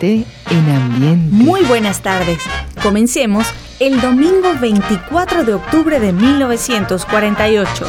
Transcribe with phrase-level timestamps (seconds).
[0.00, 0.24] En
[0.70, 1.34] ambiente.
[1.34, 2.38] Muy buenas tardes.
[2.82, 3.46] Comencemos
[3.80, 7.86] el domingo 24 de octubre de 1948.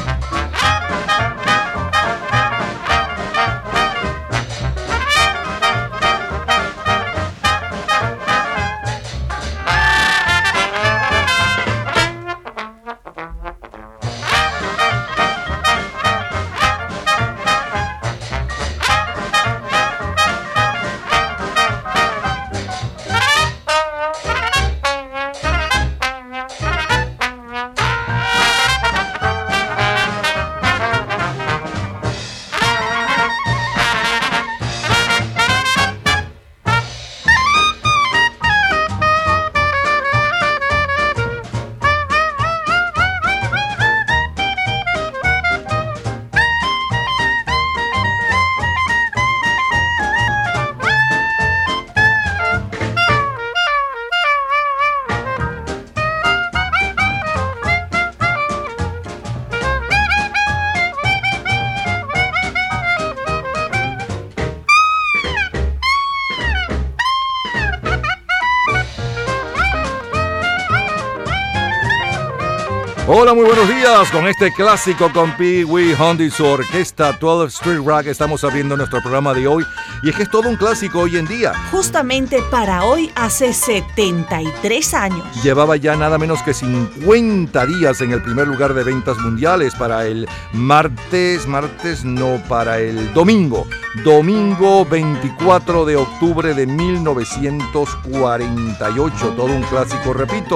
[73.99, 79.01] Con este clásico con Pee Wee y su orquesta 12 Street Rock estamos abriendo nuestro
[79.01, 79.65] programa de hoy.
[80.03, 81.51] Y es que es todo un clásico hoy en día.
[81.69, 85.43] Justamente para hoy, hace 73 años.
[85.43, 90.05] Llevaba ya nada menos que 50 días en el primer lugar de ventas mundiales para
[90.05, 93.67] el martes, martes no, para el domingo.
[94.05, 99.33] Domingo 24 de octubre de 1948.
[99.35, 100.55] Todo un clásico, repito.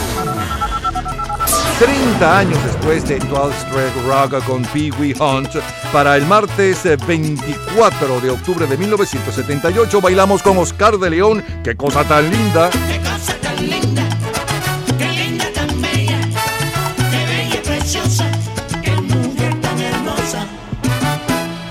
[1.81, 5.49] 30 años después de 12 Street Rock con Pee Wee Hunt,
[5.91, 11.43] para el martes 24 de octubre de 1978 bailamos con Oscar de León.
[11.63, 12.69] ¡Qué cosa tan linda!
[12.69, 14.03] ¡Qué cosa tan linda!
[14.99, 16.19] ¡Qué linda tan bella!
[17.09, 18.29] ¡Qué bella preciosa!
[18.83, 20.45] ¡Qué mujer tan hermosa!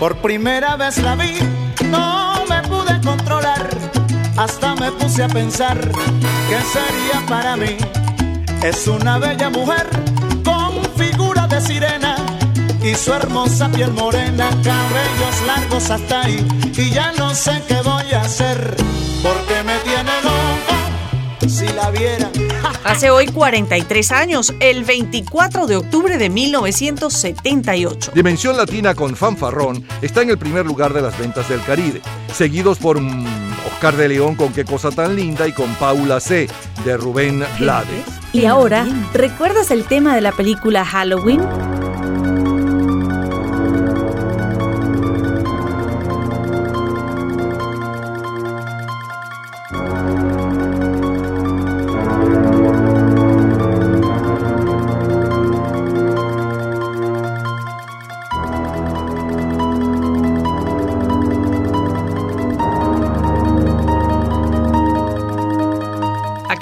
[0.00, 1.38] Por primera vez la vi,
[1.84, 3.70] no me pude controlar,
[4.37, 5.78] hasta me puse a pensar
[6.49, 7.76] qué sería para mí.
[8.62, 9.88] Es una bella mujer
[10.44, 12.16] con figura de sirena
[12.82, 16.47] y su hermosa piel morena, cabellos largos hasta ahí.
[16.76, 18.76] Y ya no sé qué voy a hacer
[19.22, 22.31] porque me tiene loco si la vieran.
[22.84, 28.12] Hace hoy 43 años, el 24 de octubre de 1978.
[28.15, 32.03] Dimensión Latina con Fanfarrón está en el primer lugar de las ventas del Caribe,
[32.34, 33.00] seguidos por
[33.72, 36.48] Oscar de León con Qué cosa tan linda y con Paula C.
[36.84, 38.04] de Rubén Blades.
[38.32, 41.41] Y ahora, ¿recuerdas el tema de la película Halloween?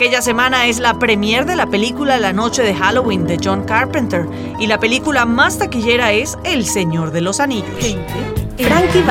[0.09, 4.27] Aquella semana es la premier de la película La Noche de Halloween de John Carpenter
[4.59, 7.69] y la película más taquillera es El Señor de los Anillos.
[8.57, 9.05] Frankie.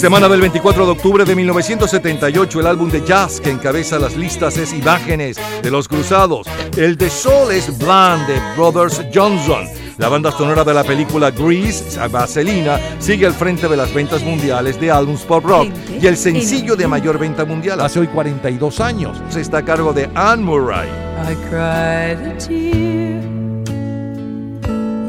[0.00, 4.56] Semana del 24 de octubre de 1978, el álbum de jazz que encabeza las listas
[4.56, 6.46] es Imágenes de los Cruzados.
[6.74, 9.66] El de Sol es Blonde de Brothers Johnson.
[9.98, 14.80] La banda sonora de la película Grease, Vaselina, sigue al frente de las ventas mundiales
[14.80, 15.68] de álbums pop rock.
[16.00, 20.08] Y el sencillo de mayor venta mundial hace hoy 42 años está a cargo de
[20.14, 20.88] Anne Murray.
[21.28, 23.20] I cried a tear,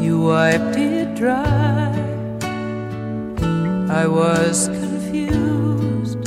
[0.02, 1.72] you wiped it dry.
[3.94, 4.81] I was
[5.12, 6.26] confused,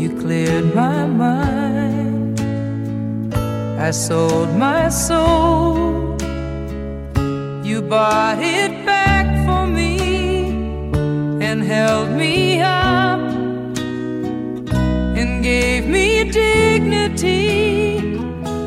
[0.00, 2.38] you cleared my mind.
[3.80, 6.16] I sold my soul,
[7.64, 10.50] you bought it back for me
[11.42, 13.20] and held me up
[15.18, 18.18] and gave me dignity.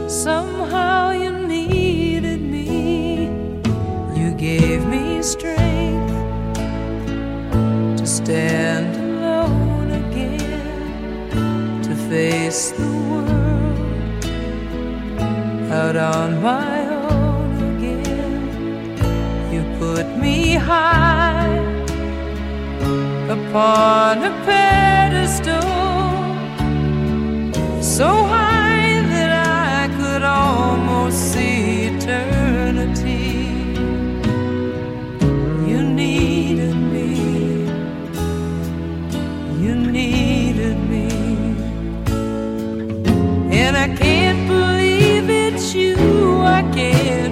[0.10, 3.30] Somehow you needed me,
[4.19, 5.65] you gave me strength
[8.25, 14.25] stand alone again, to face the world
[15.72, 18.98] out on my own again.
[19.54, 21.56] You put me high
[23.30, 25.62] upon a pedestal,
[27.80, 29.31] so high that
[29.77, 33.05] I could almost see eternity.
[39.96, 41.08] Needed me,
[43.62, 45.96] and I can't believe it's you,
[46.42, 47.25] I can't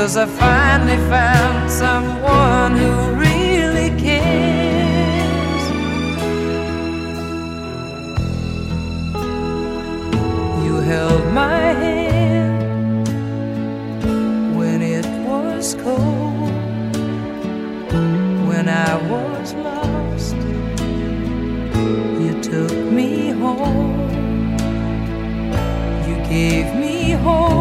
[0.00, 5.62] Cause I finally found someone who really cares.
[10.64, 13.08] You held my hand
[14.56, 16.50] when it was cold,
[18.48, 20.36] when I was lost.
[22.24, 24.08] You took me home,
[26.08, 27.59] you gave me hope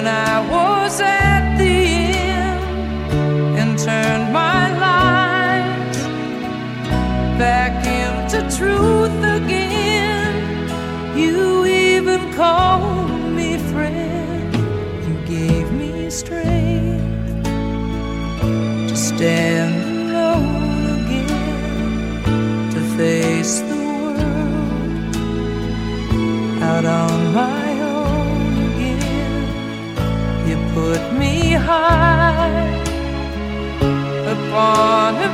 [0.00, 2.64] when I was at the end
[3.60, 5.94] and turned my life
[7.38, 10.32] back into truth again.
[11.18, 14.54] You even called me friend,
[15.06, 17.44] you gave me strength
[18.88, 19.69] to stand
[30.90, 32.66] put me high
[34.34, 35.29] upon a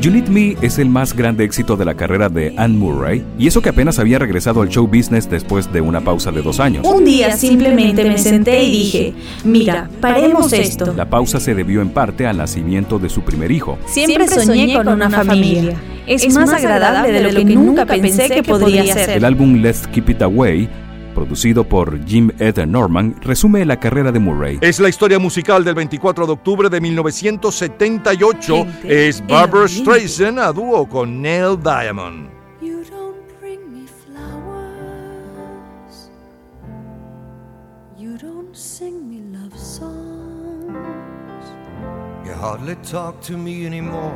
[0.00, 3.48] You Need Me es el más grande éxito de la carrera de Anne Murray, y
[3.48, 6.86] eso que apenas había regresado al show business después de una pausa de dos años.
[6.86, 10.94] Un día simplemente me senté y dije, mira, paremos esto.
[10.96, 13.76] La pausa se debió en parte al nacimiento de su primer hijo.
[13.86, 15.76] Siempre soñé con una familia.
[16.06, 19.10] Es más agradable de lo que nunca pensé que podría ser.
[19.10, 20.68] El álbum Let's Keep It Away,
[21.18, 24.58] producido por Jim Ed Norman, resume la carrera de Murray.
[24.60, 28.56] Es la historia musical del 24 de octubre de 1978.
[28.64, 32.30] Gente Es Barbara Streisand a dúo con Neil Diamond.
[32.62, 34.28] You don't bring me flowers.
[37.98, 40.76] You don't sing me love songs.
[42.24, 44.14] You hardly talk to me anymore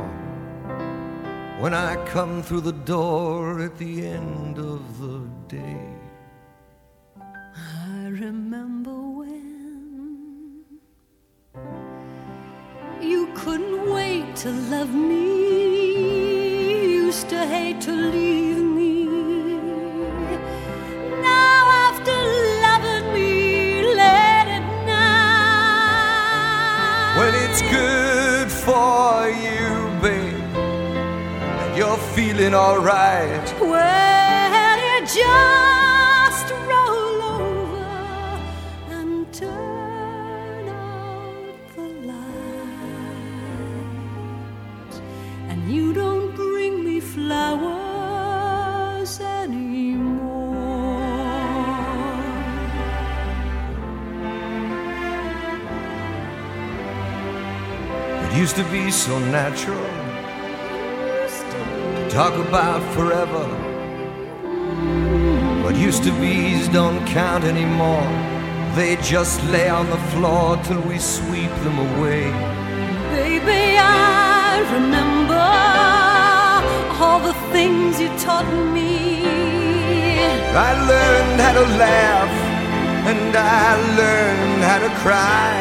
[1.59, 5.19] when I come through the door at the end of the
[5.53, 5.82] day.
[8.21, 10.65] Remember when
[13.01, 19.05] you couldn't wait to love me, you used to hate to leave me.
[21.23, 22.13] Now after
[22.61, 25.97] loving me, let it now.
[27.17, 30.55] When it's good for you, babe,
[31.63, 33.53] and you're feeling alright.
[33.59, 35.72] Well, you just
[45.73, 48.31] you don't bring me flowers
[49.19, 50.53] anymore.
[58.23, 59.89] It used to be so natural.
[61.51, 63.45] To talk about forever.
[65.63, 68.07] What used to be's don't count anymore.
[68.75, 72.31] They just lay on the floor till we sweep them away.
[73.15, 74.22] Baby, I
[74.75, 75.45] remember
[77.01, 79.23] all the things you taught me.
[80.67, 82.33] I learned how to laugh
[83.11, 85.51] and I learned how to cry.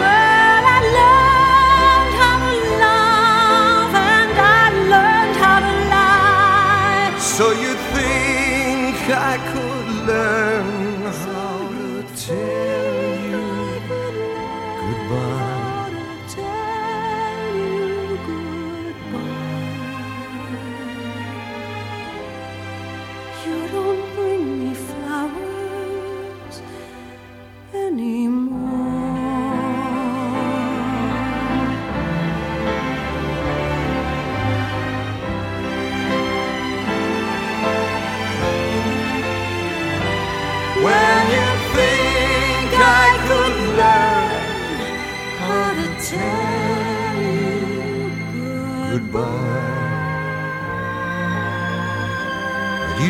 [0.00, 7.18] Well, I learned how to love and I learned how to lie.
[7.18, 8.96] So you think
[9.30, 11.92] I could learn how to
[12.26, 12.71] tell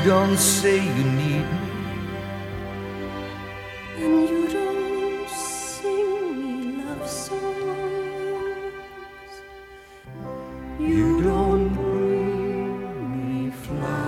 [0.04, 1.68] don't say you need me.
[3.99, 7.42] And you don't sing me love songs.
[10.80, 14.02] You don't bring me flowers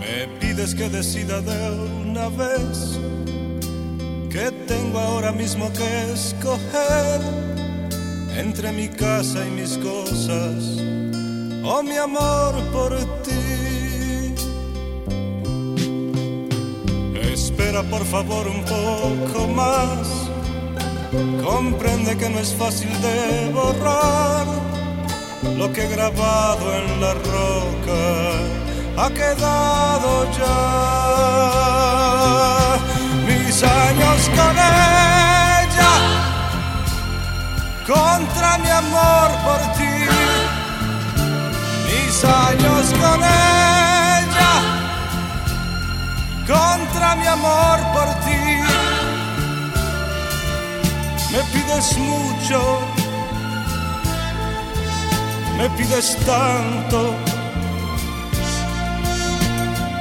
[0.00, 1.70] Me pides que decida de
[2.02, 2.93] una vez que tengo ahora
[5.44, 7.20] mismo que escoger
[8.34, 10.58] entre mi casa y mis cosas
[11.62, 12.92] o mi amor por
[13.24, 14.34] ti.
[17.34, 20.08] Espera por favor un poco más,
[21.44, 24.46] comprende que no es fácil de borrar
[25.58, 28.02] lo que he grabado en la roca
[28.96, 31.74] ha quedado ya.
[33.54, 35.92] Mis años con ella,
[37.86, 39.94] contra mi amor por ti.
[41.86, 44.54] Mis años con ella,
[46.48, 48.42] contra mi amor por ti.
[51.30, 52.80] Me pides mucho,
[55.58, 57.14] me pides tanto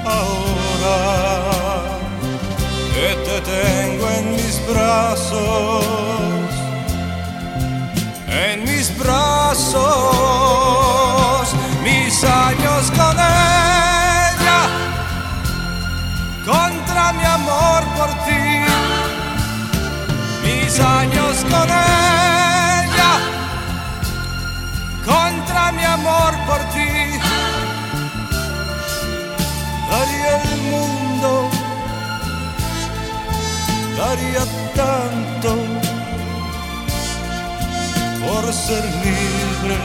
[0.04, 1.43] ahora
[2.94, 5.84] que te tengo en mis brazos,
[8.28, 9.84] en mis brazos,
[11.84, 14.60] mis años con ella,
[16.46, 18.46] contra mi amor por ti,
[20.44, 23.14] mis años con ella,
[25.04, 27.03] contra mi amor por ti
[34.04, 34.44] daría
[34.76, 35.52] tanto
[38.24, 39.78] por ser libre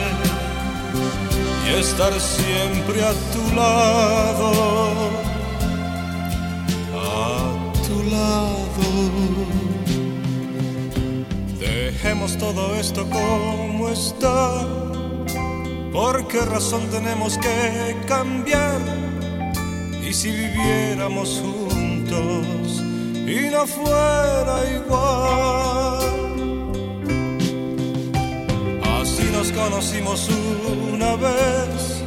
[1.65, 4.51] y estar siempre a tu lado,
[6.95, 7.21] a
[7.87, 8.87] tu lado.
[11.59, 14.39] Dejemos todo esto como está.
[15.93, 18.79] ¿Por qué razón tenemos que cambiar?
[20.07, 22.88] Y si viviéramos juntos
[23.29, 25.99] y no fuera igual.
[28.99, 30.27] Así nos conocimos
[30.91, 32.03] una vez,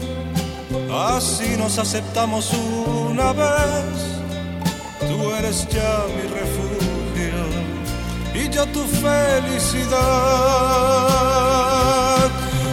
[0.90, 4.12] así nos aceptamos una vez.
[4.98, 7.42] Tú eres ya mi refugio
[8.34, 10.00] y yo tu felicidad.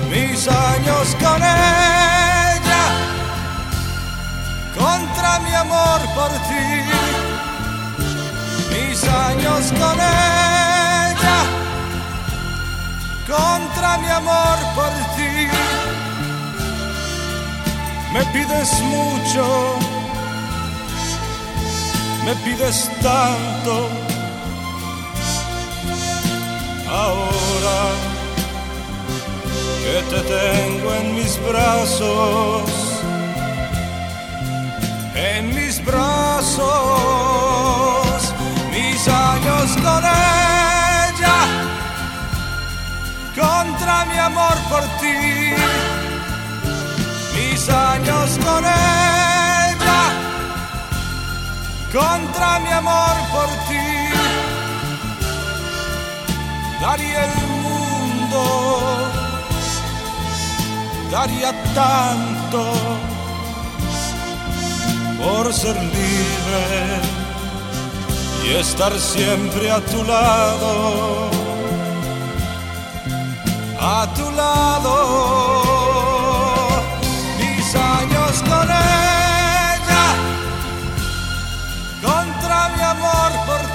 [0.10, 2.86] Mis años con ella
[4.76, 6.99] contra mi amor por ti,
[9.10, 11.40] años con ella,
[13.28, 15.48] contra mi amor por ti.
[18.14, 19.76] Me pides mucho,
[22.26, 23.90] me pides tanto,
[26.90, 27.80] ahora
[29.84, 32.90] que te tengo en mis brazos
[35.20, 36.68] en mis brazos,
[38.80, 41.38] mis años con ella,
[43.36, 45.20] contra mi amor por ti,
[47.36, 50.02] mis años con ella,
[51.92, 53.90] contra mi amor por ti.
[56.82, 58.42] Daría el mundo,
[61.12, 62.62] daría tanto
[65.22, 67.19] por ser libre
[68.44, 71.30] y estar siempre a tu lado,
[73.80, 74.96] a tu lado.
[77.40, 80.06] Mis años con ella,
[82.02, 83.69] contra mi amor por ti.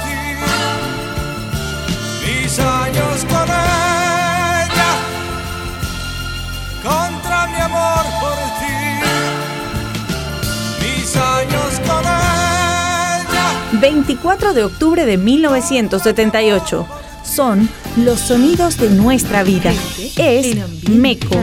[13.84, 16.86] 24 de octubre de 1978.
[17.22, 19.74] Son los sonidos de nuestra vida.
[20.16, 20.56] Es
[20.88, 21.36] Meco.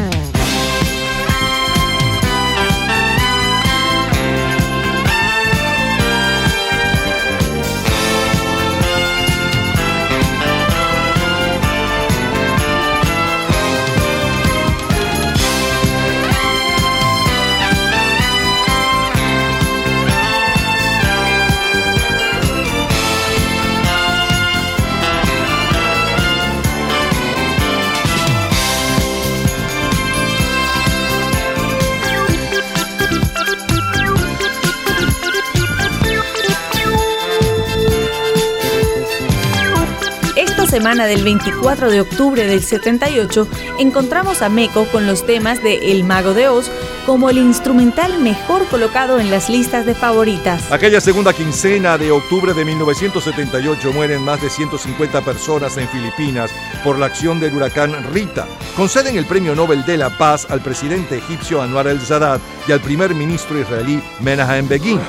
[40.82, 43.48] Semana del 24 de octubre del 78
[43.78, 46.72] encontramos a Meco con los temas de El Mago de Oz
[47.06, 50.72] como el instrumental mejor colocado en las listas de favoritas.
[50.72, 56.50] Aquella segunda quincena de octubre de 1978 mueren más de 150 personas en Filipinas
[56.84, 58.48] por la acción del huracán Rita.
[58.76, 63.14] Conceden el Premio Nobel de la Paz al presidente egipcio Anwar el-Sadat y al primer
[63.14, 65.00] ministro israelí Menahem Begin.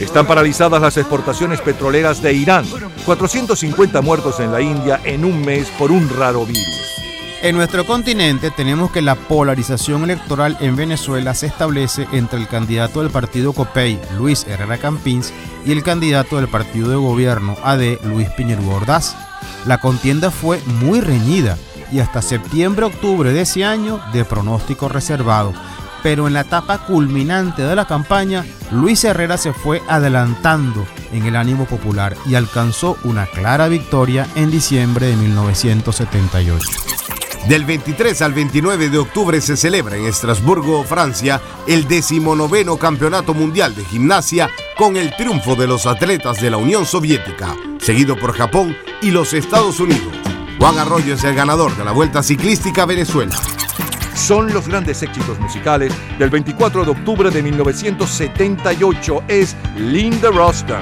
[0.00, 2.64] Están paralizadas las exportaciones petroleras de Irán.
[3.04, 6.78] 450 muertos en la India en un mes por un raro virus.
[7.42, 13.00] En nuestro continente tenemos que la polarización electoral en Venezuela se establece entre el candidato
[13.00, 15.32] del partido COPEI, Luis Herrera Campins,
[15.64, 19.16] y el candidato del partido de gobierno, AD, Luis Piñero Ordaz.
[19.66, 21.58] La contienda fue muy reñida
[21.90, 25.52] y hasta septiembre-octubre de ese año de pronóstico reservado.
[26.02, 31.36] Pero en la etapa culminante de la campaña, Luis Herrera se fue adelantando en el
[31.36, 36.88] ánimo popular y alcanzó una clara victoria en diciembre de 1978.
[37.48, 43.74] Del 23 al 29 de octubre se celebra en Estrasburgo, Francia, el decimonoveno Campeonato Mundial
[43.74, 48.76] de Gimnasia con el triunfo de los atletas de la Unión Soviética, seguido por Japón
[49.00, 50.14] y los Estados Unidos.
[50.58, 53.34] Juan Arroyo es el ganador de la Vuelta Ciclística Venezuela.
[54.18, 59.22] Son los grandes éxitos musicales del 24 de octubre de 1978.
[59.28, 60.80] Es Linda Rostan.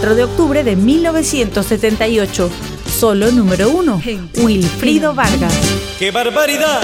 [0.00, 2.50] 24 de octubre de 1978.
[2.98, 4.00] Solo número uno.
[4.36, 5.52] Wilfrido Vargas.
[5.98, 6.80] ¡Qué barbaridad!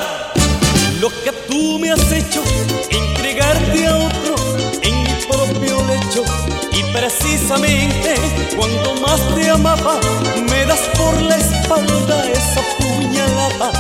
[1.01, 2.43] Lo que tú me has hecho,
[2.91, 4.35] entregarte a otro
[4.83, 6.25] en mi propio lecho.
[6.73, 8.15] Y precisamente
[8.55, 9.99] cuando más te amaba,
[10.51, 13.73] me das por la espalda esa puñalada.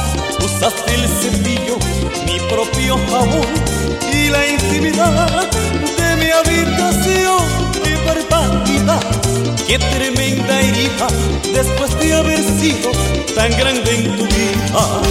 [0.42, 1.78] Usaste el cepillo,
[2.26, 3.46] mi propio jabón
[4.12, 7.55] y la intimidad de mi habitación.
[8.06, 9.00] ¡Qué barbaridad!
[9.66, 11.08] ¡Qué tremenda herida
[11.52, 12.92] después de haber sido
[13.34, 15.02] tan grande en tu vida!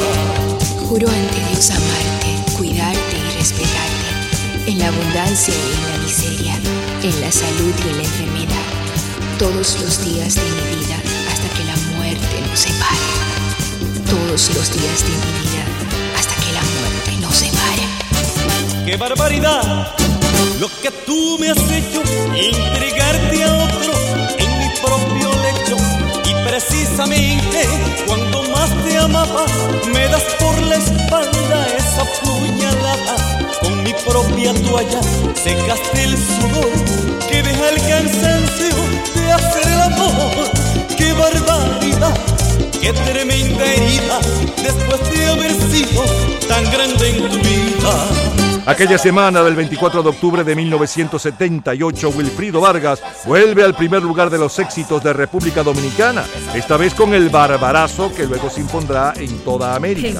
[0.88, 6.56] Juro ante Dios amarte, cuidarte y respetarte, en la abundancia y en la miseria,
[7.04, 8.66] en la salud y en la enfermedad,
[9.40, 10.96] todos los días de mi vida
[11.30, 13.10] hasta que la muerte nos separe.
[14.06, 15.66] Todos los días de mi vida
[16.18, 18.86] hasta que la muerte nos separe.
[18.86, 20.15] ¡Qué barbaridad!
[20.60, 22.02] Lo que tú me has hecho,
[22.34, 23.94] entregarte a otro
[24.38, 25.76] en mi propio lecho.
[26.24, 27.68] Y precisamente
[28.08, 29.46] cuando más te amaba,
[29.94, 33.16] me das por la espalda esa puñalada.
[33.62, 35.02] Con mi propia toalla
[35.34, 36.72] secaste el sudor
[37.28, 38.76] que deja el cansancio
[39.14, 40.52] de hacer el amor.
[40.98, 42.18] ¡Qué barbaridad!
[42.80, 44.20] ¡Qué tremenda herida
[44.64, 46.04] después de haber sido
[46.48, 48.45] tan grande en tu vida!
[48.68, 54.40] Aquella semana del 24 de octubre de 1978, Wilfrido Vargas vuelve al primer lugar de
[54.40, 56.26] los éxitos de República Dominicana,
[56.56, 60.20] esta vez con el barbarazo que luego se impondrá en toda América.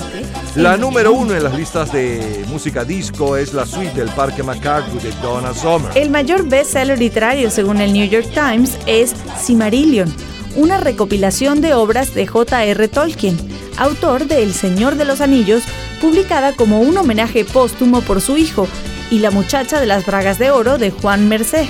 [0.56, 5.00] La número uno en las listas de música disco es la suite del Parque McCartney
[5.00, 5.92] de Donna Summer.
[5.96, 10.14] El mayor bestseller literario, según el New York Times, es Cimarillion,
[10.56, 12.88] una recopilación de obras de J.R.
[12.90, 13.38] Tolkien,
[13.78, 15.64] autor de El Señor de los Anillos,
[15.96, 18.68] publicada como un homenaje póstumo por su hijo,
[19.12, 21.68] y La muchacha de las bragas de oro de Juan Mercé.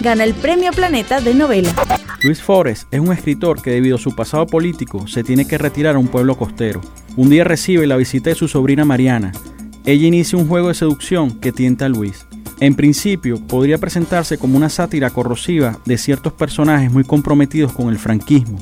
[0.00, 1.72] Gana el Premio Planeta de novela.
[2.22, 5.96] Luis Forest es un escritor que debido a su pasado político se tiene que retirar
[5.96, 6.80] a un pueblo costero.
[7.16, 9.32] Un día recibe la visita de su sobrina Mariana.
[9.86, 12.26] Ella inicia un juego de seducción que tienta a Luis.
[12.60, 17.98] En principio, podría presentarse como una sátira corrosiva de ciertos personajes muy comprometidos con el
[17.98, 18.58] franquismo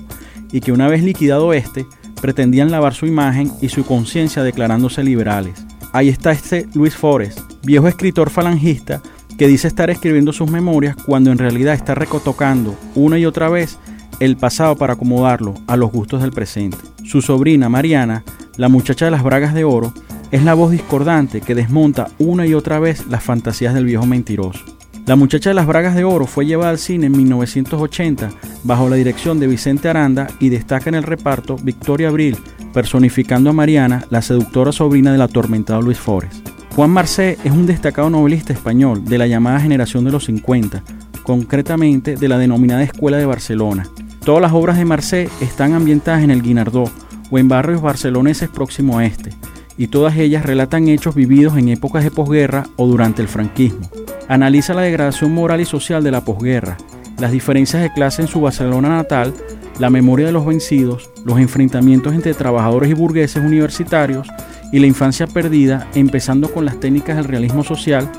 [0.51, 1.87] y que una vez liquidado este,
[2.23, 5.67] pretendían lavar su imagen y su conciencia declarándose liberales.
[5.93, 9.03] Ahí está este Luis Forest, viejo escritor falangista
[9.37, 13.79] que dice estar escribiendo sus memorias cuando en realidad está recotocando una y otra vez
[14.21, 16.79] el pasado para acomodarlo a los gustos del presente.
[17.05, 18.25] Su sobrina Mariana,
[18.57, 19.93] la muchacha de las bragas de oro,
[20.31, 24.65] es la voz discordante que desmonta una y otra vez las fantasías del viejo mentiroso.
[25.05, 28.31] La muchacha de las bragas de oro fue llevada al cine en 1980
[28.63, 32.37] bajo la dirección de Vicente Aranda y destaca en el reparto Victoria Abril,
[32.73, 36.49] personificando a Mariana, la seductora sobrina del atormentado Luis Forest.
[36.77, 40.85] Juan Marcé es un destacado novelista español de la llamada generación de los 50,
[41.25, 43.89] concretamente de la denominada Escuela de Barcelona.
[44.25, 46.85] Todas las obras de Marcé están ambientadas en el Guinardó
[47.29, 49.33] o en barrios barceloneses próximo a este,
[49.77, 53.89] y todas ellas relatan hechos vividos en épocas de posguerra o durante el franquismo.
[54.29, 56.77] Analiza la degradación moral y social de la posguerra,
[57.19, 59.35] las diferencias de clase en su Barcelona natal,
[59.79, 64.29] la memoria de los vencidos, los enfrentamientos entre trabajadores y burgueses universitarios
[64.73, 68.11] y la infancia perdida, empezando con las técnicas del realismo social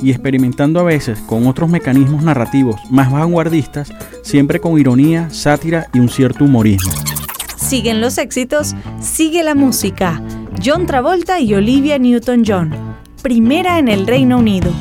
[0.00, 3.92] y experimentando a veces con otros mecanismos narrativos más vanguardistas,
[4.22, 6.92] siempre con ironía, sátira y un cierto humorismo.
[7.56, 10.22] Siguen los éxitos, sigue la música.
[10.64, 12.96] John Travolta y Olivia Newton-John.
[13.22, 14.72] Primera en el Reino Unido.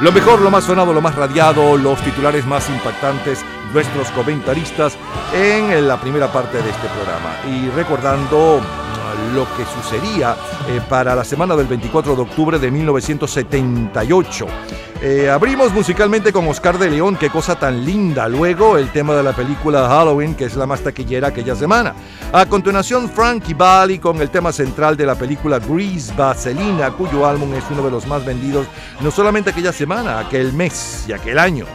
[0.00, 4.96] Lo mejor, lo más sonado, lo más radiado, los titulares más impactantes, nuestros comentaristas
[5.34, 7.36] en la primera parte de este programa.
[7.46, 10.36] Y recordando mm, lo que sucedía
[10.68, 14.46] eh, para la semana del 24 de octubre de 1978.
[15.02, 18.26] Eh, abrimos musicalmente con Oscar de León, qué cosa tan linda.
[18.26, 21.94] Luego el tema de la película Halloween, que es la más taquillera aquella semana.
[22.32, 27.52] A continuación, Frankie Valli con el tema central de la película Grease Vaselina, cuyo álbum
[27.54, 28.68] es uno de los más vendidos
[29.00, 31.66] no solamente aquella semana, aquel mes y aquel año.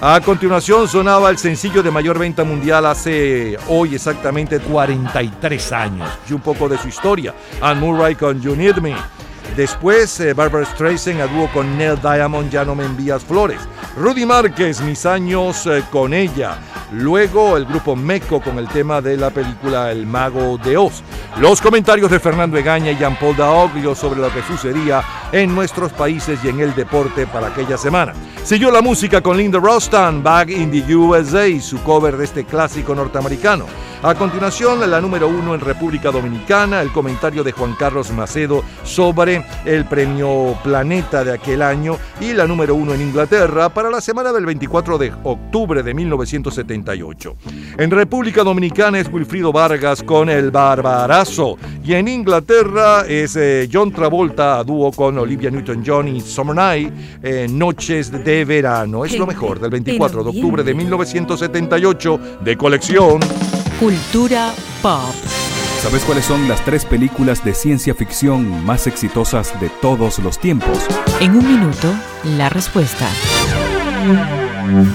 [0.00, 6.32] A continuación sonaba el sencillo de mayor venta mundial hace hoy exactamente 43 años y
[6.32, 7.34] un poco de su historia.
[7.60, 8.94] Anne Murray con You Need Me.
[9.56, 13.60] Después, eh, Barbara Streisand a dúo con Neil Diamond, Ya no me envías flores.
[13.96, 16.58] Rudy Márquez, Mis años eh, con ella.
[16.96, 21.02] Luego, el grupo Meco con el tema de la película El Mago de Oz.
[21.40, 25.02] Los comentarios de Fernando Egaña y Jean-Paul Daoglio sobre lo que sucedía
[25.32, 28.12] en nuestros países y en el deporte para aquella semana.
[28.44, 32.94] Siguió la música con Linda Rostan, Back in the USA, su cover de este clásico
[32.94, 33.66] norteamericano.
[34.04, 39.42] A continuación, la número uno en República Dominicana, el comentario de Juan Carlos Macedo sobre
[39.64, 44.30] el premio Planeta de aquel año y la número uno en Inglaterra para la semana
[44.30, 45.94] del 24 de octubre de
[46.84, 47.36] 1978.
[47.78, 53.92] En República Dominicana es Wilfrido Vargas con El Barbarazo y en Inglaterra es eh, John
[53.92, 56.92] Travolta a dúo con Olivia Newton-John y Summer Night,
[57.22, 59.04] eh, Noches de Verano.
[59.04, 63.20] Es lo mejor del 24 de octubre de 1978 de colección.
[63.80, 65.14] Cultura pop.
[65.80, 70.78] ¿Sabes cuáles son las tres películas de ciencia ficción más exitosas de todos los tiempos?
[71.20, 71.92] En un minuto,
[72.38, 73.06] la respuesta.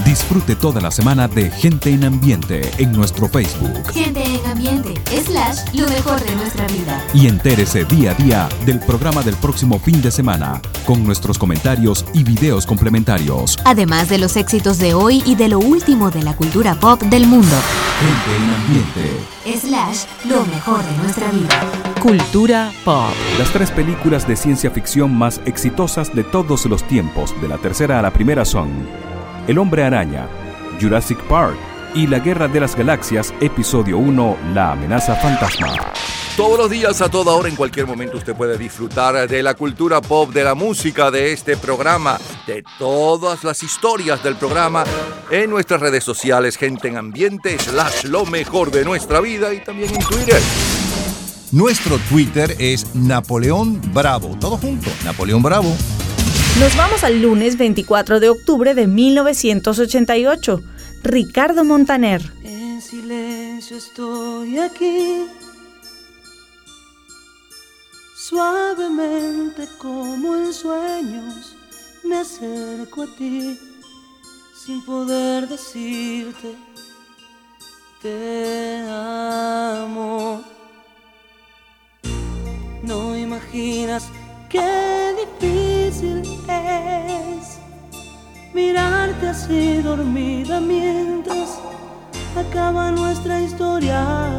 [0.05, 5.73] Disfrute toda la semana de Gente en Ambiente en nuestro Facebook Gente en ambiente, slash,
[5.73, 7.03] lo mejor de nuestra vida.
[7.13, 12.05] y entérese día a día del programa del próximo fin de semana con nuestros comentarios
[12.13, 13.57] y videos complementarios.
[13.65, 17.27] Además de los éxitos de hoy y de lo último de la cultura pop del
[17.27, 17.55] mundo.
[17.99, 19.67] Gente en Ambiente.
[19.67, 21.49] Slash, lo mejor de nuestra vida.
[22.01, 23.11] Cultura pop.
[23.37, 27.99] Las tres películas de ciencia ficción más exitosas de todos los tiempos, de la tercera
[27.99, 28.69] a la primera, son
[29.49, 30.27] El hombre araña,
[30.79, 31.57] Jurassic Park
[31.95, 35.73] y La guerra de las galaxias, episodio 1, La amenaza fantasma.
[36.37, 40.01] Todos los días, a toda hora, en cualquier momento, usted puede disfrutar de la cultura
[40.01, 44.83] pop, de la música, de este programa, de todas las historias del programa
[45.31, 49.95] en nuestras redes sociales, gente en ambiente, slash lo mejor de nuestra vida y también
[49.95, 50.39] en Twitter.
[51.51, 54.37] Nuestro Twitter es Napoleón Bravo.
[54.39, 55.75] Todo junto, Napoleón Bravo.
[56.59, 60.61] Nos vamos al lunes 24 de octubre de 1988.
[61.03, 62.21] Ricardo Montaner.
[62.43, 65.25] En silencio estoy aquí,
[68.17, 71.55] suavemente como en sueños
[72.03, 73.57] me acerco a ti,
[74.65, 76.55] sin poder decirte
[78.01, 80.43] te amo.
[82.83, 84.11] No imaginas
[84.49, 87.59] qué difícil es
[88.53, 91.59] mirarte así dormida mientras
[92.35, 94.29] acaba nuestra historia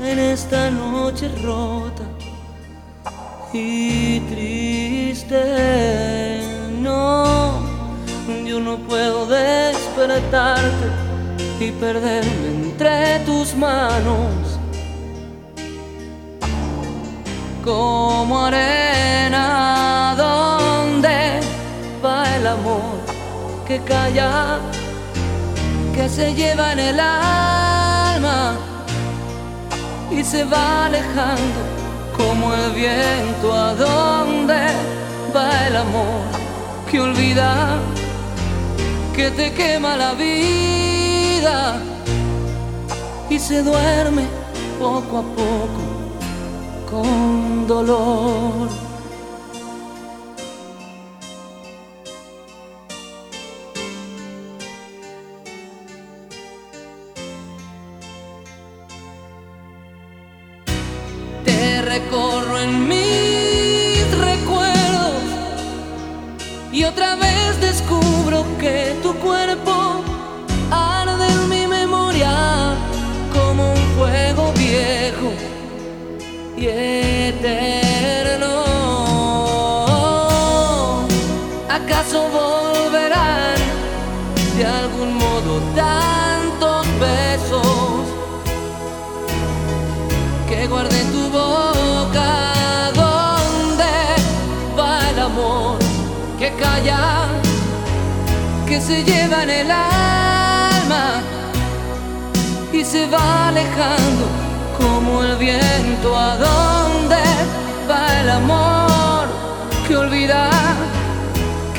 [0.00, 2.04] en esta noche rota
[3.52, 5.42] y triste.
[6.80, 7.60] No,
[8.46, 10.86] yo no puedo despertarte
[11.60, 14.51] y perderme entre tus manos
[17.64, 21.40] como arena donde
[22.04, 23.00] va el amor
[23.66, 24.58] que calla,
[25.94, 28.56] que se lleva en el alma
[30.10, 31.60] y se va alejando
[32.16, 34.66] como el viento a donde
[35.34, 36.22] va el amor
[36.90, 37.78] que olvida
[39.14, 41.76] que te quema la vida
[43.30, 44.26] y se duerme
[44.78, 45.91] poco a poco
[46.92, 48.91] con dolor.
[81.84, 83.56] ¿Acaso volverán
[84.56, 88.06] de algún modo tantos besos
[90.48, 92.28] que guardé tu boca?
[92.94, 93.94] ¿Dónde
[94.78, 95.78] va el amor
[96.38, 97.26] que calla,
[98.68, 101.20] que se lleva en el alma
[102.72, 104.26] y se va alejando
[104.78, 106.16] como el viento?
[106.16, 107.22] ¿A dónde
[107.88, 108.81] va el amor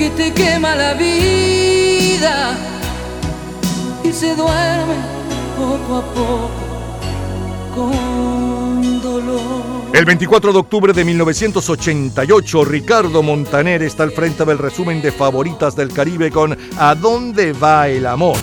[0.03, 2.57] que te quema la vida
[4.03, 4.95] y se duerme
[5.57, 6.49] poco a poco
[7.73, 9.63] con dolor.
[9.93, 15.73] El 24 de octubre de 1988, Ricardo Montaner está al frente del resumen de favoritas
[15.73, 18.35] del Caribe con ¿A dónde va el amor?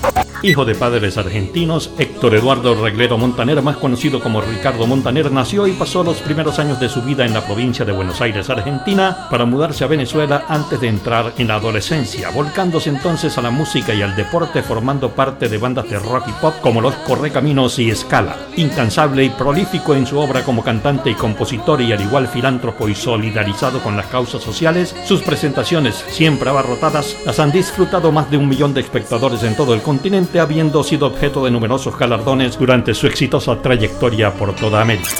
[0.42, 5.72] Hijo de padres argentinos, Héctor Eduardo Reglero Montaner, más conocido como Ricardo Montaner, nació y
[5.72, 9.44] pasó los primeros años de su vida en la provincia de Buenos Aires, Argentina, para
[9.44, 14.00] mudarse a Venezuela antes de entrar en la adolescencia, volcándose entonces a la música y
[14.00, 18.36] al deporte, formando parte de bandas de rock y pop como Los Correcaminos y Scala.
[18.56, 22.94] Incansable y prolífico en su obra como cantante y compositor y al igual filántropo y
[22.94, 28.48] solidarizado con las causas sociales, sus presentaciones, siempre abarrotadas, las han disfrutado más de un
[28.48, 33.06] millón de espectadores en todo el continente habiendo sido objeto de numerosos galardones durante su
[33.06, 35.10] exitosa trayectoria por toda América.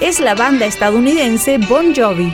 [0.00, 2.32] Es la banda estadounidense Bon Jovi.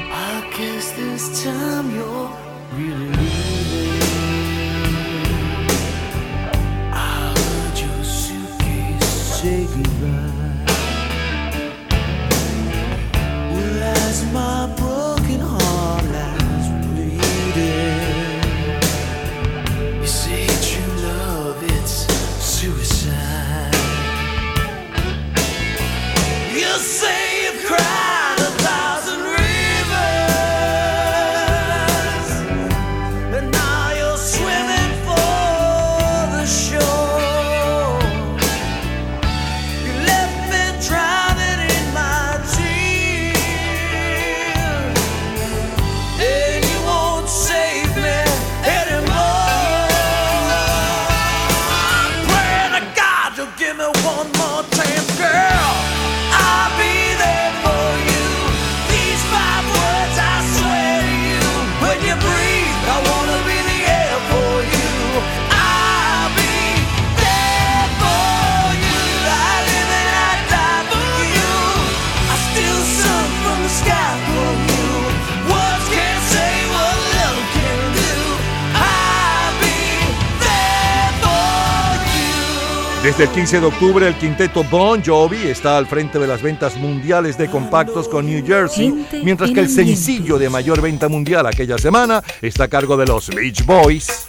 [83.16, 86.76] Desde el 15 de octubre, el quinteto Bon Jovi está al frente de las ventas
[86.76, 91.78] mundiales de compactos con New Jersey, mientras que el sencillo de mayor venta mundial aquella
[91.78, 94.26] semana está a cargo de los Beach Boys.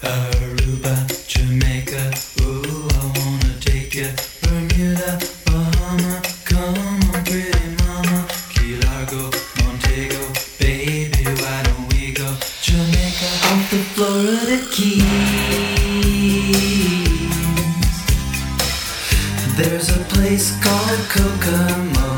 [20.96, 22.18] Called Kokomo.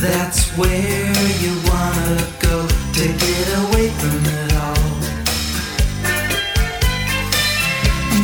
[0.00, 4.92] That's where you wanna go to get away from it all.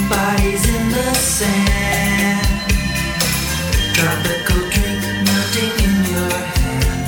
[0.08, 2.48] Bodies in the sand.
[3.94, 7.06] Tropical drink melting in your hand.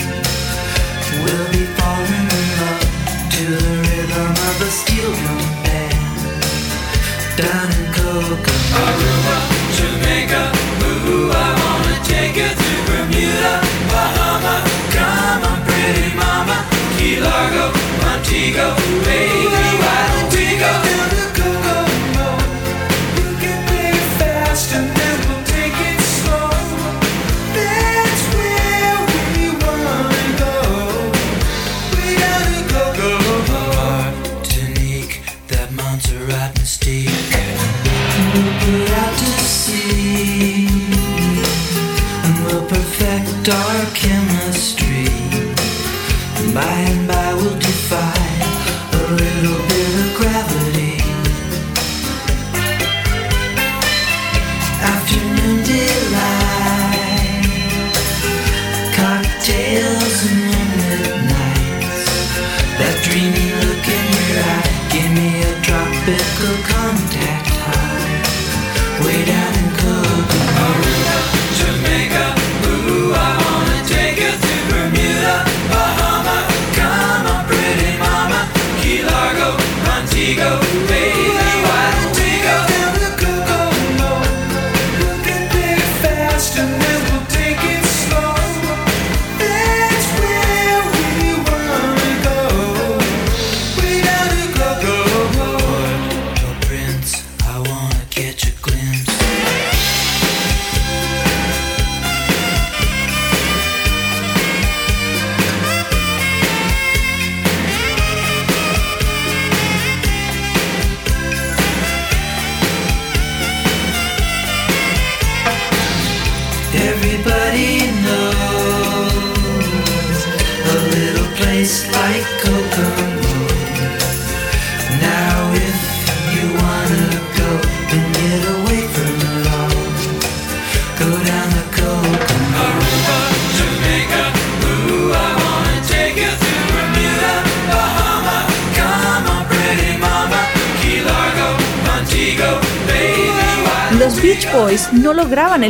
[1.22, 2.82] We'll be falling in love
[3.34, 6.18] to the rhythm of a steel drum band.
[7.36, 8.82] Down in Kokomo.
[8.84, 9.36] Aruba,
[9.76, 10.42] Jamaica,
[10.84, 11.59] ooh,
[18.30, 18.79] Vertigo.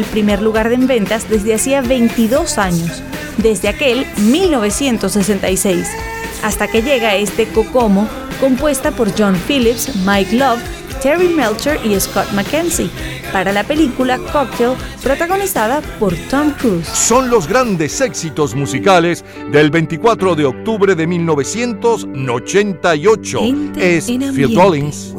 [0.00, 3.02] el primer lugar en ventas desde hacía 22 años,
[3.36, 5.86] desde aquel 1966,
[6.42, 8.08] hasta que llega este Kokomo,
[8.40, 10.62] compuesta por John Phillips, Mike Love,
[11.02, 12.88] Terry Melcher y Scott McKenzie,
[13.30, 14.72] para la película Cocktail,
[15.02, 16.88] protagonizada por Tom Cruise.
[16.88, 19.22] Son los grandes éxitos musicales
[19.52, 23.40] del 24 de octubre de 1988.
[23.40, 25.14] Gente es Phil Collins.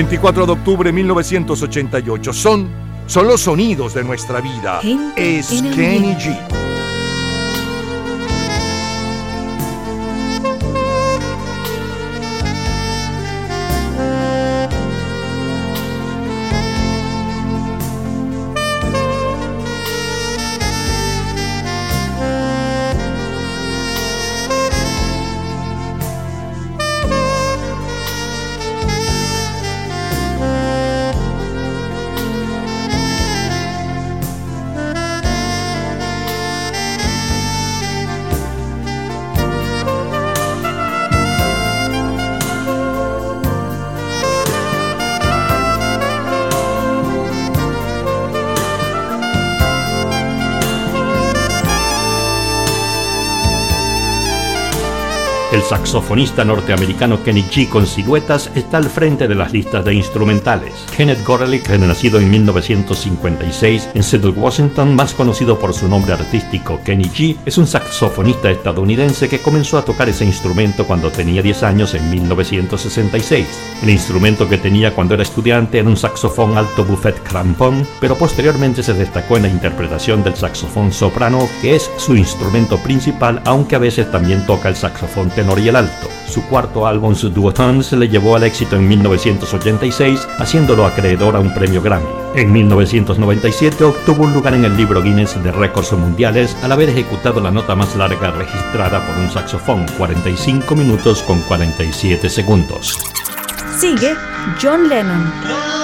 [0.00, 2.32] 24 de octubre de 1988.
[2.32, 2.70] Son,
[3.06, 4.80] son los sonidos de nuestra vida.
[5.14, 6.69] Es Kenny G.
[55.70, 60.72] saxofonista norteamericano Kenny G con siluetas está al frente de las listas de instrumentales.
[60.96, 67.04] Kenneth Gorelick, nacido en 1956 en Seattle, Washington, más conocido por su nombre artístico Kenny
[67.04, 71.94] G, es un saxofonista estadounidense que comenzó a tocar ese instrumento cuando tenía 10 años
[71.94, 73.46] en 1966.
[73.84, 78.82] El instrumento que tenía cuando era estudiante era un saxofón alto buffet crampon, pero posteriormente
[78.82, 83.78] se destacó en la interpretación del saxofón soprano, que es su instrumento principal, aunque a
[83.78, 86.08] veces también toca el saxofón tenor y el alto.
[86.28, 91.52] Su cuarto álbum, su Duotone, le llevó al éxito en 1986, haciéndolo acreedor a un
[91.54, 92.06] premio Grammy.
[92.34, 97.40] En 1997 obtuvo un lugar en el libro Guinness de récords mundiales al haber ejecutado
[97.40, 102.98] la nota más larga registrada por un saxofón, 45 minutos con 47 segundos.
[103.76, 104.14] Sigue
[104.60, 105.79] John Lennon.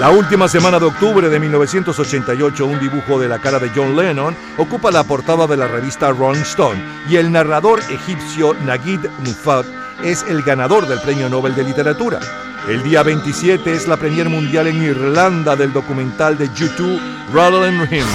[0.00, 4.34] La última semana de octubre de 1988, un dibujo de la cara de John Lennon
[4.56, 9.66] ocupa la portada de la revista Rolling Stone y el narrador egipcio Naguid Mufat
[10.02, 12.18] es el ganador del Premio Nobel de Literatura.
[12.66, 16.98] El día 27 es la premier mundial en Irlanda del documental de YouTube
[17.34, 18.06] Rattle Him.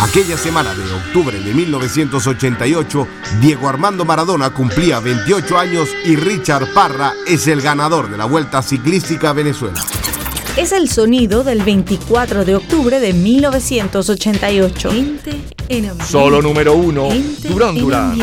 [0.00, 3.08] Aquella semana de octubre de 1988,
[3.42, 8.62] Diego Armando Maradona cumplía 28 años y Richard Parra es el ganador de la Vuelta
[8.62, 9.82] Ciclística a Venezuela.
[10.58, 14.90] Es el sonido del 24 de octubre de 1988.
[16.04, 17.10] Solo número uno,
[17.48, 18.18] Durán Durán.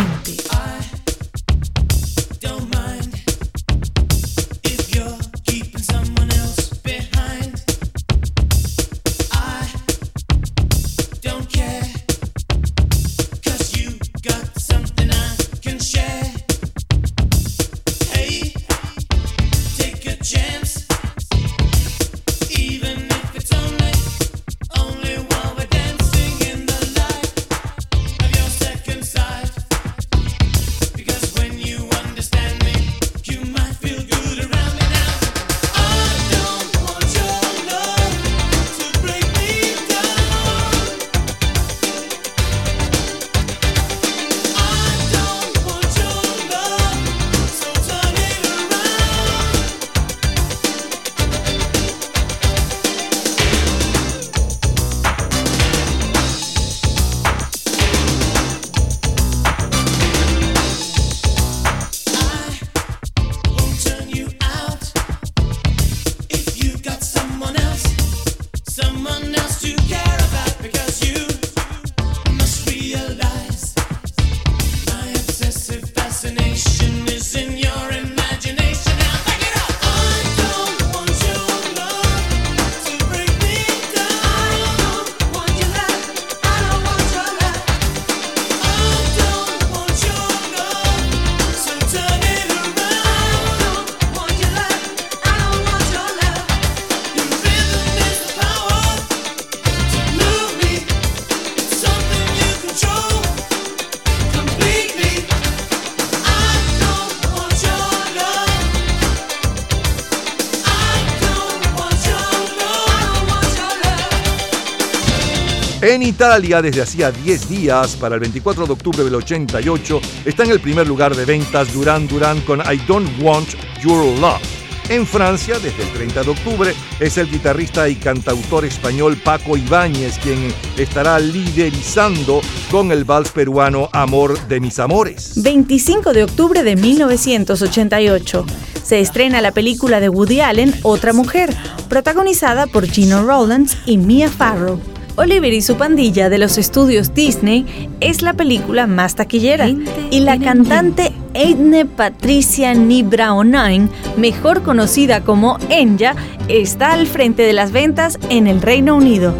[116.15, 120.61] Italia, desde hacía 10 días, para el 24 de octubre del 88, está en el
[120.61, 123.49] primer lugar de ventas Duran Duran con I Don't Want
[123.83, 124.39] Your Love.
[124.87, 130.17] En Francia, desde el 30 de octubre, es el guitarrista y cantautor español Paco Ibáñez
[130.19, 132.39] quien estará liderizando
[132.71, 135.33] con el vals peruano Amor de mis amores.
[135.43, 138.45] 25 de octubre de 1988.
[138.81, 141.53] Se estrena la película de Woody Allen, Otra Mujer,
[141.89, 144.94] protagonizada por Gino Rowlands y Mia Farrow.
[145.17, 147.65] Oliver y su pandilla de los estudios Disney
[148.01, 156.15] es la película más taquillera y la cantante Edne Patricia Nibraonain, mejor conocida como Enya,
[156.47, 159.33] está al frente de las ventas en el Reino Unido.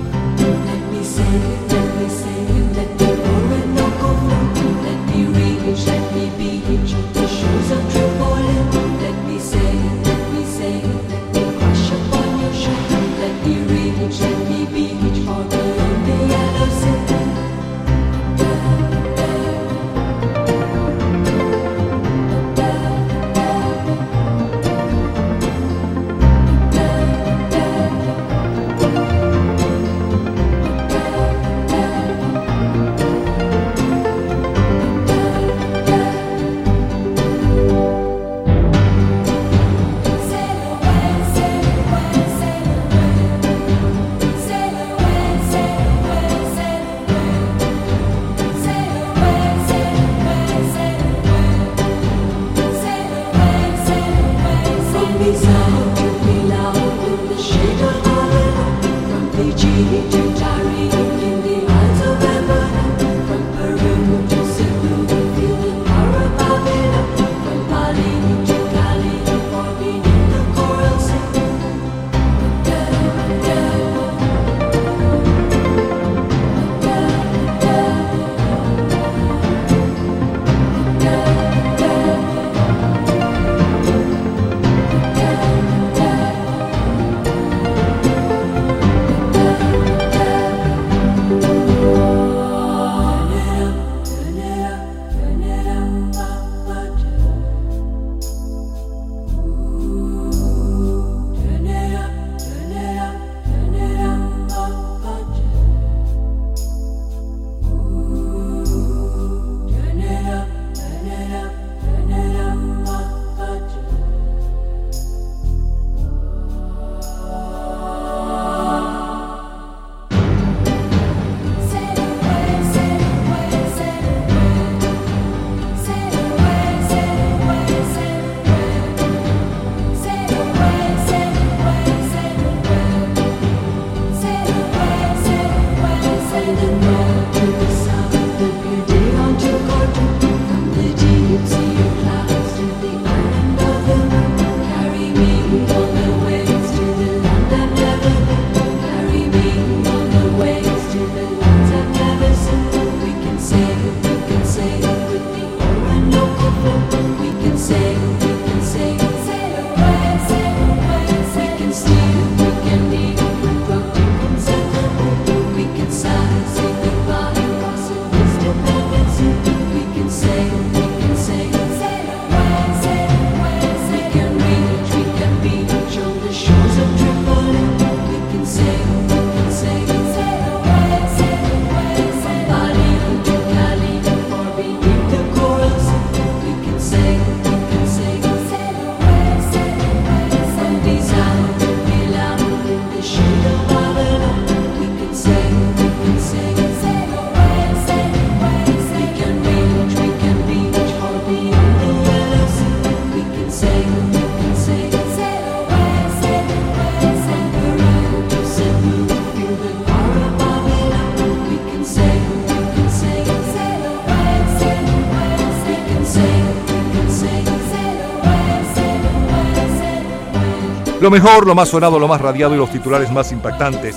[221.05, 223.95] Lo mejor, lo más sonado, lo más radiado y los titulares más impactantes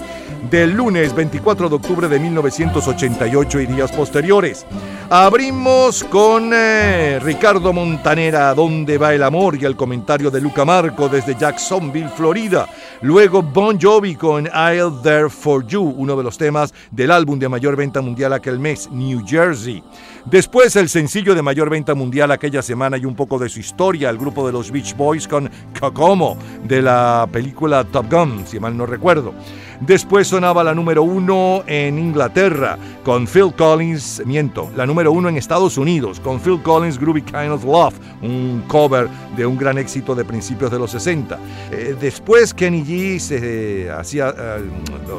[0.51, 4.67] del lunes 24 de octubre de 1988 y días posteriores.
[5.11, 9.57] Abrimos con eh, Ricardo Montanera, ¿Dónde va el amor?
[9.61, 12.69] y el comentario de Luca Marco desde Jacksonville, Florida.
[13.01, 17.49] Luego Bon Jovi con I'll There For You, uno de los temas del álbum de
[17.49, 19.83] mayor venta mundial aquel mes, New Jersey.
[20.27, 24.11] Después el sencillo de mayor venta mundial aquella semana y un poco de su historia,
[24.11, 25.51] el grupo de los Beach Boys con
[25.81, 26.37] Kokomo
[26.69, 29.33] de la película Top Gun, si mal no recuerdo.
[29.81, 35.37] Después sonaba la número uno en Inglaterra con Phil Collins, miento, la número uno en
[35.37, 40.17] Estados Unidos con Phil Collins Groovy Kind of Love, un cover de un gran éxito
[40.17, 41.39] de principios de los 60.
[41.71, 44.69] Eh, después Kenny G se hacía, eh,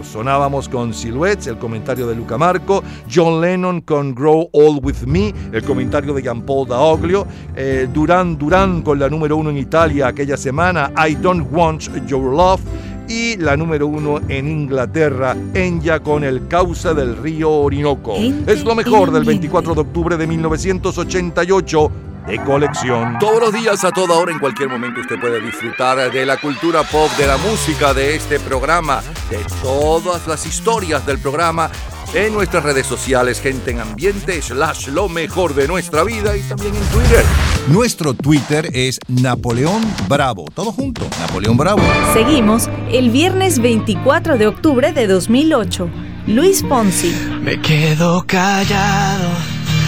[0.03, 5.33] sonábamos con Silhouettes, el comentario de Luca Marco, John Lennon con Grow All With Me,
[5.53, 10.07] el comentario de Jean Paul Daoglio, eh, Duran Duran con la número uno en Italia
[10.07, 12.61] aquella semana, I Don't Want Your Love,
[13.09, 18.15] y la número uno en Inglaterra, Enya con el cauce del río Orinoco.
[18.45, 21.91] Es lo mejor del 24 de octubre de 1988
[22.27, 23.17] de colección.
[23.19, 26.83] Todos los días, a toda hora, en cualquier momento, usted puede disfrutar de la cultura
[26.83, 29.01] pop, de la música, de este programa,
[29.31, 31.71] de todas las historias del programa
[32.13, 36.73] en nuestras redes sociales, gente en ambiente, slash lo mejor de nuestra vida y también
[36.75, 37.23] en Twitter.
[37.67, 40.45] Nuestro Twitter es Napoleón Bravo.
[40.53, 41.81] Todo junto, Napoleón Bravo.
[42.13, 45.89] Seguimos el viernes 24 de octubre de 2008.
[46.27, 47.15] Luis Ponzi.
[47.41, 49.29] Me quedo callado.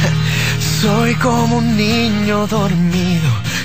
[0.82, 3.21] Soy como un niño dormido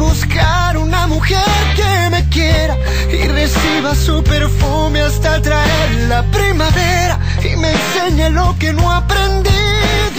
[0.00, 1.44] Buscar una mujer
[1.76, 2.76] que me quiera
[3.12, 9.64] y reciba su perfume hasta traer la primavera y me enseñe lo que no aprendí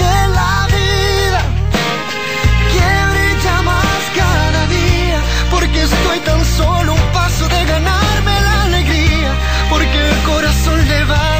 [0.03, 1.41] de la vida.
[2.73, 5.19] Que brilla más cada día,
[5.49, 9.31] porque estoy tan solo un paso de ganarme la alegría,
[9.69, 11.30] porque el corazón levanta una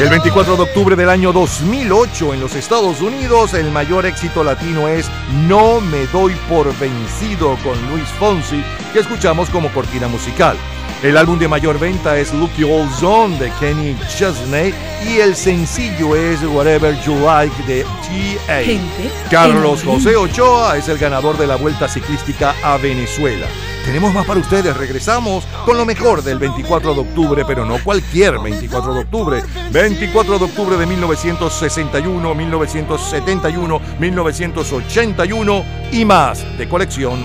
[0.00, 4.88] El 24 de octubre del año 2008 en los Estados Unidos, el mayor éxito latino
[4.88, 5.10] es
[5.46, 10.56] No me doy por vencido con Luis Fonsi, que escuchamos como cortina musical.
[11.02, 14.72] El álbum de mayor venta es Lucky Old Zone de Kenny Chesney
[15.06, 19.28] y el sencillo es Whatever You Like de T.A.
[19.30, 23.46] Carlos José Ochoa es el ganador de la Vuelta Ciclística a Venezuela.
[23.90, 28.38] Tenemos más para ustedes, regresamos con lo mejor del 24 de octubre, pero no cualquier
[28.38, 29.42] 24 de octubre.
[29.72, 37.18] 24 de octubre de 1961, 1971, 1981 y más de colección.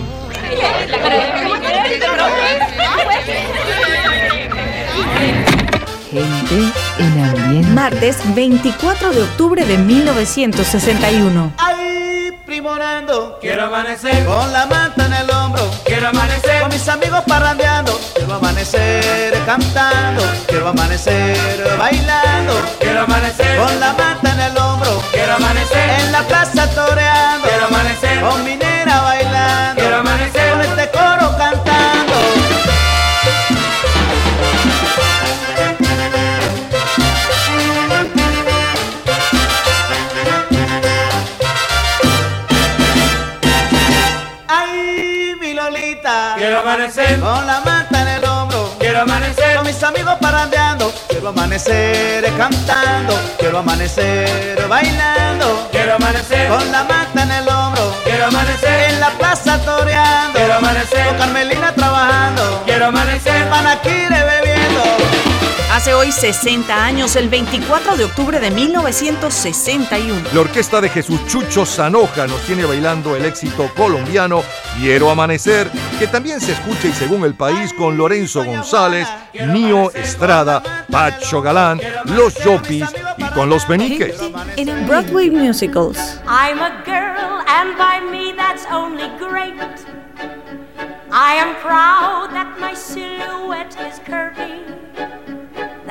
[6.10, 7.70] Gente en ambiente.
[7.70, 11.75] Martes 24 de octubre de 1961.
[13.42, 15.70] Quiero amanecer con la manta en el hombro.
[15.84, 18.00] Quiero amanecer con mis amigos parrandeando.
[18.16, 20.24] Quiero amanecer cantando.
[20.48, 22.54] Quiero amanecer bailando.
[22.80, 25.02] Quiero amanecer con la manta en el hombro.
[25.12, 27.46] Quiero amanecer en la plaza toreando.
[27.46, 29.82] Quiero amanecer con minera bailando.
[29.82, 30.88] Quiero amanecer con este
[46.76, 48.70] amanecer con la manta en el hombro.
[48.80, 50.94] Quiero amanecer con mis amigos parrandeando.
[51.08, 53.14] Quiero amanecer cantando.
[53.40, 55.70] Quiero amanecer bailando.
[55.72, 57.96] Quiero amanecer con la manta en el hombro.
[58.04, 60.34] Quiero amanecer en la plaza toreando.
[60.34, 62.64] Quiero amanecer con Carmelina trabajando.
[62.66, 65.35] Quiero amanecer Panaquire bebiendo.
[65.72, 70.30] Hace hoy 60 años, el 24 de octubre de 1961.
[70.34, 74.42] La orquesta de Jesús Chucho Zanoja nos tiene bailando el éxito colombiano
[74.78, 79.08] Quiero Amanecer, que también se escucha y según el país con Lorenzo González,
[79.48, 82.88] Nio Estrada, Pacho Galán, Los Yopis
[83.18, 84.16] y con Los Beniques.
[84.56, 85.98] En Broadway Musicals.
[86.26, 89.56] I'm a girl, and by me that's only great.
[91.12, 94.64] I am proud that my silhouette is curvy,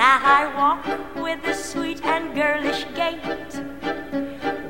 [0.04, 0.84] that I walk
[1.16, 3.52] with a sweet and girlish gait,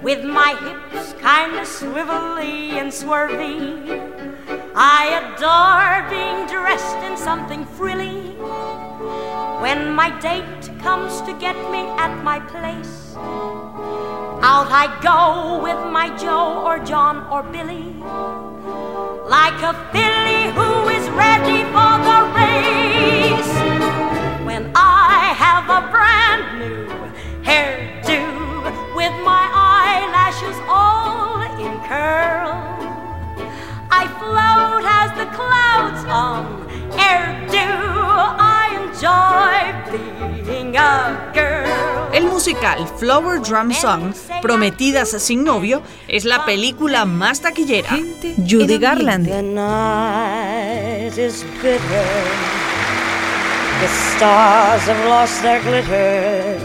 [0.01, 3.59] with my hips kind of swivelly and swervy.
[4.77, 8.21] I adore being dressed in something frilly.
[9.65, 13.17] When my date comes to get me at my place,
[14.53, 17.91] out I go with my Joe or John or Billy,
[19.37, 22.84] like a filly who is ready for the race.
[25.45, 26.89] Have a brand new
[27.45, 28.25] hairdo
[28.97, 32.57] with my eyelashes all in curl,
[33.91, 36.41] I float as the clouds on
[36.97, 37.69] airdo.
[38.41, 42.09] I enjoy being a girl.
[42.15, 47.91] El musical Flower Drum Song, Prometidas sin novio, es la película más taquillera.
[48.49, 49.29] Judy Garland.
[53.85, 56.57] The stars have lost their glitter.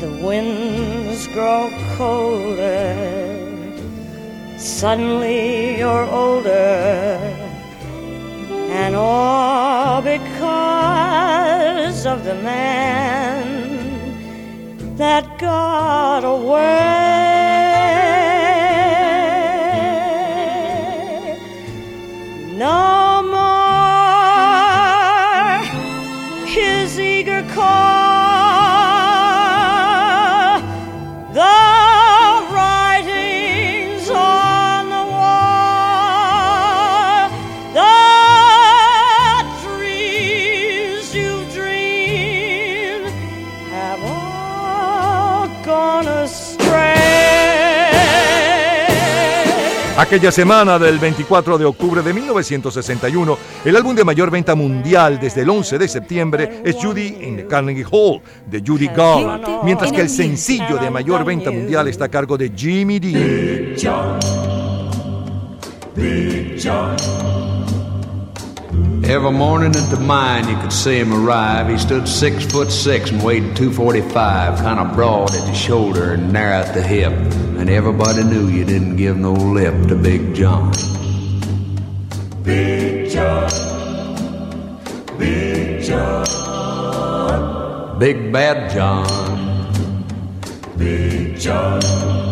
[0.00, 2.96] The winds grow colder.
[4.58, 7.20] Suddenly you're older.
[8.82, 13.36] And all because of the man
[14.96, 17.12] that got away.
[22.58, 23.01] No
[50.12, 55.40] Aquella semana del 24 de octubre de 1961, el álbum de mayor venta mundial desde
[55.40, 60.02] el 11 de septiembre es Judy in the Carnegie Hall de Judy Garland, mientras que
[60.02, 63.74] el sencillo de mayor venta mundial está a cargo de Jimmy Dean.
[69.12, 71.68] Every morning at the mine, you could see him arrive.
[71.68, 76.32] He stood six foot six and weighed 245, kind of broad at the shoulder and
[76.32, 77.12] narrow at the hip.
[77.58, 80.72] And everybody knew you didn't give no lip to Big John.
[82.42, 83.50] Big John,
[85.18, 89.74] Big John, Big Bad John.
[90.78, 92.31] Big John.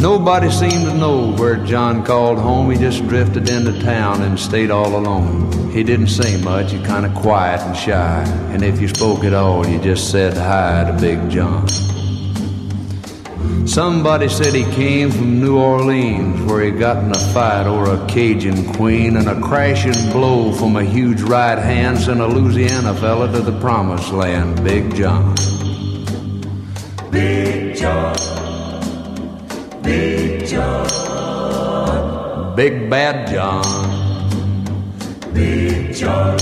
[0.00, 2.70] Nobody seemed to know where John called home.
[2.70, 5.70] He just drifted into town and stayed all alone.
[5.72, 8.22] He didn't say much, he kind of quiet and shy.
[8.52, 11.66] And if you spoke at all, you just said hi to Big John.
[13.66, 18.06] Somebody said he came from New Orleans, where he got in a fight over a
[18.06, 23.30] Cajun queen, and a crashing blow from a huge right hand sent a Louisiana fella
[23.30, 25.34] to the promised land, Big John.
[27.10, 28.16] Big John,
[29.82, 30.86] Big John,
[32.56, 33.64] Big Bad John.
[35.32, 36.36] Big John.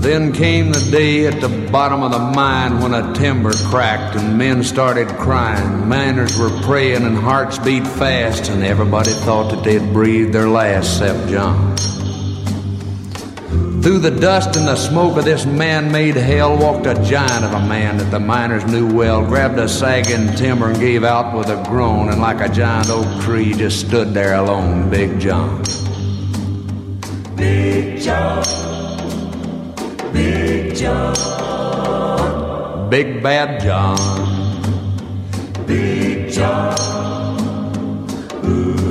[0.00, 4.38] Then came the day at the bottom of the mine when a timber cracked and
[4.38, 5.88] men started crying.
[5.88, 11.00] Miners were praying and hearts beat fast, and everybody thought that they'd breathe their last,
[11.00, 11.76] except John.
[13.82, 17.52] Through the dust and the smoke of this man made hell walked a giant of
[17.52, 21.48] a man that the miners knew well, grabbed a sagging timber and gave out with
[21.48, 25.62] a groan, and like a giant oak tree just stood there alone, Big John.
[27.36, 28.42] Big John,
[30.12, 31.14] Big John,
[32.90, 34.56] Big Bad John.
[35.66, 36.95] Big John.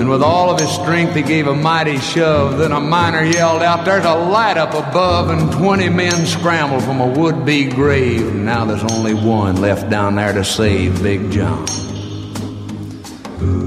[0.06, 2.60] And with all of his strength, he gave a mighty shove.
[2.60, 7.01] Then a miner yelled out, There's a light up above, and 20 men scrambled from
[7.01, 8.28] a would be grave.
[8.28, 11.66] And now there's only one left down there to save Big John.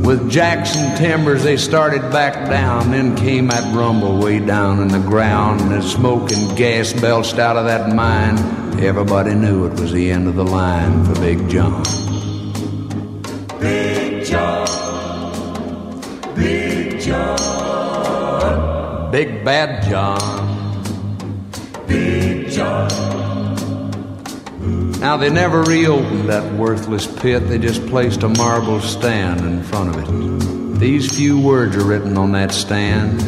[0.05, 2.93] With Jackson timbers, they started back down.
[2.93, 7.57] Then came that rumble way down in the ground, and smoke and gas belched out
[7.57, 8.39] of that mine,
[8.78, 11.82] everybody knew it was the end of the line for Big John.
[13.59, 14.88] Big John,
[17.09, 20.20] John, Big Bad John.
[21.86, 22.88] Big John.
[25.00, 29.94] Now, they never reopened that worthless pit, they just placed a marble stand in front
[29.94, 30.09] of it.
[30.80, 33.22] These few words are written on that stand.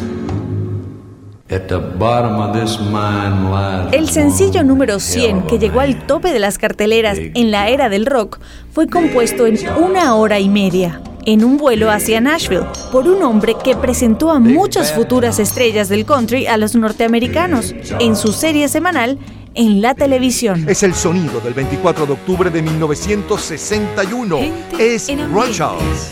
[1.49, 3.93] At the bottom of this mine lies.
[3.93, 8.05] El sencillo número 100, que llegó al tope de las carteleras en la era del
[8.05, 8.39] rock,
[8.71, 13.55] fue compuesto en una hora y media, en un vuelo hacia Nashville, por un hombre
[13.63, 19.17] que presentó a muchas futuras estrellas del country a los norteamericanos en su serie semanal
[19.53, 20.65] en la televisión.
[20.67, 24.39] Es el sonido del 24 de octubre de 1961.
[24.79, 26.11] Es Ron Charles.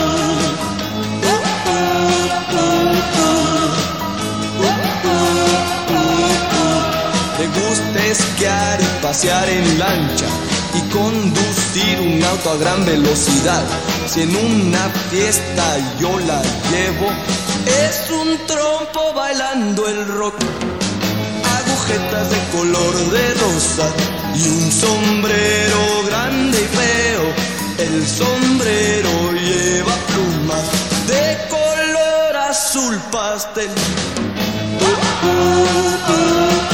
[8.43, 10.25] Y pasear en lancha
[10.73, 13.61] y conducir un auto a gran velocidad.
[14.07, 17.07] Si en una fiesta yo la llevo,
[17.85, 20.33] es un trompo bailando el rock.
[21.59, 23.87] Agujetas de color de rosa
[24.33, 27.23] y un sombrero grande y feo.
[27.77, 30.65] El sombrero lleva plumas
[31.05, 33.69] de color azul pastel.
[35.23, 36.70] A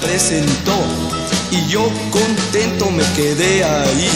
[0.00, 0.76] presentó
[1.50, 4.10] y yo contento me quedé ahí.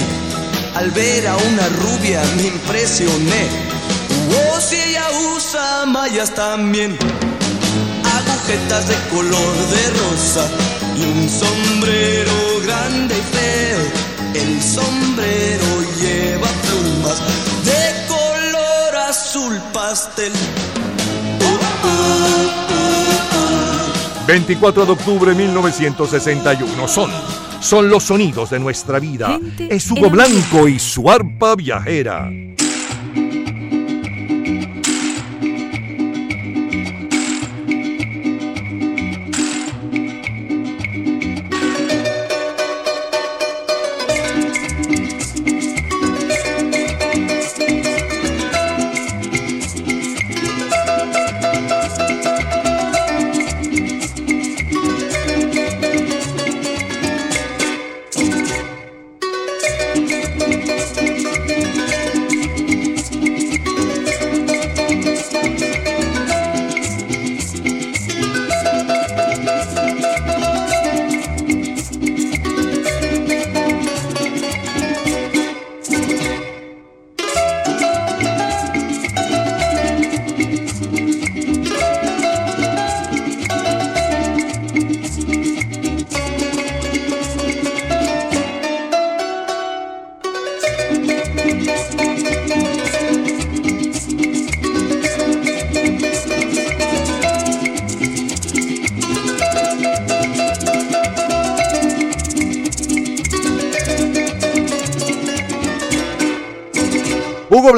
[0.74, 3.48] Al ver a una rubia me impresioné.
[4.30, 6.96] Oh, si ella usa mallas también.
[8.16, 10.48] Agujetas de color de rosa
[10.96, 14.42] y un sombrero grande y feo.
[14.42, 15.66] El sombrero
[16.00, 17.18] lleva plumas
[17.64, 20.32] de color azul pastel.
[24.26, 26.88] 24 de octubre de 1961.
[26.88, 27.10] Son,
[27.60, 29.38] son los sonidos de nuestra vida.
[29.58, 32.30] es Hugo Blanco y su arpa viajera.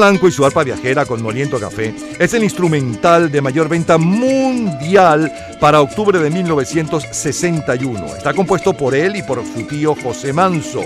[0.07, 5.32] Blanco y su arpa viajera con moliento café es el instrumental de mayor venta mundial
[5.59, 8.14] para octubre de 1961.
[8.16, 10.82] Está compuesto por él y por su tío José Manso.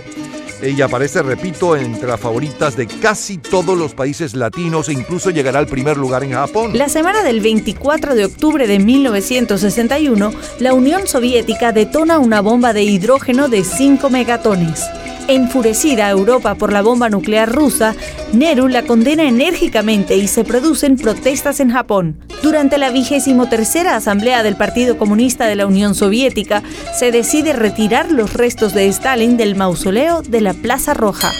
[0.62, 5.58] Ella aparece, repito, entre las favoritas de casi todos los países latinos e incluso llegará
[5.58, 6.76] al primer lugar en Japón.
[6.76, 12.82] La semana del 24 de octubre de 1961, la Unión Soviética detona una bomba de
[12.82, 14.84] hidrógeno de 5 megatones.
[15.28, 17.94] Enfurecida Europa por la bomba nuclear rusa,
[18.32, 22.18] Nehru la condena enérgicamente y se producen protestas en Japón.
[22.42, 26.62] Durante la vigésimo tercera Asamblea del Partido Comunista de la Unión Soviética,
[26.98, 31.30] se decide retirar los restos de Stalin del mausoleo de la Plaza Roja.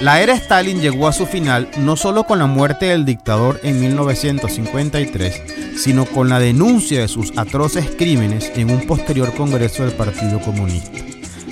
[0.00, 3.80] La era Stalin llegó a su final no solo con la muerte del dictador en
[3.80, 5.42] 1953,
[5.76, 10.98] sino con la denuncia de sus atroces crímenes en un posterior Congreso del Partido Comunista.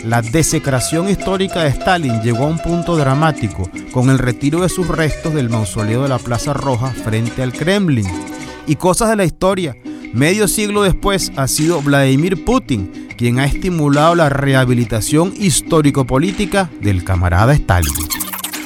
[0.04, 4.86] La desecración histórica de Stalin llegó a un punto dramático con el retiro de sus
[4.86, 8.06] restos del mausoleo de la Plaza Roja frente al Kremlin.
[8.66, 9.76] Y cosas de la historia.
[10.12, 17.54] Medio siglo después ha sido Vladimir Putin quien ha estimulado la rehabilitación histórico-política del camarada
[17.54, 17.92] Stalin.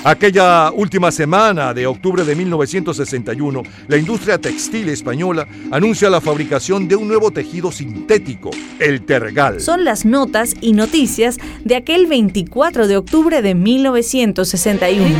[0.03, 6.97] Aquella última semana de octubre de 1961, la industria textil española anuncia la fabricación de
[6.97, 9.61] un nuevo tejido sintético, el tergal.
[9.61, 15.17] Son las notas y noticias de aquel 24 de octubre de 1961.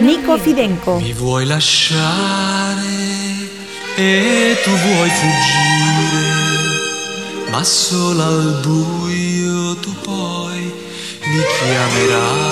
[0.00, 1.00] Nico Fidenco.
[3.94, 6.30] E tu vuoi fuggire,
[7.50, 10.72] ma solo al buio tu poi
[11.26, 12.51] mi chiamerai.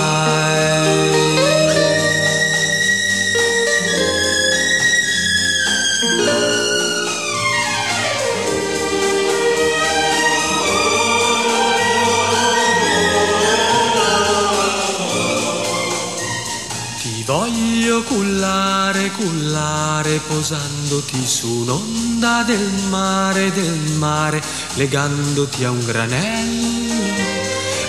[18.40, 24.40] Cullare, cullare, posandoti su un'onda del mare, del mare,
[24.74, 27.18] legandoti a un granello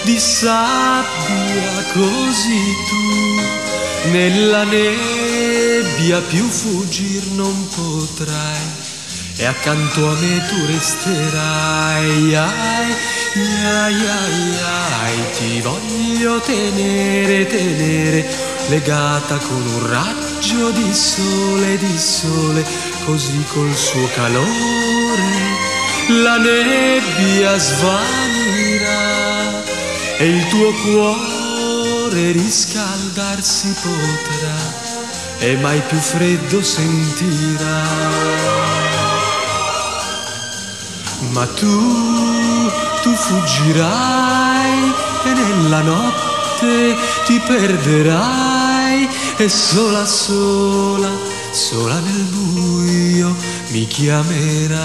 [0.03, 8.89] di sabbia, così tu nella nebbia più fuggir non potrai.
[9.37, 12.93] E accanto a me tu resterai, ai,
[13.65, 14.55] ai, ai,
[15.01, 18.27] ai, ti voglio tenere, tenere
[18.67, 19.87] legata con un
[20.41, 22.65] raggio di sole, di sole,
[23.05, 25.21] così col suo calore
[26.23, 28.89] la nebbia svanirà
[30.17, 34.57] e il tuo cuore riscaldarsi potrà
[35.37, 37.83] e mai più freddo sentirà.
[41.33, 42.71] Ma tu,
[43.03, 44.93] tu fuggirai
[45.23, 46.95] e nella notte
[47.25, 48.50] ti perderai
[49.43, 51.09] e sola, sola,
[51.51, 53.35] sola nel buio
[53.69, 54.79] mi chiamerai.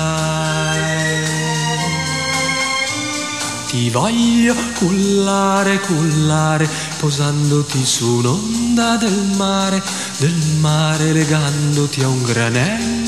[3.67, 6.67] Ti voglio cullare, cullare,
[6.99, 9.83] posandoti su un'onda del mare,
[10.19, 13.05] del mare legandoti a un granello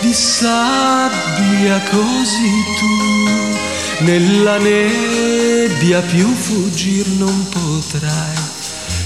[0.00, 8.61] di sabbia così tu nella nebbia più fuggir non potrai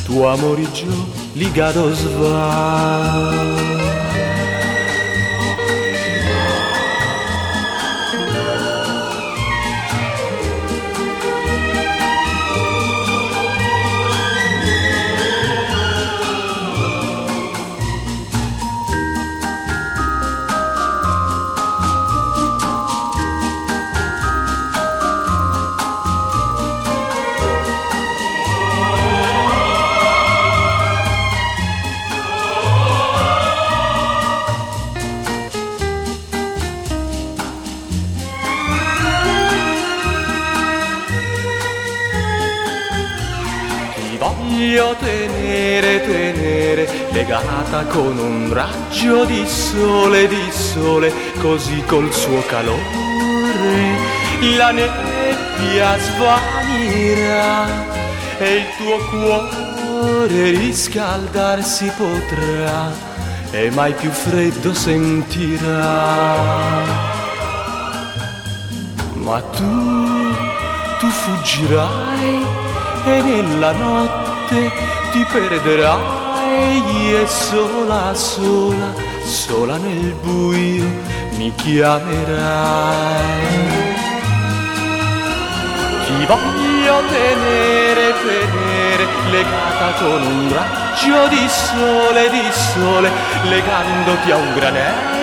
[0.06, 0.86] tuo amoriggio
[1.34, 3.75] ligato sva.
[44.66, 54.14] Voglio tenere, tenere, legata con un raggio di sole, di sole, così col suo calore
[54.56, 57.66] la nebbia svanirà
[58.38, 62.90] e il tuo cuore riscaldarsi potrà
[63.52, 65.94] e mai più freddo sentirà.
[69.14, 70.34] Ma tu,
[70.98, 72.44] tu fuggirai
[73.06, 78.94] e nella notte ti perderai e sola, sola,
[79.24, 80.84] sola nel buio
[81.36, 83.04] mi chiamerai.
[86.04, 93.10] Ti voglio tenere, tenere, legata con un raggio di sole, di sole,
[93.42, 95.16] legandoti a un granello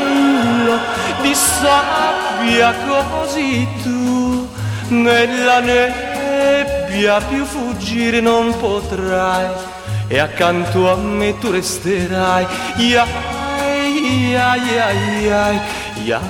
[1.21, 4.47] di sabbia così tu
[4.89, 5.59] nella
[6.93, 9.47] nebbia più fuggire non potrai
[10.07, 12.45] e accanto a me tu resterai.
[12.77, 13.07] Iai,
[14.29, 15.59] iai, iai, iai,
[16.03, 16.21] iai,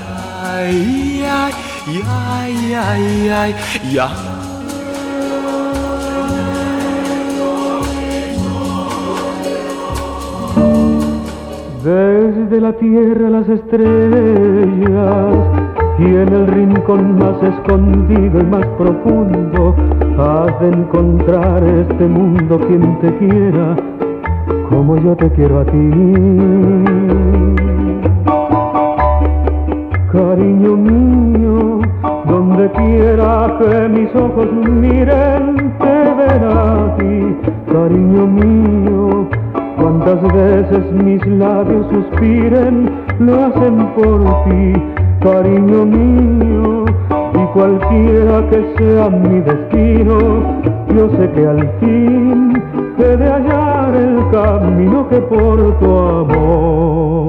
[1.20, 1.54] iai,
[1.88, 3.56] iai, iai, iai,
[3.92, 4.32] iai.
[11.84, 14.94] Desde la tierra las estrellas
[16.00, 19.76] y en el rincón más escondido y más profundo
[20.18, 23.76] has de encontrar este mundo quien te quiera
[24.70, 25.92] como yo te quiero a ti.
[30.12, 31.82] Cariño mío,
[32.26, 37.36] donde quiera que mis ojos miren, te verá a ti.
[37.72, 39.28] Cariño mío,
[39.78, 44.74] cuántas veces mis labios suspiren, lo hacen por ti.
[45.22, 46.73] Cariño mío,
[47.54, 50.18] cualquiera que sea mi destino,
[50.96, 52.62] yo sé que al fin
[52.98, 57.24] he de hallar el camino que por tu amor.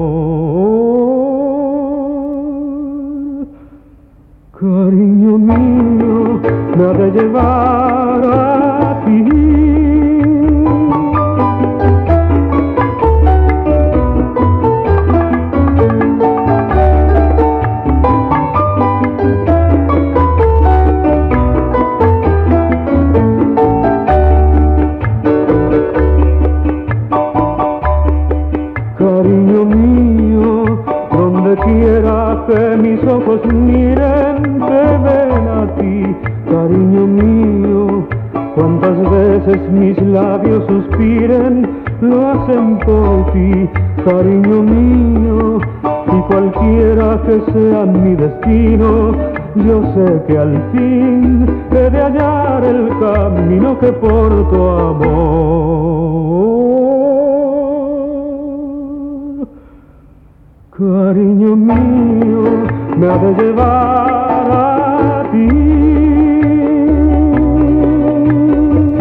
[4.59, 6.39] Cariño mío,
[6.75, 8.74] me ha de llevar a
[39.71, 41.67] mis labios suspiren,
[42.01, 43.69] lo hacen por ti.
[44.03, 45.59] Cariño mío,
[46.07, 49.13] y cualquiera que sea mi destino,
[49.55, 55.45] yo sé que al fin he de hallar el camino que por tu amor.
[60.77, 62.43] Cariño mío,
[62.97, 65.74] me ha de llevar a ti.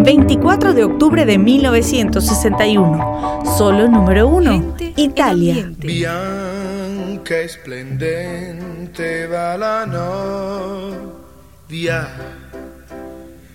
[0.04, 3.56] 24 de octubre de 1961.
[3.56, 4.76] Solo número 1.
[4.96, 5.72] Italia.
[5.78, 11.00] Bianca e splendente va la novia,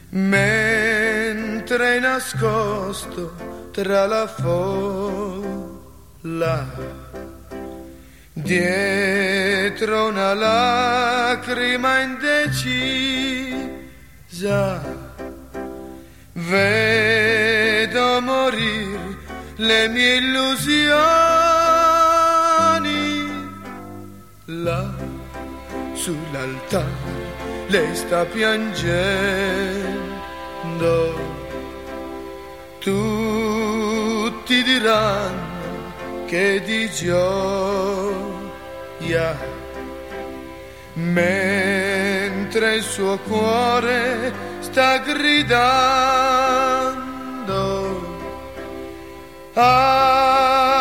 [0.10, 3.34] mentre nascosto
[3.72, 5.68] tra la folla,
[8.34, 13.70] dietro una lacrima indecisa,
[16.48, 19.18] vedo morire
[19.58, 20.98] le mie illusioni.
[24.46, 24.90] Là
[25.94, 27.20] sull'altare
[27.68, 28.88] lei sta piangendo.
[32.80, 35.94] Tutti diranno
[36.26, 38.18] che di gioia.
[40.94, 44.49] Mentre il suo cuore
[44.80, 45.60] sta gridando
[49.54, 50.79] Ave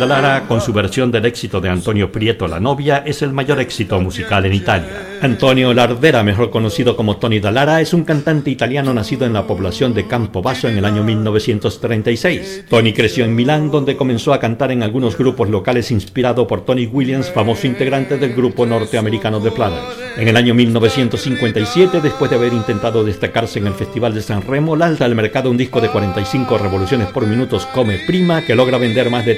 [0.00, 4.00] Dallara, con su versión del éxito de Antonio Prieto La novia, es el mayor éxito
[4.00, 5.18] musical en Italia.
[5.20, 9.92] Antonio Lardera, mejor conocido como Tony Dallara, es un cantante italiano nacido en la población
[9.92, 12.64] de Campobasso en el año 1936.
[12.70, 16.86] Tony creció en Milán, donde comenzó a cantar en algunos grupos locales inspirado por Tony
[16.86, 19.98] Williams, famoso integrante del grupo norteamericano The Platters.
[20.16, 24.74] En el año 1957, después de haber intentado destacarse en el Festival de San Remo,
[24.76, 29.10] lanza al mercado un disco de 45 revoluciones por minutos Come Prima, que logra vender
[29.10, 29.34] más de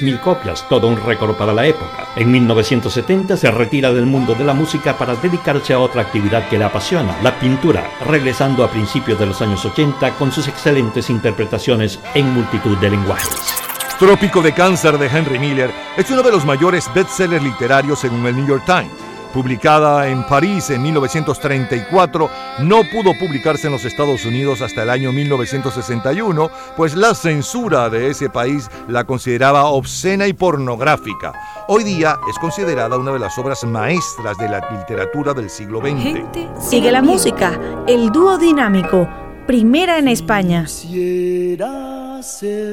[0.00, 2.08] 300.000 copias, todo un récord para la época.
[2.16, 6.58] En 1970 se retira del mundo de la música para dedicarse a otra actividad que
[6.58, 11.98] le apasiona, la pintura, regresando a principios de los años 80 con sus excelentes interpretaciones
[12.14, 13.54] en multitud de lenguajes.
[13.98, 18.36] Trópico de Cáncer de Henry Miller es uno de los mayores bestsellers literarios según el
[18.36, 19.05] New York Times.
[19.36, 22.30] Publicada en París en 1934,
[22.60, 28.08] no pudo publicarse en los Estados Unidos hasta el año 1961, pues la censura de
[28.08, 31.34] ese país la consideraba obscena y pornográfica.
[31.68, 36.24] Hoy día es considerada una de las obras maestras de la literatura del siglo XX.
[36.58, 39.06] Sigue la música, el dúo dinámico,
[39.46, 40.64] primera en España.
[40.64, 42.72] Quisiera ser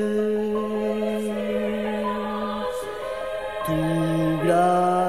[3.66, 5.03] tu gran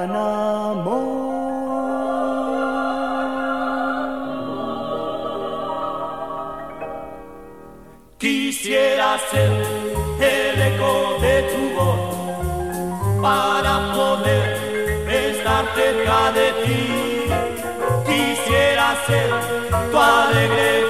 [9.15, 9.49] Ser
[10.19, 12.01] el eco de tu voz
[13.21, 14.57] para poder
[15.09, 16.83] estar cerca de ti.
[18.05, 19.29] Quisiera ser
[19.89, 20.84] tu alegre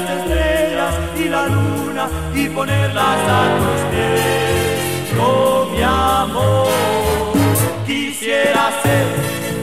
[0.00, 5.20] las estrellas y la luna y ponerlas a tus pies.
[5.20, 6.68] Oh mi amor,
[7.86, 9.06] quisiera ser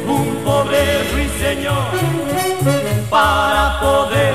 [0.08, 0.82] un pobre
[1.14, 1.90] ruiseñor
[3.10, 4.34] para poder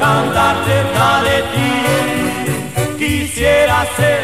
[0.00, 2.96] cantar cerca de ti.
[2.98, 4.20] Quisiera ser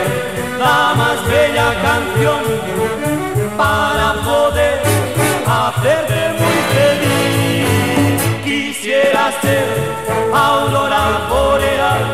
[0.58, 2.42] la más bella canción
[3.56, 4.80] para poder
[5.46, 7.45] hacerte muy feliz.
[8.78, 9.66] Quisiera ser
[10.34, 12.04] aurora boreal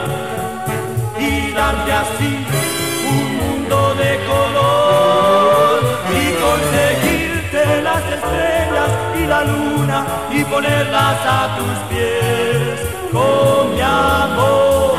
[1.19, 2.47] y darte así
[3.11, 5.83] un mundo de color
[6.21, 8.91] y conseguirte las estrellas
[9.21, 12.81] y la luna y ponerlas a tus pies
[13.11, 14.92] con mi amor.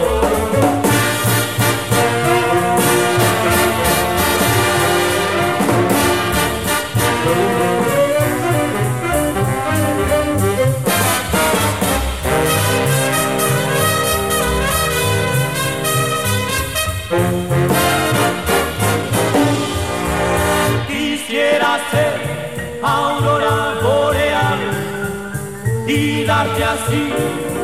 [26.57, 27.13] Y así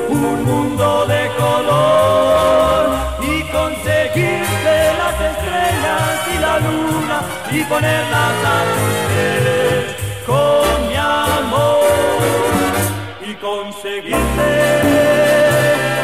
[0.09, 2.89] un mundo de color
[3.21, 5.49] y conseguirte las estrellas
[7.51, 9.85] y ponerlas a tus pies
[10.25, 11.83] con mi amor
[13.25, 14.51] y conseguirte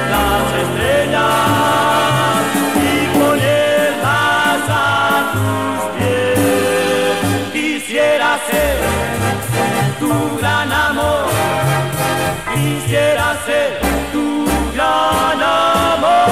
[0.10, 1.24] las estrellas
[2.82, 7.54] y ponerlas a tus pies.
[7.54, 8.78] Quisiera ser
[10.00, 10.72] tu gran
[12.66, 13.80] quisiera ser
[14.12, 14.46] tu
[14.82, 16.26] amor.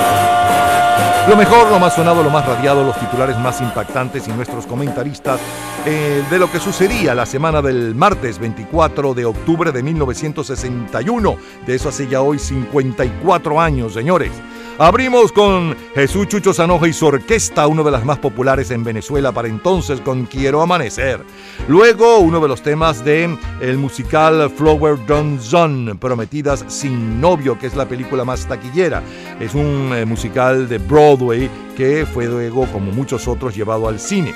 [1.30, 5.40] Lo mejor, lo más sonado, lo más radiado, los titulares más impactantes y nuestros comentaristas
[5.86, 11.38] eh, de lo que sucedía la semana del martes 24 de octubre de 1961.
[11.66, 14.32] De eso hace ya hoy 54 años, señores.
[14.80, 19.32] Abrimos con Jesús Chucho Sanoja y su orquesta, una de las más populares en Venezuela
[19.32, 21.20] para entonces, con Quiero Amanecer.
[21.68, 27.68] Luego, uno de los temas de el musical Flower Don't Zone, Prometidas sin novio, que
[27.68, 29.04] es la película más taquillera.
[29.40, 34.34] Es un eh, musical de Broadway que fue luego, como muchos otros, llevado al cine.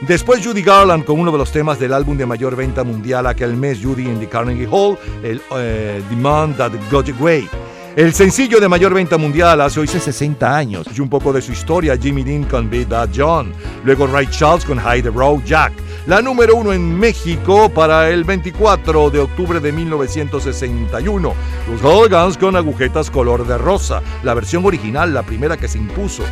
[0.00, 3.54] Después Judy Garland con uno de los temas del álbum de mayor venta mundial aquel
[3.54, 7.48] mes, Judy in the Carnegie Hall, el eh, Demand That Got Away.
[7.96, 11.52] El sencillo de mayor venta mundial hace hoy 60 años y un poco de su
[11.52, 13.52] historia, Jimmy Dean con Be That John,
[13.84, 15.72] luego Ray Charles con Hide the Jack,
[16.08, 21.34] la número uno en México para el 24 de octubre de 1961,
[21.70, 26.24] los Hooligans con agujetas color de rosa, la versión original, la primera que se impuso.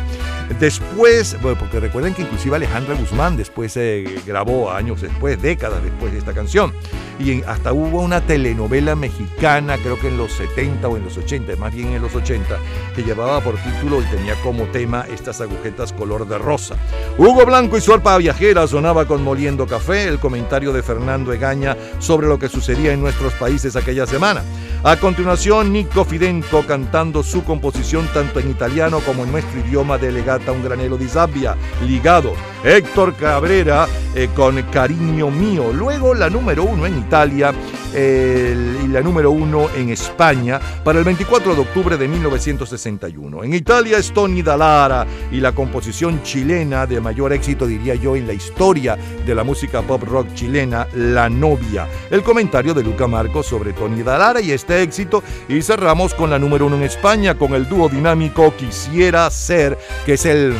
[0.59, 3.77] Después, bueno, porque recuerden que inclusive Alejandra Guzmán después
[4.25, 6.73] grabó años después, décadas después de esta canción.
[7.19, 11.55] Y hasta hubo una telenovela mexicana, creo que en los 70 o en los 80,
[11.57, 12.57] más bien en los 80,
[12.95, 16.75] que llevaba por título y tenía como tema estas agujetas color de rosa.
[17.17, 21.77] Hugo Blanco y su arpa viajera sonaba con Moliendo Café, el comentario de Fernando Egaña
[21.99, 24.43] sobre lo que sucedía en nuestros países aquella semana.
[24.83, 30.11] A continuación, Nico Fidenco cantando su composición tanto en italiano como en nuestro idioma de
[30.51, 31.55] Un granelo di sabbia,
[31.85, 32.33] ligado.
[32.63, 35.71] Héctor Cabrera eh, con Cariño Mío.
[35.73, 37.53] Luego la número uno en Italia
[37.93, 43.43] el- y la número uno en España para el 24 de octubre de 1961.
[43.43, 48.27] En Italia es Tony Dallara y la composición chilena de mayor éxito, diría yo, en
[48.27, 51.87] la historia de la música pop rock chilena, La Novia.
[52.09, 55.21] El comentario de Luca Marco sobre Tony Dallara y este éxito.
[55.49, 60.17] Y cerramos con la número uno en España, con el dúo dinámico Quisiera Ser, que
[60.23, 60.53] es el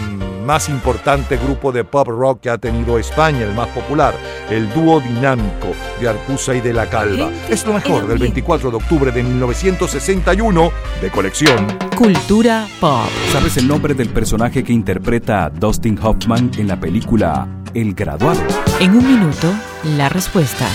[0.46, 4.14] más importante grupo de pop rock que ha tenido España, el más popular,
[4.50, 5.68] el dúo dinámico
[6.02, 7.32] de Arcusa y de la Calva.
[7.50, 10.72] Es lo mejor del 24 de octubre de 1961
[11.02, 11.78] de colección.
[11.96, 13.08] Cultura pop.
[13.32, 18.42] ¿Sabes el nombre del personaje que interpreta a Dustin Hoffman en la película El Graduado?
[18.80, 19.54] En un minuto,
[19.98, 20.68] la respuesta.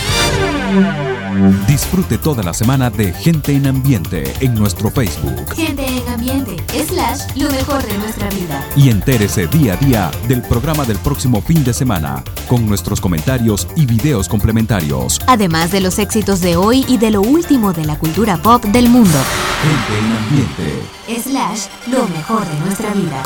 [1.67, 6.57] Disfrute toda la semana de Gente en Ambiente en nuestro Facebook Gente en ambiente,
[6.87, 8.67] slash, lo mejor de nuestra vida.
[8.77, 13.67] y entérese día a día del programa del próximo fin de semana con nuestros comentarios
[13.77, 15.21] y videos complementarios.
[15.27, 18.89] Además de los éxitos de hoy y de lo último de la cultura pop del
[18.89, 19.19] mundo.
[19.63, 21.21] Gente en Ambiente.
[21.23, 23.23] Slash, lo mejor de nuestra vida.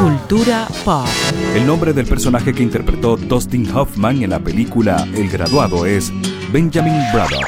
[0.00, 1.06] Cultura pop.
[1.54, 6.12] El nombre del personaje que interpretó Dustin Hoffman en la película El Graduado es
[6.52, 7.41] Benjamin Braddock.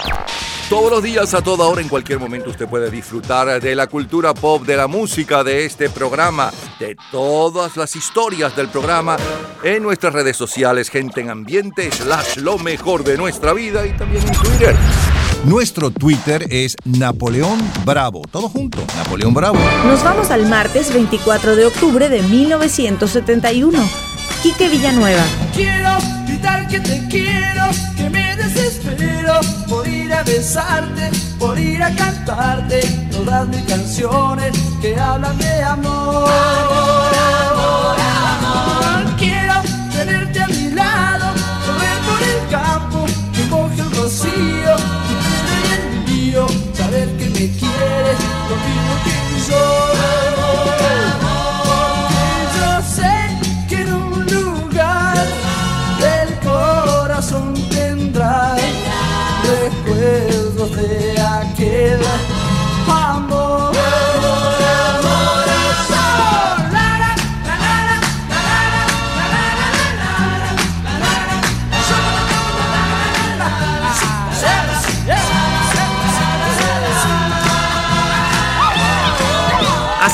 [0.68, 4.32] Todos los días, a toda hora, en cualquier momento, usted puede disfrutar de la cultura
[4.32, 6.50] pop, de la música, de este programa,
[6.80, 9.16] de todas las historias del programa
[9.62, 14.26] en nuestras redes sociales, gente en ambiente, slash lo mejor de nuestra vida y también
[14.26, 14.76] en Twitter.
[15.44, 18.22] Nuestro Twitter es Napoleón Bravo.
[18.30, 19.58] Todo junto, Napoleón Bravo.
[19.86, 23.78] Nos vamos al martes 24 de octubre de 1971.
[24.42, 25.22] Quique Villanueva.
[25.54, 25.90] Quiero
[26.26, 27.64] gritar que te quiero,
[27.96, 29.40] que me desespero
[30.24, 32.80] besarte, por ir a cantarte
[33.10, 36.30] todas mis canciones que hablan de amor.
[36.30, 37.12] Amor,
[37.50, 37.96] amor,
[38.34, 39.16] amor.
[39.18, 39.54] Quiero
[39.92, 41.26] tenerte a mi lado,
[41.66, 44.76] correr por el campo, que moje el rocío,
[45.06, 45.14] tu
[45.54, 48.18] y el mío, saber que me quieres,
[48.48, 49.93] lo mismo que yo.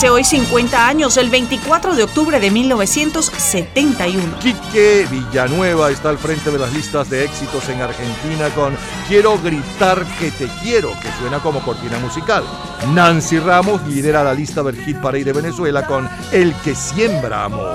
[0.00, 4.38] Hace hoy 50 años, el 24 de octubre de 1971.
[4.38, 8.74] Quique Villanueva está al frente de las listas de éxitos en Argentina con
[9.08, 12.44] Quiero gritar que te quiero, que suena como cortina musical.
[12.94, 17.74] Nancy Ramos lidera la lista del Hit Parade de Venezuela con El que siembra amor.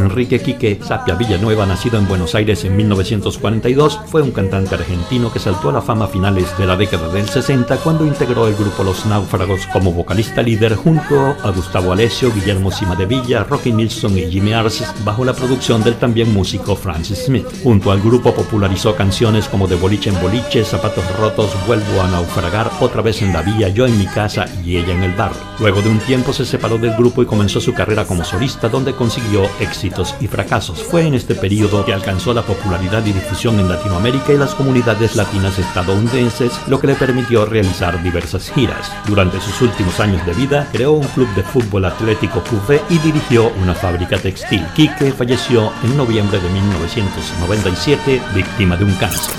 [0.00, 5.38] Enrique Quique Sapia Villanueva, nacido en Buenos Aires en 1942, fue un cantante argentino que
[5.38, 8.82] saltó a la fama a finales de la década del 60 cuando integró el grupo
[8.82, 14.52] Los Náufragos como vocalista líder junto a Gustavo Alessio, Guillermo Cimadevilla, Rocky Nilsson y Jimmy
[14.52, 17.46] Arce bajo la producción del también músico Francis Smith.
[17.62, 22.70] Junto al grupo popularizó canciones como De boliche en boliche, Zapatos rotos, Vuelvo a naufragar,
[22.80, 25.32] Otra vez en la vía, Yo en mi casa y Ella en el bar.
[25.58, 28.94] Luego de un tiempo se separó del grupo y comenzó su carrera como solista donde
[28.94, 29.42] consiguió
[29.90, 30.82] éxitos y fracasos.
[30.82, 35.16] Fue en este periodo que alcanzó la popularidad y difusión en Latinoamérica y las comunidades
[35.16, 38.90] latinas estadounidenses, lo que le permitió realizar diversas giras.
[39.06, 43.50] Durante sus últimos años de vida, creó un club de fútbol atlético Cufé y dirigió
[43.62, 44.64] una fábrica textil.
[44.74, 49.34] Quique falleció en noviembre de 1997, víctima de un cáncer.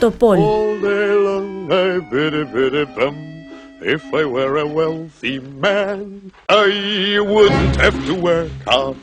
[0.00, 0.38] Topol.
[0.38, 3.28] All day long I biddy biddy bum.
[3.80, 8.96] If I were a wealthy man, I wouldn't have to work hard.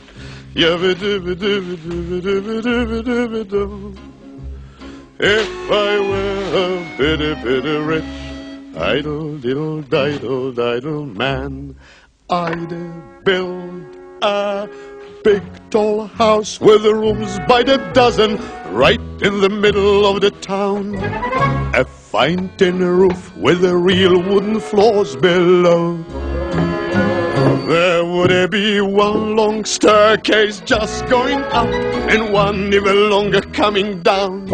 [5.19, 8.05] If I were a bitty bitty rich,
[8.77, 11.75] idle diddle diddle diddle man,
[12.29, 12.69] I'd
[13.25, 13.83] build
[14.21, 14.69] a
[15.25, 18.37] big tall house with rooms by the dozen
[18.73, 20.95] right in the middle of the town.
[21.75, 26.24] A fine tin roof with real wooden floors below.
[27.67, 31.67] There would be one long staircase just going up
[32.11, 34.53] and one even longer coming down.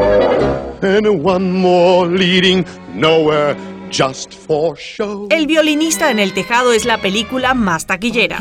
[0.81, 3.57] And one more leading nowhere
[3.89, 5.27] just for show.
[5.29, 8.39] El violinista en el tejado es la película más taquillera.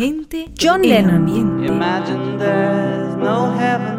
[0.54, 1.64] John Lennon.
[1.64, 3.98] Imagine there's no heaven.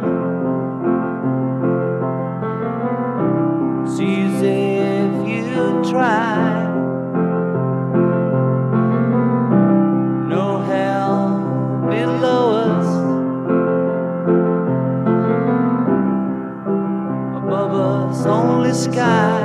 [3.87, 6.60] See if you try.
[18.73, 19.40] Sky.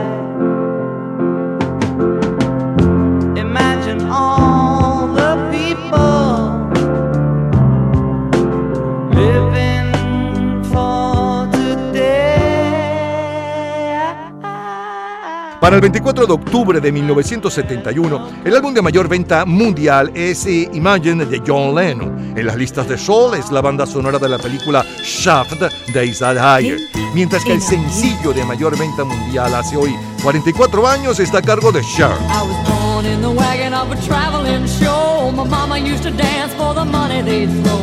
[15.67, 20.71] Para el 24 de octubre de 1971, el álbum de mayor venta mundial es eh,
[20.73, 22.39] Imagine de John Lennon.
[22.39, 25.61] En las listas de Soul es la banda sonora de la película Shaft
[25.93, 26.79] de Isaac Hayer.
[27.15, 31.73] Mientras que el sencillo de mayor venta mundial hace hoy 44 años está a cargo
[31.73, 32.13] de Cher.
[32.13, 35.33] I was born in the wagon of a traveling show.
[35.33, 37.83] My mama used to dance for the money they'd throw.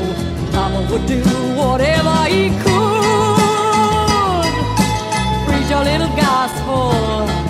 [0.53, 1.19] Mama would do
[1.57, 2.93] whatever he could.
[5.45, 7.42] Preach a little gospel.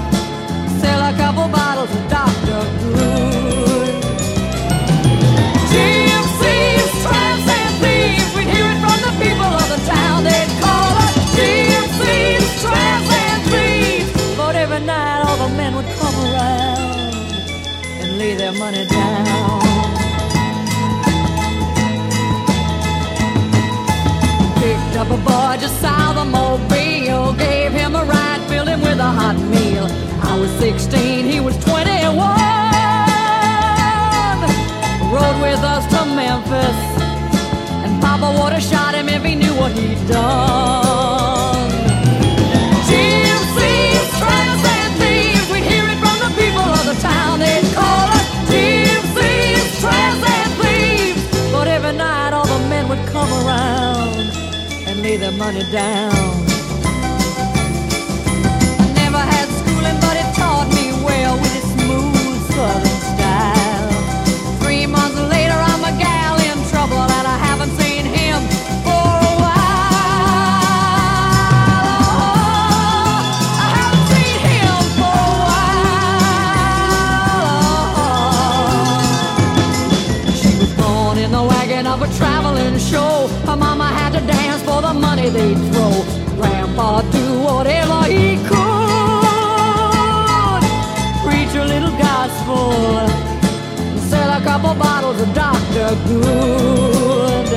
[0.84, 2.62] Sell a couple bottles of Dr.
[2.96, 3.94] Good.
[5.72, 6.34] Thieves.
[8.36, 10.18] We'd hear it from the people of the town.
[10.28, 11.94] They'd call us thieves.
[14.38, 17.16] But every night all the men would come around
[18.02, 19.62] and lay their money down.
[24.62, 26.68] Picked up a boy just south of Mobile,
[29.04, 29.88] a hot meal.
[30.32, 32.16] I was 16, he was 21.
[35.14, 36.80] Rode with us to Memphis,
[37.84, 41.72] and Papa would have shot him if he knew what he'd done.
[45.52, 47.40] We'd hear it from the people of the town.
[47.40, 48.24] They'd call us.
[51.52, 54.16] But every night all the men would come around
[54.88, 56.43] and lay their money down.
[85.44, 85.94] They'd throw.
[86.38, 88.62] Grandpa do whatever he could.
[91.26, 93.08] Preach a little gospel.
[94.10, 95.90] Sell a couple bottles of Dr.
[96.08, 97.52] Good.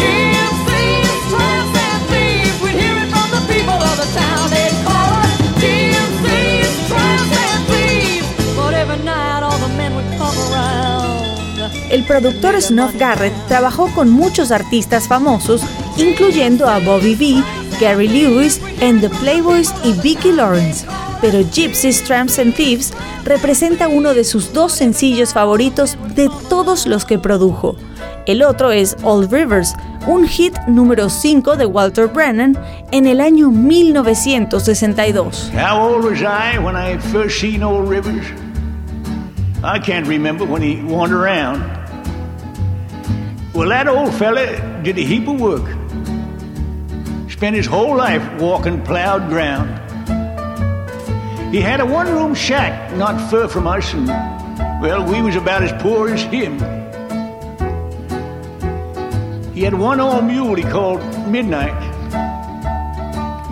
[0.00, 2.56] Gypsies, tramps, and thieves.
[2.62, 4.44] We'd hear it from the people of the town.
[4.54, 8.28] They'd call us gypsies, tramps, and thieves.
[8.56, 11.14] But every night all the men would come around.
[11.90, 15.62] El productor Snuff Garrett trabajó con muchos artistas famosos,
[15.96, 17.42] incluyendo a Bobby V,
[17.80, 20.84] Gary Lewis, and the Playboys y Vicki Lawrence.
[21.20, 22.92] pero Gypsies, Tramps and Thieves
[23.24, 27.76] representa uno de sus dos sencillos favoritos de todos los que produjo.
[28.26, 29.74] El otro es Old Rivers,
[30.06, 32.58] un hit número 5 de Walter Brennan
[32.92, 35.50] en el año 1962.
[35.54, 38.26] How old was I when I first seen old Rivers?
[39.62, 41.62] I can't remember when he wandered around.
[43.54, 44.44] Well, that old fella
[44.82, 45.64] did a heap of work.
[47.44, 49.68] Spent his whole life walking plowed ground.
[51.54, 54.08] He had a one-room shack not far from us, and
[54.80, 56.54] well, we was about as poor as him.
[59.52, 61.78] He had one old mule he called Midnight,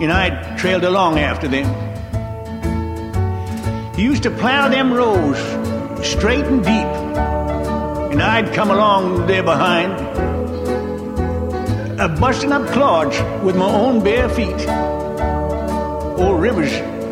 [0.01, 1.67] and I trailed along after them.
[3.95, 5.37] He used to plow them rows
[6.03, 6.91] straight and deep,
[8.11, 10.12] and I'd come along there behind,
[12.03, 14.67] uh, busting up clods with my own bare feet.
[16.17, 16.71] Old Rivers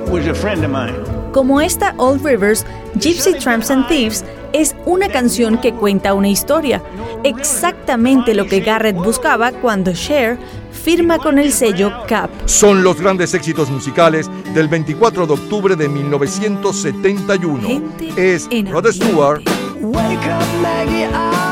[0.09, 0.95] was a friend of mine.
[1.31, 2.65] Como esta Old Rivers,
[2.95, 6.83] Gypsy Tramps and Thieves es una canción que cuenta una historia,
[7.23, 10.37] exactamente lo que Garrett buscaba cuando Cher
[10.71, 12.29] firma con el sello Cap.
[12.45, 17.81] Son los grandes éxitos musicales del 24 de octubre de 1971.
[18.17, 19.41] Es Rod Stewart.
[19.79, 21.50] Wake up, Maggie.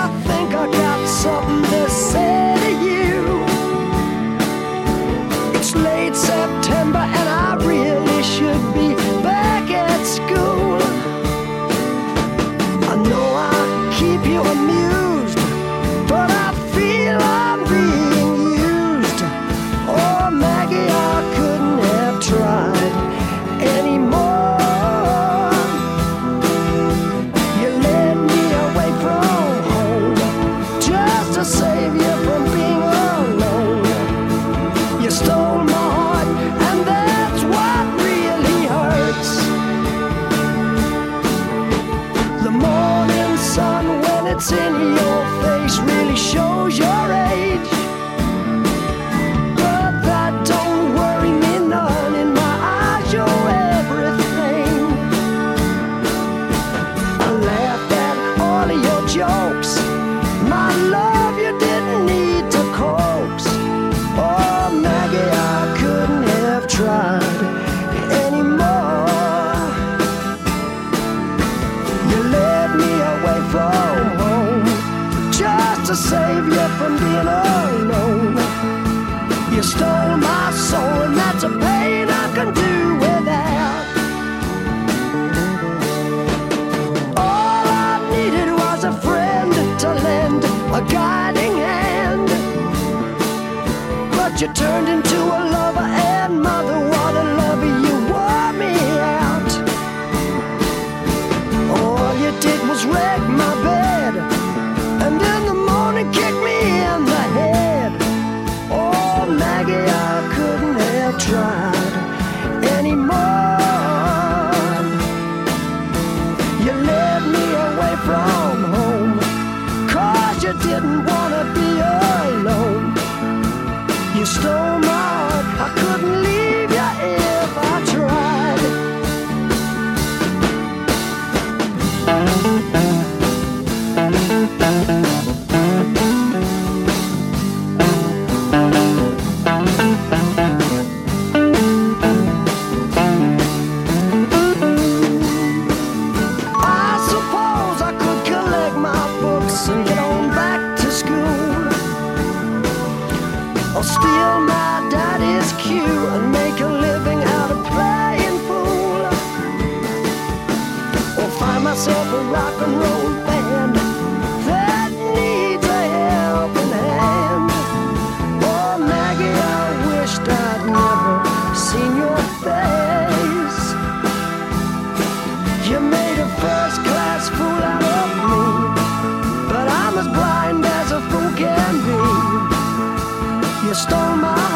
[183.70, 184.49] you stole my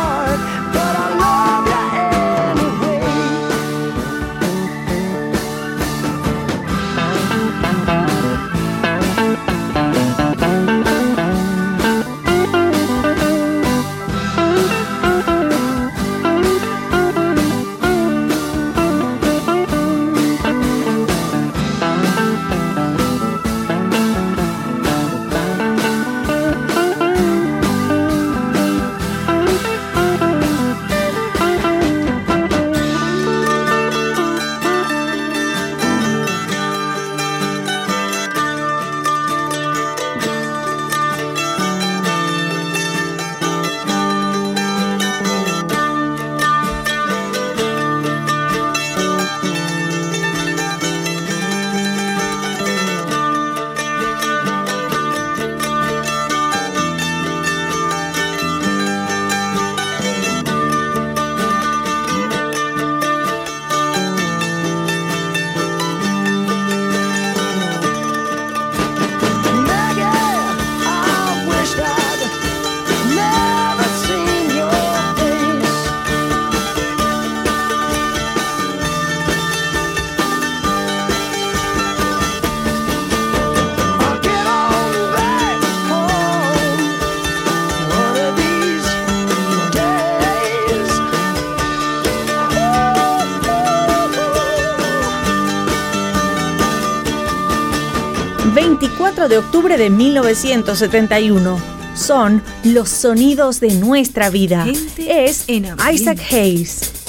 [99.53, 101.59] octubre de 1971.
[101.93, 104.65] Son los sonidos de nuestra vida.
[104.97, 107.02] es Isaac Hayes.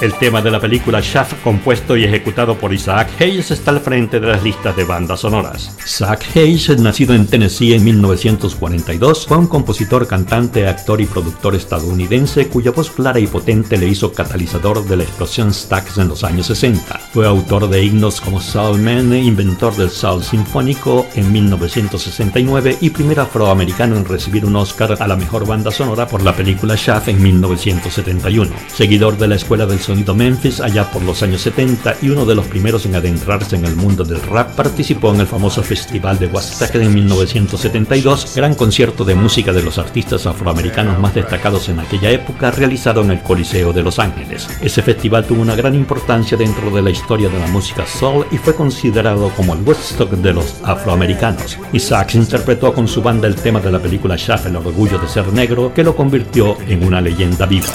[0.00, 4.20] El tema de la película Shaft, compuesto y ejecutado por Isaac Hayes, está al frente
[4.20, 5.76] de las listas de bandas sonoras.
[5.84, 12.46] Isaac Hayes, nacido en Tennessee en 1942, fue un compositor, cantante, actor y productor estadounidense
[12.46, 16.46] cuya voz clara y potente le hizo catalizador de la explosión Stax en los años
[16.46, 16.97] 60.
[17.18, 23.18] Fue autor de himnos como Soul Man, inventor del Soul Sinfónico en 1969 y primer
[23.18, 27.20] afroamericano en recibir un Oscar a la mejor banda sonora por la película Shaft en
[27.20, 28.52] 1971.
[28.68, 32.36] Seguidor de la Escuela del Sonido Memphis allá por los años 70 y uno de
[32.36, 36.28] los primeros en adentrarse en el mundo del rap, participó en el famoso Festival de
[36.28, 42.12] Woodstock en 1972, gran concierto de música de los artistas afroamericanos más destacados en aquella
[42.12, 44.48] época, realizado en el Coliseo de Los Ángeles.
[44.60, 48.36] Ese festival tuvo una gran importancia dentro de la historia de la música soul y
[48.36, 51.58] fue considerado como el Woodstock de los afroamericanos.
[51.72, 55.32] Isaacs interpretó con su banda el tema de la película Shaft, El orgullo de ser
[55.32, 57.68] negro, que lo convirtió en una leyenda viva.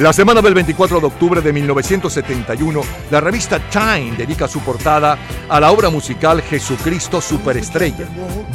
[0.00, 2.80] La semana del 24 de octubre de 1971,
[3.12, 5.16] la revista Time dedica su portada
[5.48, 8.08] a la obra musical Jesucristo Superestrella,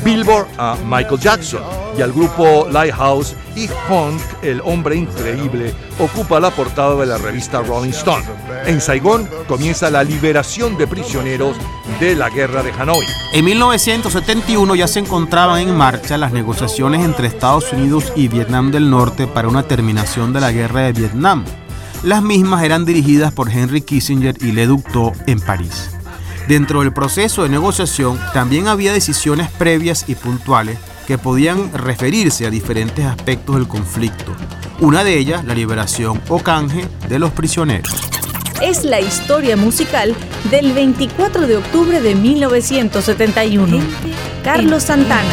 [0.04, 6.52] Billboard a Michael Jackson y al grupo Lighthouse y Funk, el hombre increíble, ocupa la
[6.52, 8.24] portada de la revista Rolling Stone.
[8.66, 11.58] En Saigón comienza la liberación de prisioneros
[12.00, 13.06] de la guerra de Hanoi.
[13.34, 18.90] En 1971 ya se encontraban en marcha las negociaciones entre Estados Unidos y Vietnam del
[18.90, 21.44] Norte para una terminación de la guerra de Vietnam.
[22.04, 25.92] Las mismas eran dirigidas por Henry Kissinger y Le Duc Tho en París.
[26.48, 30.78] Dentro del proceso de negociación también había decisiones previas y puntuales
[31.12, 34.34] que podían referirse a diferentes aspectos del conflicto.
[34.80, 37.94] Una de ellas, la liberación o canje de los prisioneros.
[38.62, 40.16] Es la historia musical
[40.50, 43.82] del 24 de octubre de 1971.
[44.42, 45.28] Carlos Santana.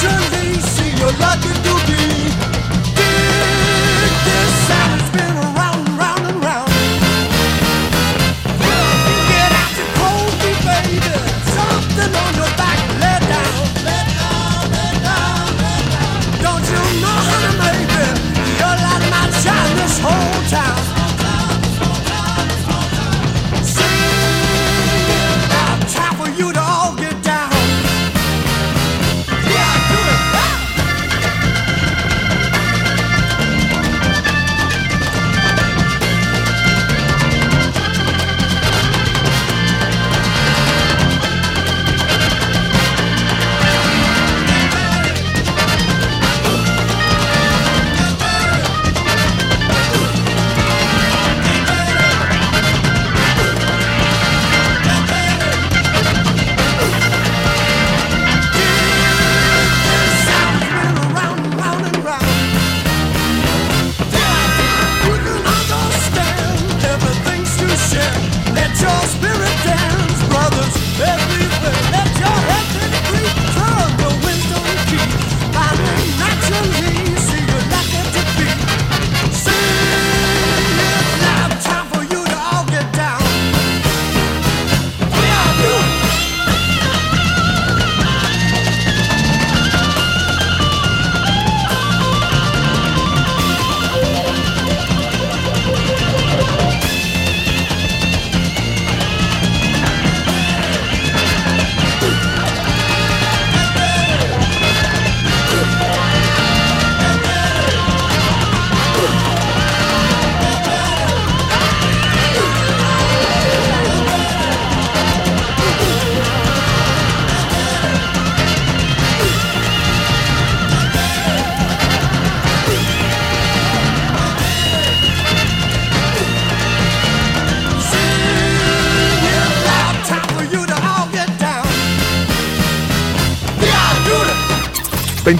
[0.00, 1.57] Naturally, see your luck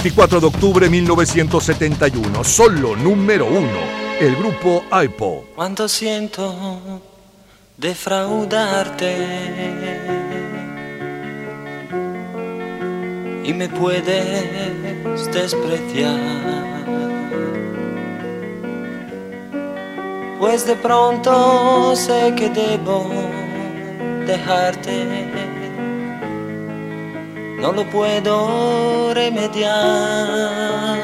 [0.08, 3.78] 24 de octubre 1971, solo número uno,
[4.18, 5.50] el grupo AIPO.
[5.54, 7.02] Cuánto siento
[7.76, 9.14] defraudarte
[13.44, 16.16] y me puedes despreciar.
[20.40, 23.10] Pues de pronto sé que debo
[24.26, 25.04] dejarte,
[27.68, 30.98] no lo puedo remediar.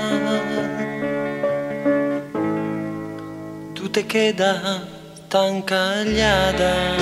[3.75, 4.81] Tú te quedas
[5.29, 6.97] tan callada,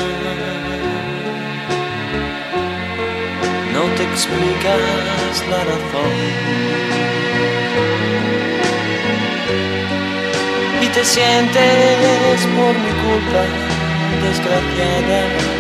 [3.73, 6.13] no te explicas la razón.
[10.85, 13.45] y te sientes por mi culpa
[14.25, 15.52] desgraciada.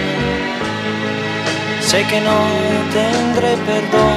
[1.93, 2.39] Sé que no
[2.91, 4.17] tendré perdón,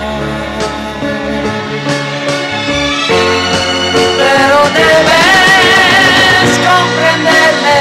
[4.18, 7.80] pero debes comprenderme.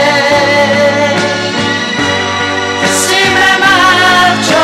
[2.91, 4.61] Si me marcho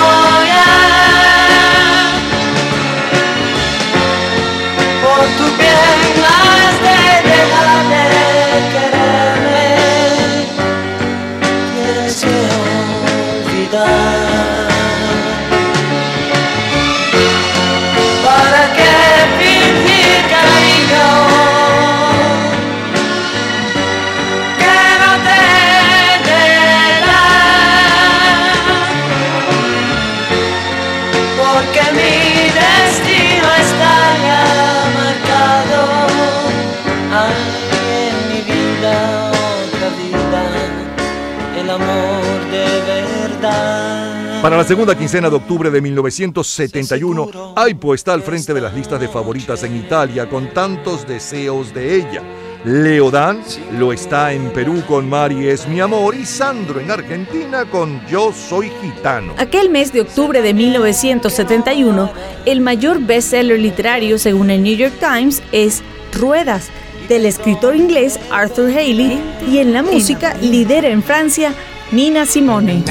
[44.61, 49.09] la segunda quincena de octubre de 1971, Aipo está al frente de las listas de
[49.09, 52.23] favoritas en Italia con tantos deseos de ella.
[52.66, 53.41] Leodan
[53.78, 58.35] lo está en Perú con Mari es mi amor y Sandro en Argentina con Yo
[58.35, 59.32] soy gitano.
[59.39, 62.12] Aquel mes de octubre de 1971,
[62.45, 65.82] el mayor bestseller literario según el New York Times es
[66.12, 66.69] Ruedas,
[67.09, 71.55] del escritor inglés Arthur Haley, y en la música lidera en Francia
[71.93, 72.85] Nina Simone.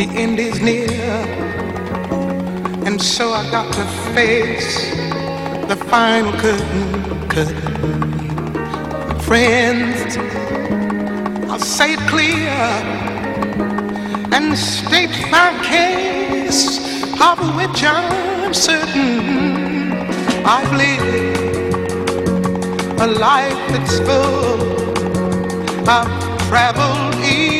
[0.00, 0.88] The end is near,
[2.86, 4.92] and so I got to face
[5.68, 7.28] the final curtain.
[7.28, 9.20] curtain.
[9.20, 10.16] Friends,
[11.50, 12.48] I'll say it clear
[14.32, 16.80] and state my case,
[17.20, 19.92] of which I'm certain.
[20.46, 21.92] I've lived
[23.02, 24.60] a life that's full.
[25.86, 26.08] I've
[26.48, 27.59] traveled each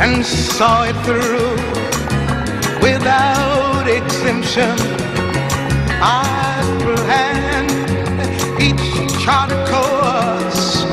[0.00, 1.56] and saw it through
[2.82, 4.76] without exemption.
[6.00, 7.72] I planned
[8.60, 10.84] each charted course,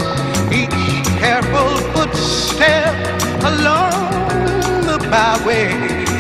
[0.52, 2.96] each careful footstep
[3.44, 5.70] along the byway.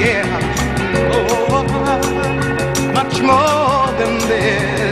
[0.03, 0.27] Yeah,
[1.13, 1.63] oh,
[2.93, 4.82] much more than this.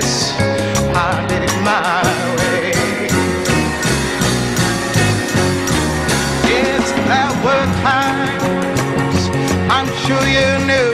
[10.32, 10.91] You knew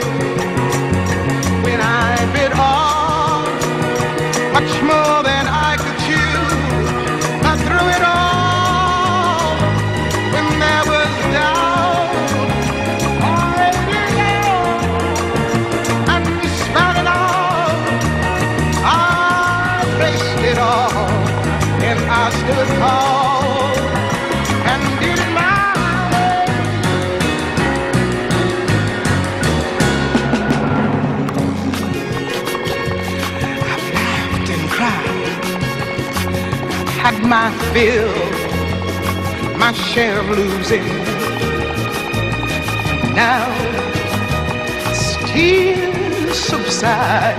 [37.28, 38.14] my fill,
[39.58, 40.86] my share of losing.
[43.14, 43.46] Now
[45.26, 47.36] tears subside.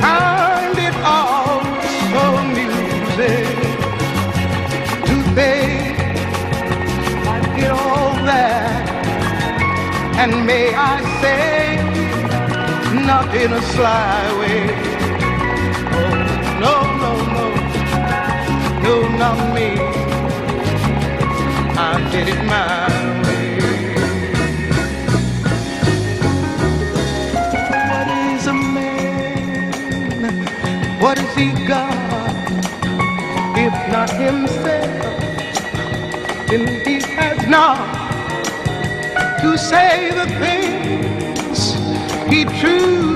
[0.00, 1.60] Find it all
[2.08, 3.46] so amusing
[5.06, 5.98] to think
[7.28, 8.88] I did all that
[10.16, 11.76] And may I say,
[13.04, 15.01] not in a sly way.
[19.22, 19.68] Not me.
[21.78, 22.88] I did it my
[23.22, 23.94] way.
[27.90, 30.34] What is a man?
[31.00, 31.94] What has he got?
[33.66, 34.90] If not himself,
[36.48, 37.78] then he has not
[39.42, 41.58] to say the things
[42.32, 43.11] he truly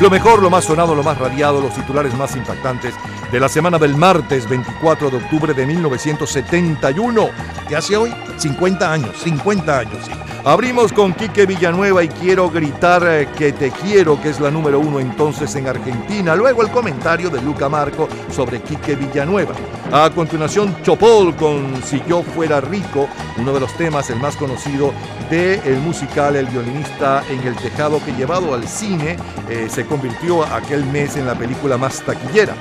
[0.00, 2.94] Lo mejor, lo más sonado, lo más radiado, los titulares más impactantes
[3.30, 7.28] de la semana del martes 24 de octubre de 1971.
[7.68, 8.14] ¿Qué hace hoy?
[8.38, 10.12] 50 años, 50 años, sí.
[10.42, 14.80] Abrimos con Quique Villanueva y quiero gritar eh, que te quiero, que es la número
[14.80, 16.34] uno entonces en Argentina.
[16.34, 19.52] Luego el comentario de Luca Marco sobre Quique Villanueva.
[19.92, 23.08] A continuación, Chopol con Si yo fuera rico,
[23.38, 24.94] uno de los temas, el más conocido
[25.28, 29.16] del musical El violinista en el tejado, que llevado al cine
[29.48, 32.54] eh, se convirtió aquel mes en la película más taquillera.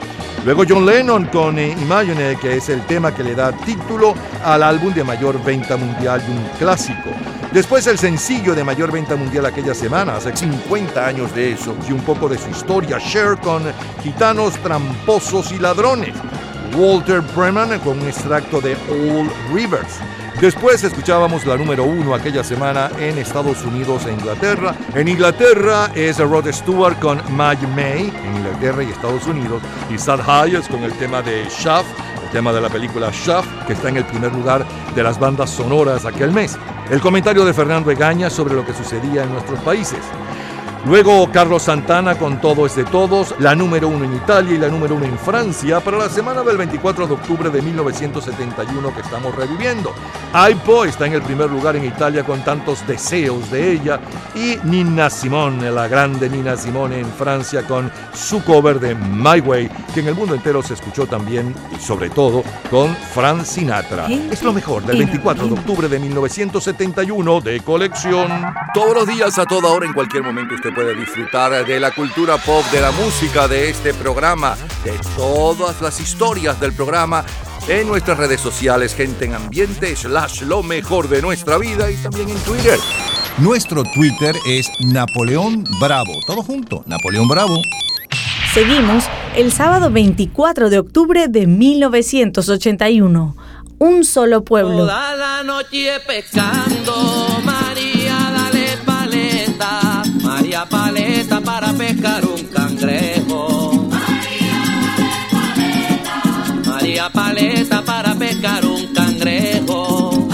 [0.44, 4.64] Luego John Lennon con eh, Imagine, que es el tema que le da título al
[4.64, 7.12] álbum de mayor venta mundial de un clásico.
[7.52, 11.92] Después el sencillo de mayor venta mundial aquella semana, hace 50 años de eso, y
[11.92, 13.62] un poco de su historia, Cher con
[14.02, 16.16] Gitanos, Tramposos y Ladrones.
[16.76, 20.00] Walter Bremen con un extracto de Old Rivers.
[20.40, 24.74] Después escuchábamos la número uno aquella semana en Estados Unidos e Inglaterra.
[24.96, 29.62] En Inglaterra es Rod Stewart con Maggie May, en Inglaterra y Estados Unidos.
[29.90, 31.90] Y Sad Hayes con el tema de Shaft,
[32.24, 34.66] el tema de la película Shaft, que está en el primer lugar
[34.96, 36.58] de las bandas sonoras aquel mes.
[36.90, 40.00] El comentario de Fernando Egaña sobre lo que sucedía en nuestros países.
[40.86, 44.70] Luego Carlos Santana con Todo es de Todos, la número uno en Italia y la
[44.70, 49.36] número uno en Francia para la semana del 24 de octubre de 1971 que estamos
[49.36, 49.94] reviviendo.
[50.32, 54.00] Aipo está en el primer lugar en Italia con tantos deseos de ella
[54.34, 59.70] y Nina Simone, la grande Nina Simone en Francia con su cover de My Way,
[59.94, 62.42] que en el mundo entero se escuchó también y sobre todo
[62.72, 64.08] con Frank Sinatra.
[64.08, 68.32] Es lo mejor del 24 de octubre de 1971 de colección.
[68.74, 72.38] Todos los días, a toda hora, en cualquier momento, usted puede disfrutar de la cultura
[72.38, 77.24] pop, de la música, de este programa, de todas las historias del programa
[77.68, 82.30] en nuestras redes sociales, gente en ambiente, slash lo mejor de nuestra vida y también
[82.30, 82.80] en Twitter.
[83.38, 86.12] Nuestro Twitter es Napoleón Bravo.
[86.28, 87.56] Todo junto, Napoleón Bravo.
[88.54, 89.06] Seguimos
[89.36, 93.36] el sábado 24 de octubre de 1981.
[93.78, 94.80] Un solo pueblo.
[94.80, 97.28] Toda la noche pescando,
[101.60, 103.90] para pescar un cangrejo.
[106.66, 110.30] María paleta para pescar un cangrejo.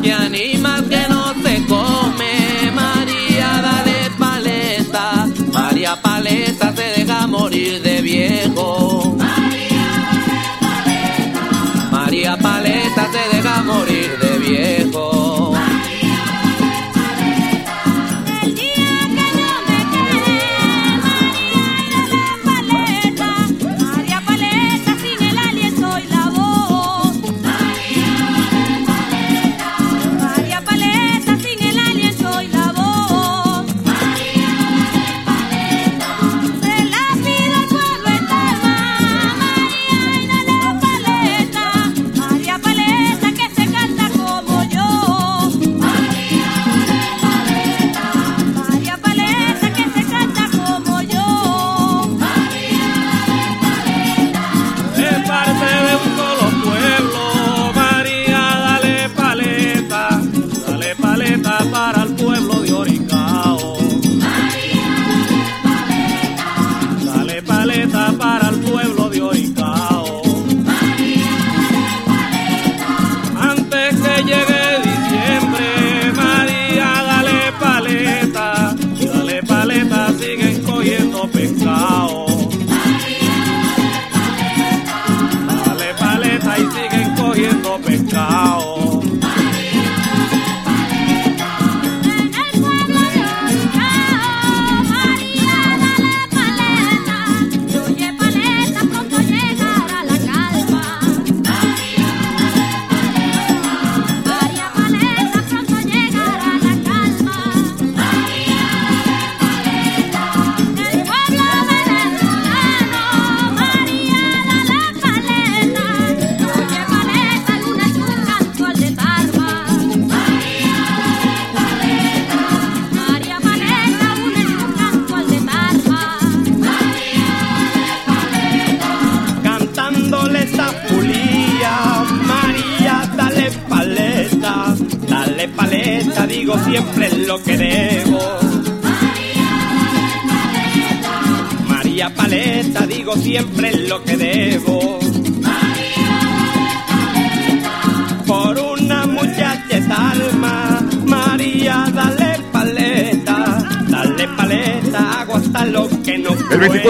[0.00, 2.70] ¿Qué animal que no se come?
[2.72, 9.16] María, dale paleta, María paleta se deja morir de viejo.
[11.90, 14.01] María Paleta se deja morir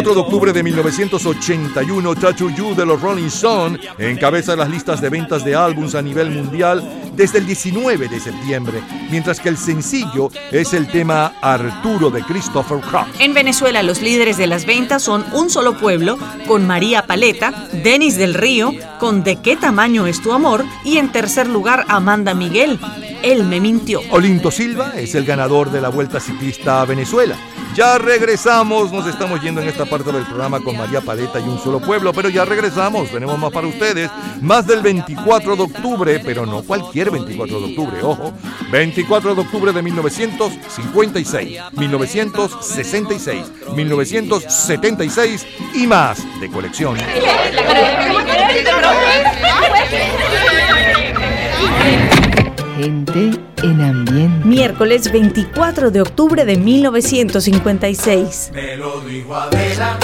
[0.02, 5.08] 4 de octubre de 1981, Tattoo You de los Rolling Stones encabeza las listas de
[5.08, 6.82] ventas de álbums a nivel mundial
[7.14, 12.80] desde el 19 de septiembre, mientras que el sencillo es el tema Arturo de Christopher
[12.80, 13.06] Cross.
[13.20, 16.18] En Venezuela, los líderes de las ventas son Un Solo Pueblo
[16.48, 21.12] con María Paleta, Denis del Río con De qué tamaño es tu amor y en
[21.12, 22.80] tercer lugar Amanda Miguel,
[23.22, 24.00] Él me mintió.
[24.10, 27.36] Olinto Silva es el ganador de la Vuelta Ciclista a Venezuela
[27.74, 31.58] ya regresamos, nos estamos yendo en esta parte del programa con María Paleta y un
[31.58, 34.10] solo pueblo, pero ya regresamos, tenemos más para ustedes,
[34.42, 38.32] más del 24 de octubre, pero no cualquier 24 de octubre, ojo,
[38.70, 46.96] 24 de octubre de 1956, 1966, 1976 y más de colección.
[52.76, 54.46] Gente en ambiente.
[54.46, 58.50] Miércoles 24 de octubre de 1956.
[58.54, 59.98] Me lo dijo Adela.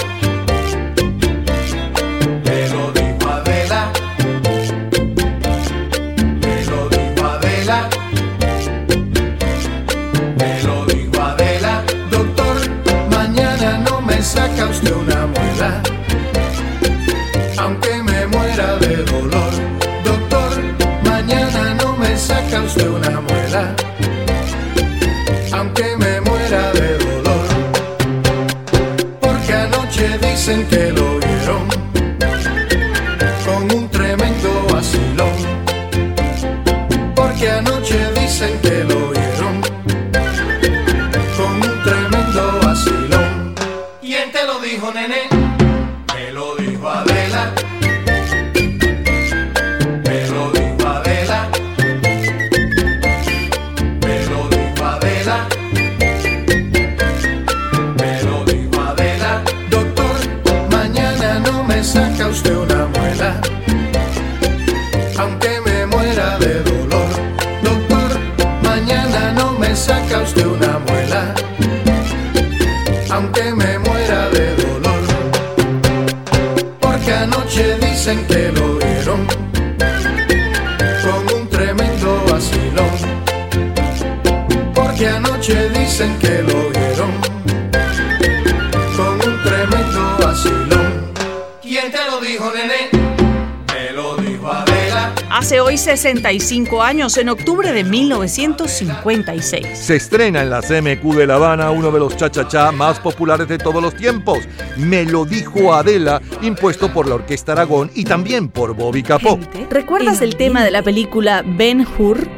[85.99, 87.11] Dicen que lo vieron
[88.95, 91.11] con un tremendo vacilón.
[91.61, 92.89] ¿Quién te lo dijo, nene?
[93.73, 95.13] Me lo dijo Adela.
[95.29, 99.77] Hace hoy 65 años, en octubre de 1956.
[99.77, 103.57] Se estrena en la CMQ de La Habana uno de los cha-cha-cha más populares de
[103.57, 104.39] todos los tiempos,
[104.77, 109.37] Me lo dijo Adela, impuesto por la Orquesta Aragón y también por Bobby Capó.
[109.69, 112.28] ¿Recuerdas el tema de la película Ben Hur?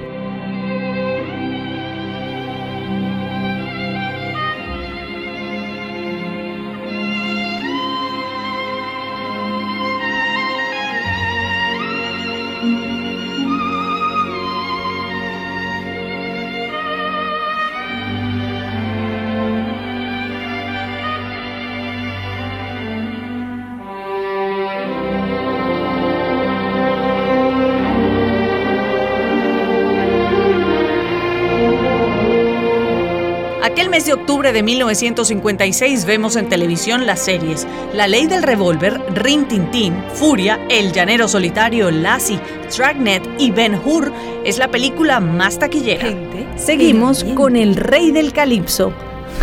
[33.91, 39.49] Mes de octubre de 1956 vemos en televisión las series La Ley del Revólver, Rin
[39.49, 42.39] Tin Tin, Furia, El Llanero Solitario, Lassie,
[42.75, 44.13] Dragnet y Ben Hur.
[44.45, 46.07] Es la película más taquillera.
[46.55, 48.93] Seguimos con el rey del calipso,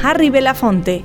[0.02, 1.04] Harry Belafonte.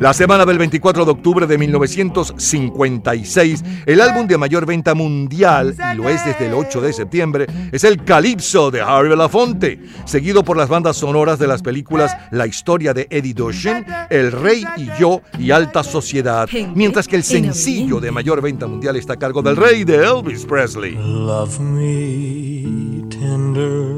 [0.00, 5.96] La semana del 24 de octubre de 1956, el álbum de mayor venta mundial, y
[5.96, 10.56] lo es desde el 8 de septiembre, es el Calypso de Harry Belafonte, seguido por
[10.56, 15.20] las bandas sonoras de las películas La historia de Eddie Doshen, El Rey y Yo
[15.36, 19.56] y Alta Sociedad, mientras que el sencillo de mayor venta mundial está a cargo del
[19.56, 20.92] Rey de Elvis Presley.
[20.92, 23.96] Love me tender,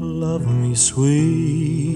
[0.00, 1.95] love me sweet,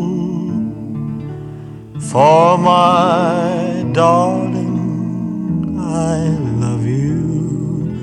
[2.09, 6.27] For my darling, I
[6.59, 7.95] love you,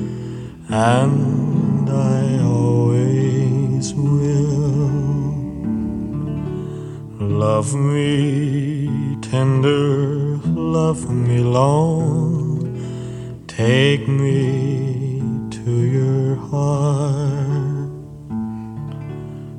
[0.71, 4.89] and I always will.
[7.21, 12.65] Love me tender, love me long,
[13.47, 15.21] take me
[15.51, 17.91] to your heart,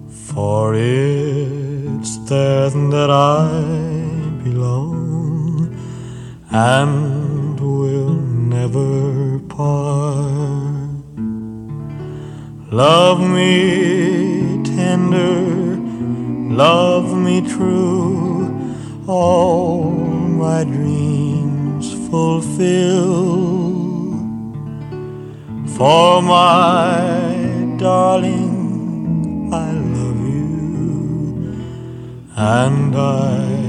[0.10, 5.76] for it's there that I belong
[6.52, 8.16] and will
[8.56, 10.90] never part.
[12.72, 15.78] Love me tender,
[16.54, 18.54] love me true,
[19.08, 23.50] all my dreams fulfill.
[25.78, 31.64] For my darling, I love you,
[32.36, 33.69] and I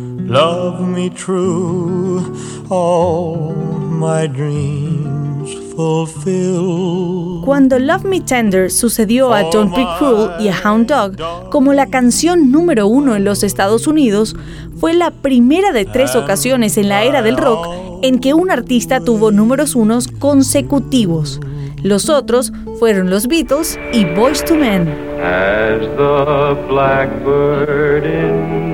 [0.31, 2.23] love me true,
[2.69, 7.41] all my dreams fulfill.
[7.43, 11.87] Cuando Love Me Tender sucedió a Don't Be Cruel y a Hound Dog como la
[11.87, 14.35] canción número uno en los Estados Unidos,
[14.79, 17.67] fue la primera de tres ocasiones en la era del rock
[18.01, 21.41] en que un artista tuvo números unos consecutivos.
[21.83, 24.87] Los otros fueron los Beatles y Boys to Men.
[25.21, 28.70] As the blackbird in the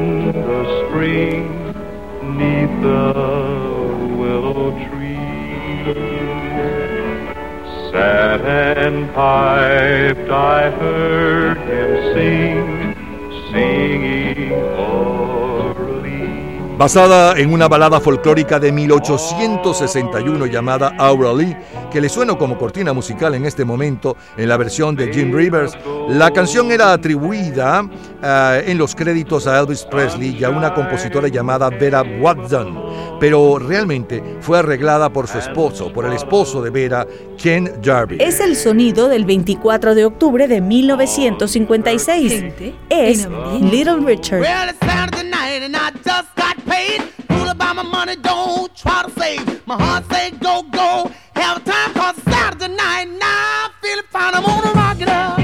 [0.97, 1.45] spring
[2.39, 3.13] neath the
[4.17, 5.93] willow tree
[7.91, 12.67] sat and piped, I heard him sing,
[13.51, 15.16] singing Orly.
[16.77, 21.57] Basada en una balada folclórica de 1861 llamada Aura Lee,
[21.91, 25.75] que le suena como cortina musical en este momento en la versión de Jim Rivers,
[26.07, 27.89] la canción era atribuida
[28.21, 32.79] eh, en los créditos a Elvis Presley y a una compositora llamada Vera Watson,
[33.19, 37.07] pero realmente fue arreglada por su esposo, por el esposo de Vera,
[37.41, 38.19] Ken Jarvis.
[38.21, 42.45] Es el sonido del 24 de octubre de 1956.
[42.89, 43.27] Es
[43.61, 44.41] Little Richard.
[44.41, 44.75] Well,
[46.67, 47.01] paid.
[47.29, 49.65] Fool about my money, don't try to save.
[49.67, 51.11] My heart say go, go.
[51.35, 53.05] Have a time cause Saturday night.
[53.05, 54.33] Now I feel it fine.
[54.35, 55.36] I'm gonna rock it up.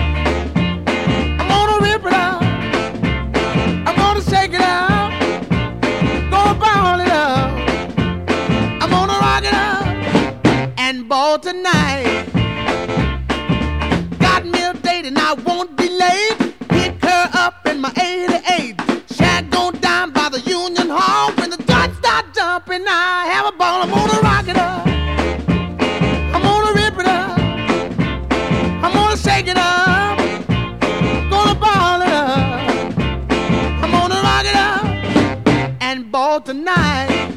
[36.34, 37.32] all tonight.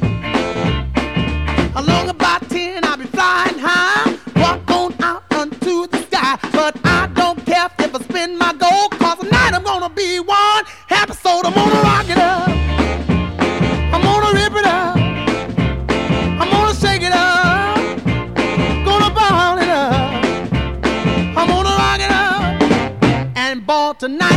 [1.75, 6.39] Along about ten, I'll be flying high, walk on out unto the sky.
[6.51, 10.63] But I don't care if I spend my gold, cause tonight I'm gonna be one
[10.87, 11.45] happy soul.
[11.45, 12.49] I'm gonna rock it up.
[13.93, 14.97] I'm gonna rip it up.
[16.41, 17.77] I'm gonna shake it up.
[18.87, 20.25] Gonna ball it up.
[21.37, 23.37] I'm gonna rock it up.
[23.37, 24.36] And ball tonight.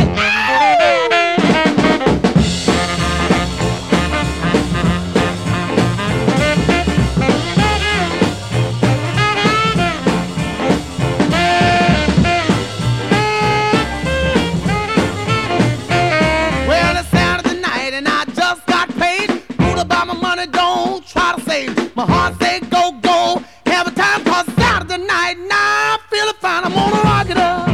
[21.51, 21.95] Save.
[21.95, 23.19] My heart say go, go.
[23.65, 25.35] Have a time cause Saturday night.
[25.53, 26.63] Now I'm feeling fine.
[26.67, 27.67] I'm gonna rock it up.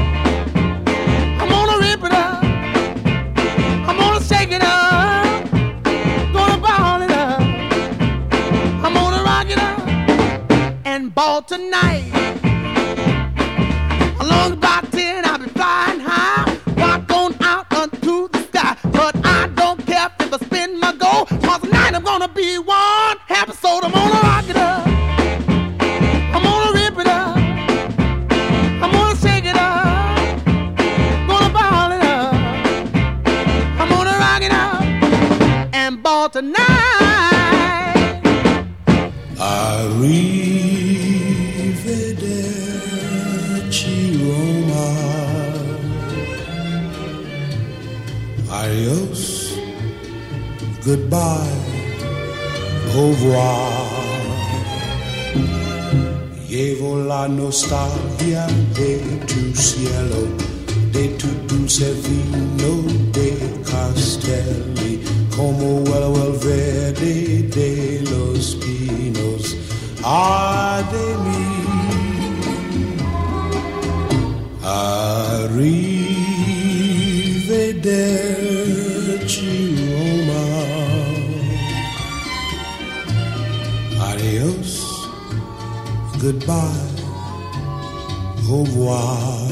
[1.41, 2.43] I'm gonna rip it up.
[3.87, 5.51] I'm gonna shake it up.
[6.37, 7.41] Gonna ball it up.
[8.85, 9.79] I'm gonna rock it up
[10.85, 12.16] and ball tonight.
[51.09, 51.47] Goodbye.
[52.93, 53.87] Au revoir.
[56.49, 60.27] Llevo la nostalgia de tu cielo,
[60.91, 63.29] de tu dulce vino de
[63.63, 65.01] castelli,
[65.35, 67.15] como el, el verde
[67.55, 69.55] de los pinos.
[70.03, 71.45] Ay de mí.
[74.63, 75.86] Arrivederci
[86.27, 86.91] goodbye,
[88.49, 89.47] au revoir.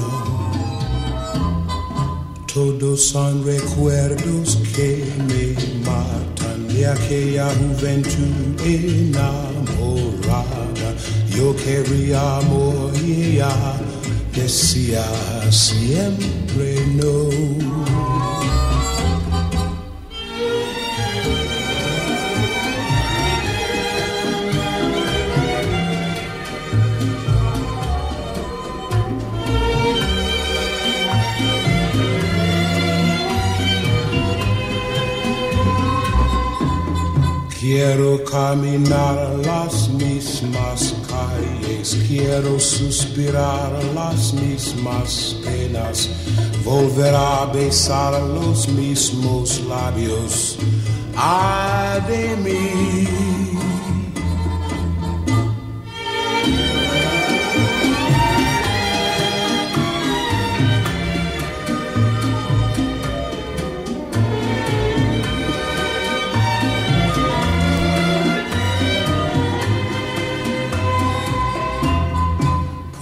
[2.54, 9.30] Todos son recuerdos que me matan de aquella juventud enamorada.
[11.30, 12.40] Yo quería
[13.06, 13.54] ella
[14.34, 15.06] decía
[15.50, 17.95] siempre no.
[37.78, 46.10] Quiero caminar las mismas calles, quiero suspirar las mismas penas,
[46.64, 50.58] volver a besar los mismos labios.
[51.18, 53.35] Ay de mí.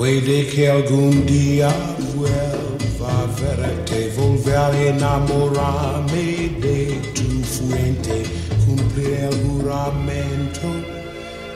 [0.04, 1.70] Puede que algún día
[2.14, 8.24] vuelva a verte, volver a enamorarme de tu fuente,
[8.66, 10.68] cumplir el juramento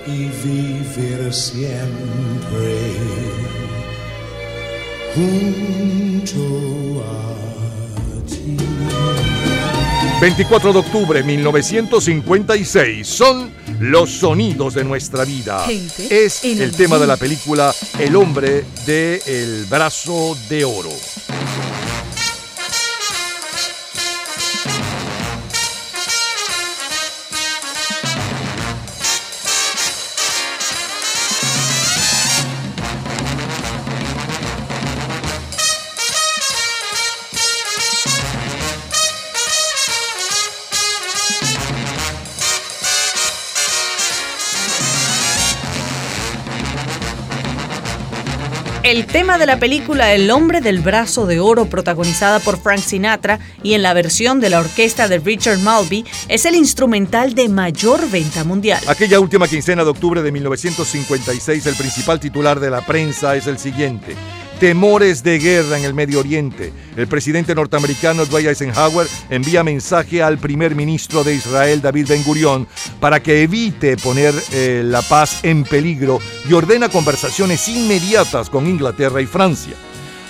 [0.07, 2.72] y vivir siempre
[5.14, 7.47] junto a.
[10.19, 15.60] 24 de octubre 1956 son los sonidos de nuestra vida.
[15.60, 20.89] Gente es el tema de la película El hombre de El brazo de oro.
[49.38, 53.84] De la película El hombre del brazo de oro, protagonizada por Frank Sinatra y en
[53.84, 58.81] la versión de la orquesta de Richard Malby, es el instrumental de mayor venta mundial.
[58.88, 63.59] Aquella última quincena de octubre de 1956, el principal titular de la prensa es el
[63.59, 64.15] siguiente.
[64.59, 66.73] Temores de guerra en el Medio Oriente.
[66.95, 72.67] El presidente norteamericano Dwight Eisenhower envía mensaje al primer ministro de Israel, David Ben Gurion,
[72.99, 76.19] para que evite poner eh, la paz en peligro
[76.49, 79.73] y ordena conversaciones inmediatas con Inglaterra y Francia.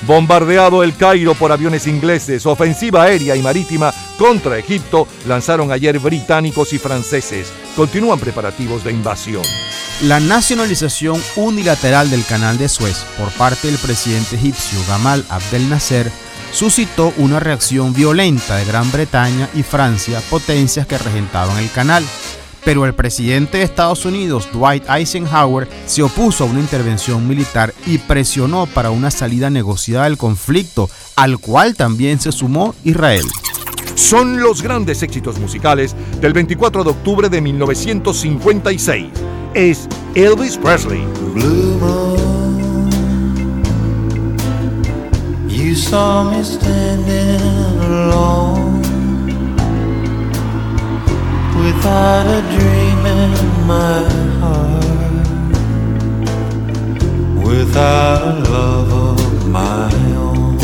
[0.05, 6.73] Bombardeado el Cairo por aviones ingleses, ofensiva aérea y marítima contra Egipto lanzaron ayer británicos
[6.73, 7.51] y franceses.
[7.75, 9.43] Continúan preparativos de invasión.
[10.03, 16.11] La nacionalización unilateral del canal de Suez por parte del presidente egipcio Gamal Abdel Nasser
[16.51, 22.03] suscitó una reacción violenta de Gran Bretaña y Francia, potencias que regentaban el canal.
[22.67, 27.97] Pero el presidente de Estados Unidos, Dwight Eisenhower, se opuso a una intervención militar y
[27.97, 33.23] presionó para una salida negociada del conflicto, al cual también se sumó Israel.
[33.95, 39.05] Son los grandes éxitos musicales del 24 de octubre de 1956.
[39.53, 41.05] Es Elvis Presley.
[45.47, 48.56] You saw me standing alone
[51.63, 53.31] without a dream in
[53.65, 53.99] my
[54.39, 55.27] heart,
[57.47, 60.57] without a love of my own.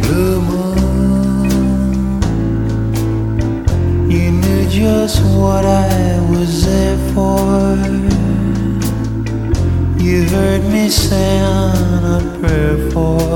[0.00, 1.48] Blue moon,
[4.10, 7.76] you knew just what I was there for.
[10.02, 13.30] You heard me say on a prayer for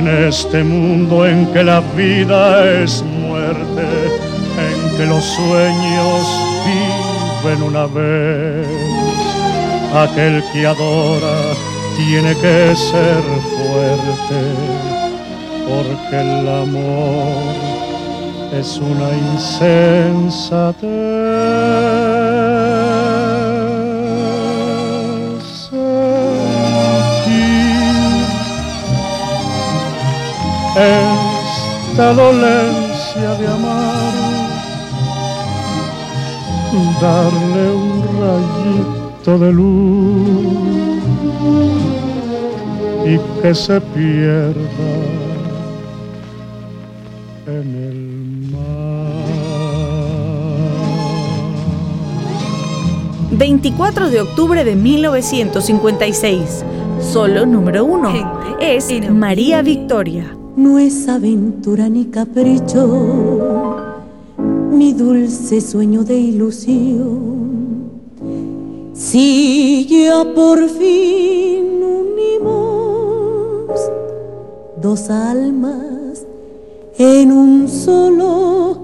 [0.00, 3.84] En este mundo en que la vida es muerte,
[4.56, 6.26] en que los sueños
[7.44, 8.66] viven una vez,
[9.94, 11.52] aquel que adora
[11.98, 13.22] tiene que ser
[13.52, 14.40] fuerte,
[15.68, 17.52] porque el amor
[18.58, 22.09] es una insensatez.
[30.76, 34.12] Esta dolencia de amar,
[37.00, 40.70] darle un rayito de luz
[43.04, 44.60] y que se pierda
[47.46, 48.10] en el
[53.32, 56.64] 24 de octubre de 1956.
[57.00, 58.12] Solo número uno.
[58.60, 60.39] Es María Victoria.
[60.56, 63.76] No es aventura ni capricho,
[64.72, 67.90] mi dulce sueño de ilusión.
[68.94, 73.80] Si ya por fin unimos
[74.82, 76.26] dos almas
[76.98, 78.78] en un solo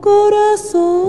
[0.00, 1.07] corazón,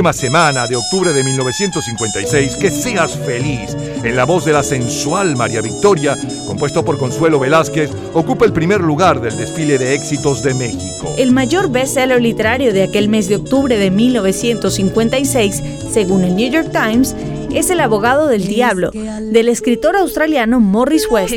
[0.00, 5.36] última semana de octubre de 1956, Que seas feliz, en la voz de la sensual
[5.36, 6.16] María Victoria,
[6.46, 11.14] compuesto por Consuelo Velázquez, ocupa el primer lugar del desfile de éxitos de México.
[11.18, 15.62] El mayor bestseller literario de aquel mes de octubre de 1956,
[15.92, 17.14] según el New York Times,
[17.52, 21.34] es El abogado del diablo, del escritor australiano Morris West.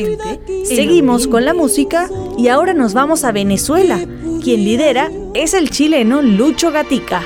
[0.63, 3.99] Seguimos con la música y ahora nos vamos a Venezuela.
[4.41, 7.23] Quien lidera es el chileno Lucho Gatica.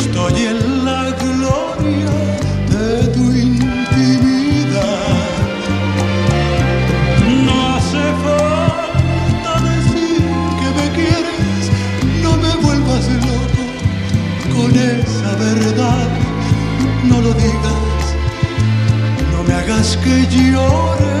[0.00, 2.16] Estoy en la gloria
[2.74, 4.78] de tu intimidad.
[7.46, 10.20] No hace falta decir
[10.60, 11.62] que me quieres,
[12.22, 13.64] no me vuelvas loco
[14.54, 16.08] con esa verdad.
[17.04, 17.86] No lo digas
[19.32, 21.16] no me hagas que llore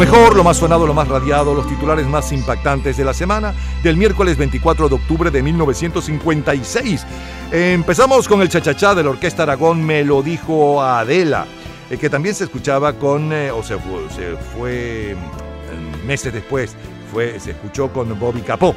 [0.00, 3.52] mejor, lo más sonado, lo más radiado, los titulares más impactantes de la semana
[3.82, 7.06] del miércoles 24 de octubre de 1956.
[7.52, 11.44] Empezamos con el chachachá de la Orquesta Aragón, me lo dijo Adela,
[11.90, 16.74] eh, que también se escuchaba con, eh, o se fue, se fue mm, meses después,
[17.12, 18.74] fue, se escuchó con Bobby Capó.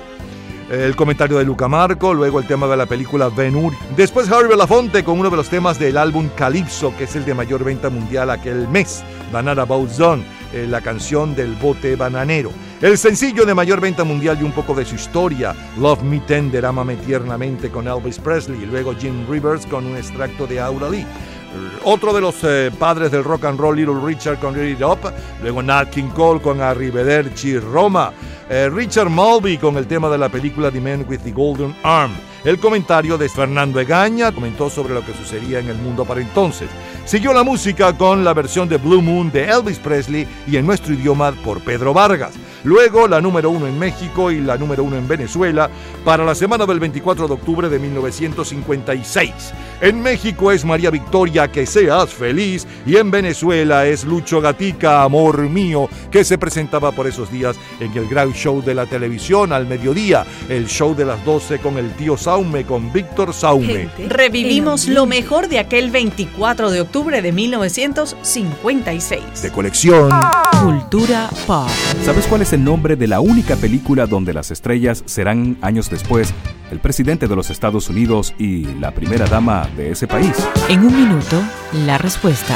[0.70, 3.74] El comentario de Luca Marco, luego el tema de la película Ben Hur.
[3.96, 7.34] Después Harry Belafonte con uno de los temas del álbum Calypso, que es el de
[7.34, 12.52] mayor venta mundial aquel mes, Banana Boat Zone, eh, la canción del bote bananero.
[12.82, 16.66] El sencillo de mayor venta mundial y un poco de su historia, Love Me Tender,
[16.66, 21.06] Ámame Tiernamente con Elvis Presley, y luego Jim Rivers con un extracto de Aura Lee.
[21.84, 25.00] Otro de los eh, padres del rock and roll, Little Richard con Read It Up,
[25.42, 28.12] luego Nat King Cole con Arrivederci Roma,
[28.50, 32.12] eh, Richard Mulvey con el tema de la película The Man with the Golden Arm.
[32.44, 36.70] El comentario de Fernando Egaña comentó sobre lo que sucedía en el mundo para entonces.
[37.06, 40.94] Siguió la música con la versión de Blue Moon de Elvis Presley y en nuestro
[40.94, 42.34] idioma por Pedro Vargas.
[42.64, 45.70] Luego la número uno en México y la número uno en Venezuela
[46.06, 49.34] para la semana del 24 de octubre de 1956.
[49.82, 55.50] En México es María Victoria, que seas feliz, y en Venezuela es Lucho Gatica, amor
[55.50, 59.68] mío, que se presentaba por esos días en el gran show de la televisión al
[59.68, 63.90] mediodía, el show de las 12 con el tío Saume, con Víctor Saume.
[64.08, 69.42] Revivimos lo mejor de aquel 24 de octubre de 1956.
[69.42, 70.12] De colección.
[70.62, 71.68] Cultura pop.
[72.06, 76.32] ¿Sabes cuál es el nombre de la única película donde las estrellas serán años después
[76.72, 80.38] el presidente de los Estados Unidos y la primera dama de ese país?
[80.70, 81.42] En un minuto,
[81.86, 82.56] la respuesta.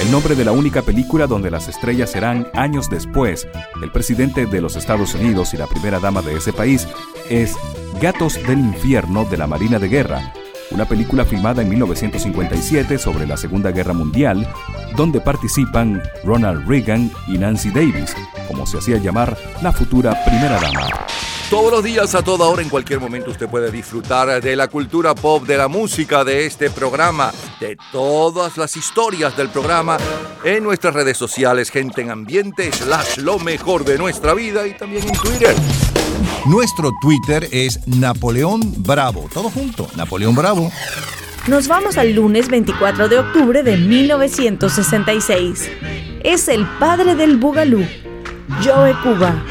[0.00, 3.48] El nombre de la única película donde las estrellas serán años después
[3.82, 6.86] el presidente de los Estados Unidos y la primera dama de ese país
[7.30, 7.56] es
[8.00, 10.34] Gatos del Infierno de la Marina de Guerra,
[10.70, 14.46] una película filmada en 1957 sobre la Segunda Guerra Mundial,
[14.96, 18.14] donde participan Ronald Reagan y Nancy Davis,
[18.48, 21.06] como se hacía llamar la futura primera dama.
[21.50, 25.14] Todos los días, a toda hora, en cualquier momento, usted puede disfrutar de la cultura
[25.14, 29.96] pop, de la música, de este programa, de todas las historias del programa
[30.42, 35.06] en nuestras redes sociales, gente en ambiente, slash lo mejor de nuestra vida y también
[35.06, 35.54] en Twitter.
[36.46, 39.28] Nuestro Twitter es Napoleón Bravo.
[39.32, 40.72] Todo junto, Napoleón Bravo.
[41.46, 45.70] Nos vamos al lunes 24 de octubre de 1966.
[46.24, 47.86] Es el padre del Bugalú,
[48.64, 49.44] Joe Cuba.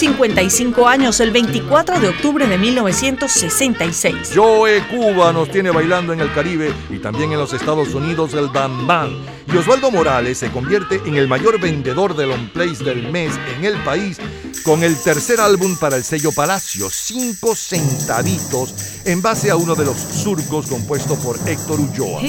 [0.00, 4.30] 55 años, el 24 de octubre de 1966.
[4.34, 8.48] Joe Cuba nos tiene bailando en el Caribe y también en los Estados Unidos el
[8.48, 9.10] Bam Bam.
[9.52, 13.66] Y Osvaldo Morales se convierte en el mayor vendedor de long plays del mes en
[13.66, 14.16] el país
[14.64, 19.84] con el tercer álbum para el sello Palacio, Cinco Centavitos, en base a uno de
[19.84, 22.22] los surcos compuesto por Héctor Ulloa.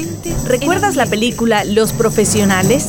[0.43, 2.87] ¿Recuerdas la película Los Profesionales?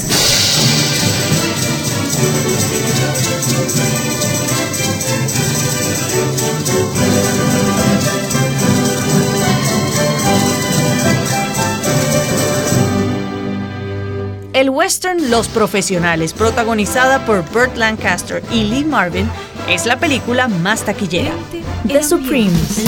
[14.73, 19.29] Western Los Profesionales, protagonizada por Burt Lancaster y Lee Marvin,
[19.69, 21.33] es la película más taquillera.
[21.87, 22.87] The Supremes.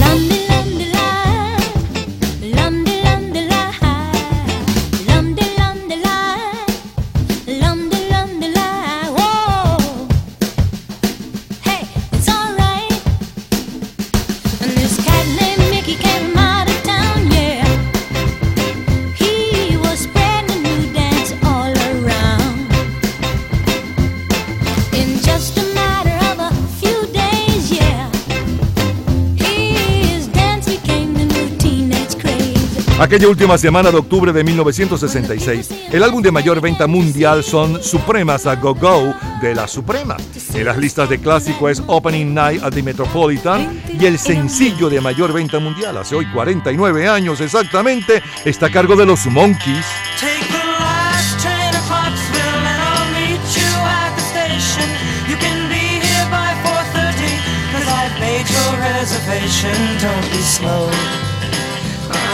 [33.14, 38.44] Aquella última semana de octubre de 1966, el álbum de mayor venta mundial son Supremas
[38.44, 40.16] a Go Go de la Suprema.
[40.52, 45.00] En las listas de clásico es Opening Night at the Metropolitan y el sencillo de
[45.00, 49.86] mayor venta mundial, hace hoy 49 años exactamente, está a cargo de los Monkeys.
[50.18, 54.90] Take the last train to Clarksville and I'll meet you at the station.
[55.28, 57.30] You can be here by 4.30
[57.70, 59.76] cause I've made your reservation.
[60.00, 61.23] Don't be slow.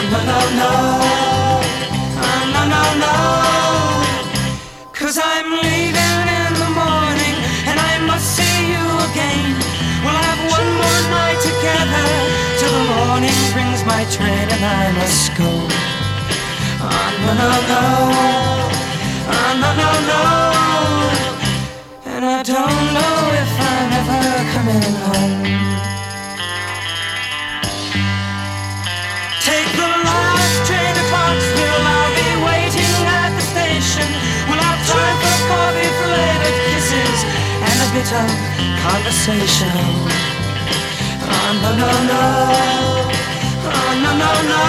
[0.02, 0.72] Ah, no, no, no.
[2.24, 3.14] Ah, no, no.
[4.96, 7.36] Cause I'm leaving in the morning
[7.68, 9.52] and I must see you again.
[10.02, 12.06] We'll have one more night together
[12.58, 15.50] till the morning brings my train and I must go.
[16.80, 17.84] Ah, no, no, no.
[19.28, 20.39] Ah, no, no, no.
[38.00, 38.28] And a bit of
[38.80, 39.68] conversation.
[41.20, 42.22] Ah, no, no, no.
[43.68, 44.64] Ah, no, no, no.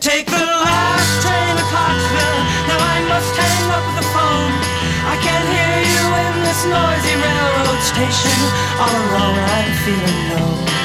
[0.00, 2.40] Take the last train to Clarksville.
[2.68, 4.52] Now I must hang up the phone.
[5.04, 8.38] I can't hear you in this noisy railroad station.
[8.80, 10.75] All alone, I'm feeling low.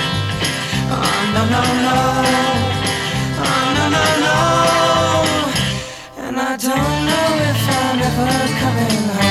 [1.41, 1.95] No, no, no.
[3.41, 4.37] Oh, no, no, no.
[6.27, 9.30] And I don't know if I'm ever coming home.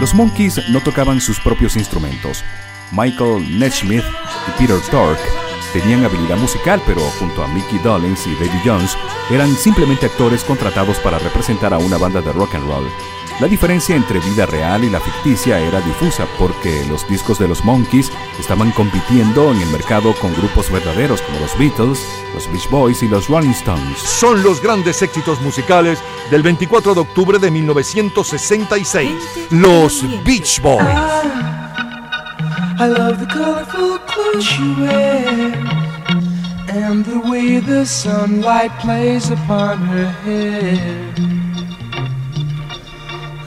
[0.00, 2.44] Los Monkees no tocaban sus propios instrumentos.
[2.92, 4.04] Michael Nesmith
[4.48, 5.18] y Peter Tork
[5.72, 8.96] tenían habilidad musical, pero junto a Mickey Dolenz y Davy Jones
[9.30, 12.88] eran simplemente actores contratados para representar a una banda de rock and roll.
[13.40, 17.64] La diferencia entre vida real y la ficticia era difusa porque los discos de los
[17.64, 21.98] Monkees estaban compitiendo en el mercado con grupos verdaderos como los Beatles,
[22.32, 23.98] los Beach Boys y los Rolling Stones.
[23.98, 25.98] Son los grandes éxitos musicales
[26.30, 29.10] del 24 de octubre de 1966,
[29.50, 30.86] los Beach Boys.
[32.78, 35.54] I love the colorful clothes she wears
[36.68, 41.43] and the way the sunlight plays upon her hair.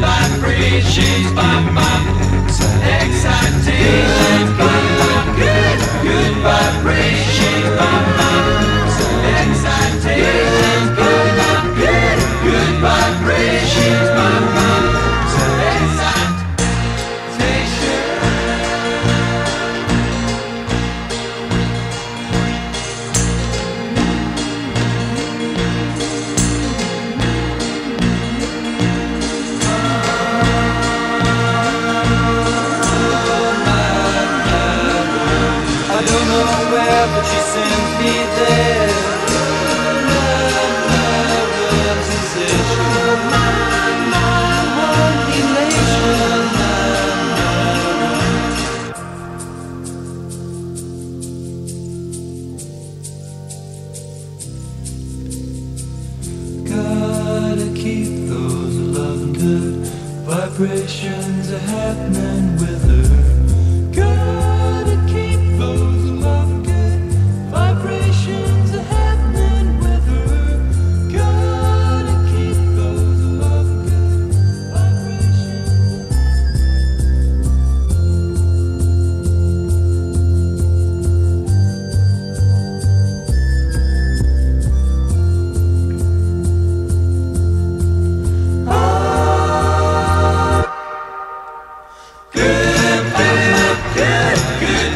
[0.00, 1.98] vibrations by my
[5.36, 8.17] good, good vibrations by my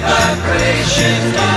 [0.03, 1.52] vibration.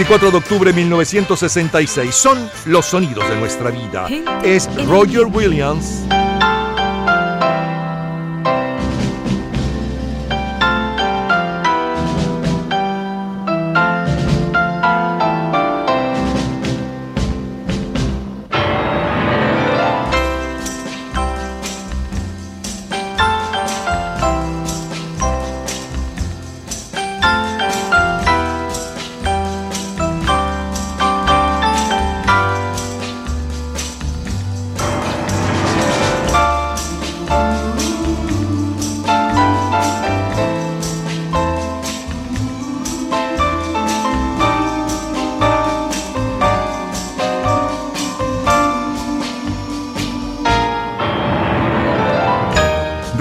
[0.00, 2.14] 24 de octubre de 1966.
[2.14, 4.08] Son los sonidos de nuestra vida.
[4.42, 6.06] Es Roger Williams.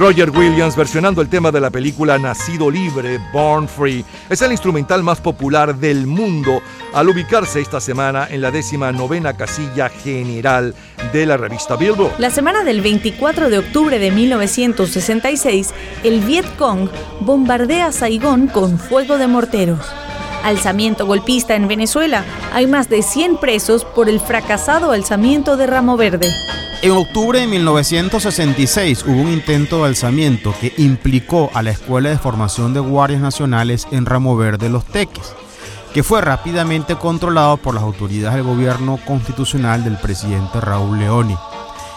[0.10, 4.04] Roger Williams versionando el tema de la película Nacido Libre, Born Free.
[4.28, 6.64] Es el instrumental más popular del mundo
[6.96, 10.74] al ubicarse esta semana en la décima novena casilla general
[11.14, 12.14] de la revista Billboard.
[12.18, 16.90] La semana del 24 de octubre de 1966, el Viet Cong
[17.20, 19.86] bombardea Saigón con fuego de morteros.
[20.44, 22.26] Alzamiento golpista en Venezuela.
[22.52, 26.32] Hay más de 100 presos por el fracasado alzamiento de Ramo Verde.
[26.82, 32.18] En octubre de 1966 hubo un intento de alzamiento que implicó a la Escuela de
[32.18, 35.36] Formación de Guardias Nacionales en Ramo Verde Los Teques,
[35.94, 41.36] que fue rápidamente controlado por las autoridades del gobierno constitucional del presidente Raúl Leoni.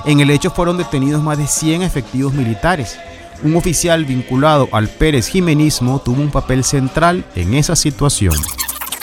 [0.04, 2.98] En el hecho fueron detenidos más de 100 efectivos militares.
[3.44, 8.34] Un oficial vinculado al Pérez Jimenismo tuvo un papel central en esa situación.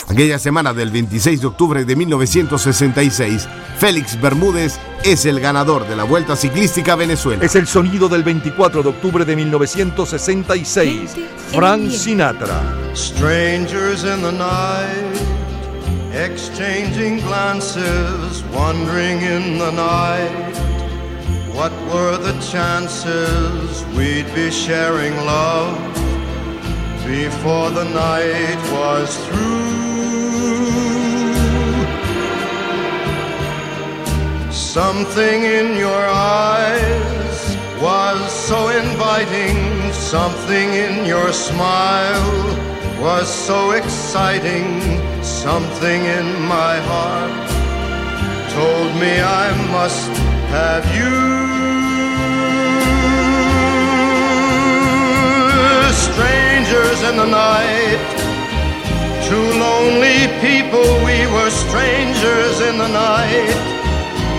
[0.09, 6.03] Aquella semana del 26 de octubre de 1966, Félix Bermúdez es el ganador de la
[6.03, 7.43] Vuelta Ciclística a Venezuela.
[7.43, 11.15] Es el sonido del 24 de octubre de 1966.
[11.51, 12.61] Frank Sinatra.
[12.93, 15.15] Strangers in the night,
[16.13, 20.55] exchanging glances, wandering in the night.
[21.53, 25.77] What were the chances we'd be sharing love
[27.05, 30.48] before the night was through?
[34.85, 37.39] Something in your eyes
[37.81, 42.31] was so inviting, something in your smile
[43.01, 44.79] was so exciting,
[45.21, 47.49] something in my heart
[48.55, 50.11] told me I must
[50.55, 51.17] have you.
[56.07, 58.01] Strangers in the night,
[59.27, 63.78] two lonely people, we were strangers in the night.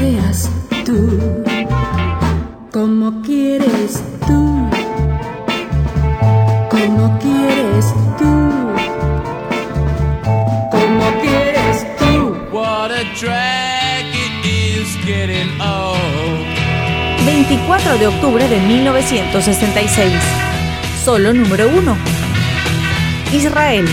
[0.00, 0.50] Lo deseas
[0.84, 1.44] tú,
[2.72, 4.70] como quieres tú,
[6.70, 7.86] como quieres
[8.18, 8.50] tú,
[10.70, 12.36] como quieres tú.
[12.52, 15.98] What a drag it is getting old.
[17.24, 20.12] 24 de octubre de 1966.
[21.04, 21.96] Solo número 1.
[23.32, 23.86] Israel.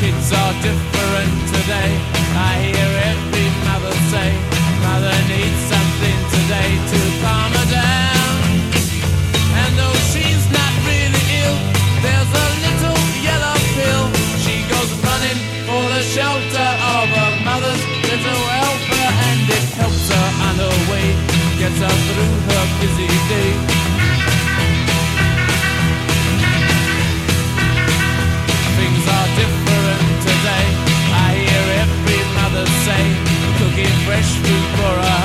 [0.00, 1.92] Kids are different today.
[2.36, 4.53] I hear every mother say,
[6.62, 8.36] to calm her down.
[9.60, 11.58] And though she's not really ill,
[12.04, 14.04] there's a little yellow pill.
[14.44, 20.28] She goes running for the shelter of her mother's little helper, and it helps her
[20.46, 21.06] on her way,
[21.58, 23.74] gets her through her busy day.
[28.78, 30.66] things are different today.
[31.26, 33.04] I hear every mother say,
[33.58, 35.23] cooking fresh food for her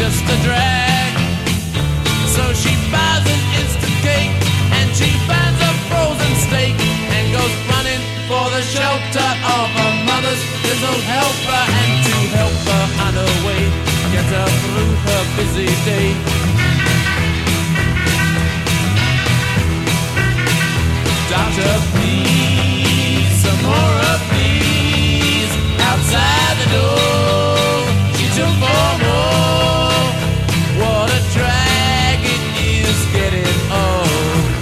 [0.00, 1.12] just a drag.
[2.32, 4.32] So she buys an instant cake
[4.80, 6.72] and she finds a frozen steak
[7.16, 12.84] and goes running for the shelter of her mother's little helper and to help her
[13.04, 13.62] on her way,
[14.14, 16.08] get her through her busy day.
[21.28, 22.69] Doctor, please,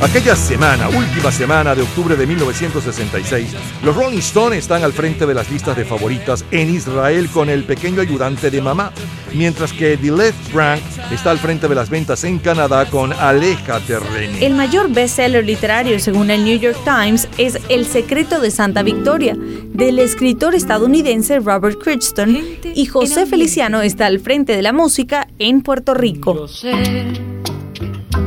[0.01, 3.49] Aquella semana, última semana de octubre de 1966,
[3.83, 7.65] los Rolling Stones están al frente de las listas de favoritas en Israel con el
[7.65, 8.93] pequeño ayudante de mamá,
[9.35, 13.99] mientras que The Left Branch está al frente de las ventas en Canadá con Aléjate
[13.99, 14.47] René.
[14.47, 19.37] El mayor bestseller literario, según el New York Times, es El secreto de Santa Victoria,
[19.37, 22.39] del escritor estadounidense Robert Crichton,
[22.73, 26.47] y José Feliciano está al frente de la música en Puerto Rico.
[26.47, 27.28] sé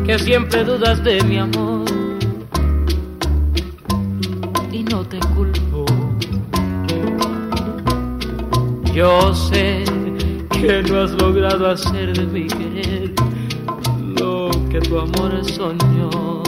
[0.06, 1.86] que siempre dudas de mi amor
[4.72, 5.86] y no te culpo.
[8.94, 9.84] Yo sé
[10.52, 13.14] que no has logrado hacer de mi querer
[14.20, 16.44] lo que tu amor soñó.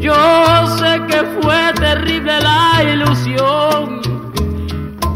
[0.00, 0.14] Yo
[0.78, 4.00] sé que fue terrible la ilusión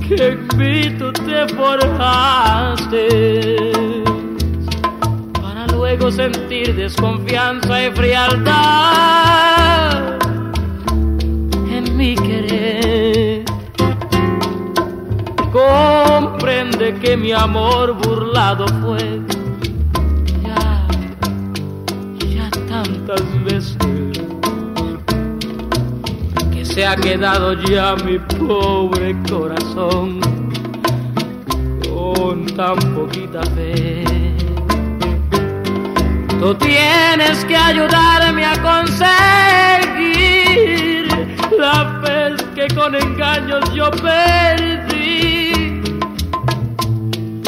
[0.06, 3.02] que en tú te forjaste
[5.92, 8.54] luego sentir desconfianza y frialdad
[11.70, 13.44] en mi querer.
[15.52, 19.20] Comprende que mi amor burlado fue
[20.42, 20.88] ya,
[22.26, 23.76] ya tantas veces
[26.52, 30.20] que se ha quedado ya mi pobre corazón
[31.86, 34.31] con tan poquita fe.
[36.42, 39.06] Tú tienes que ayudarme a conseguir
[41.56, 45.52] la fe que con engaños yo perdí.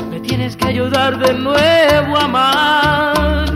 [0.08, 3.53] Me tienes que ayudar de nuevo a amar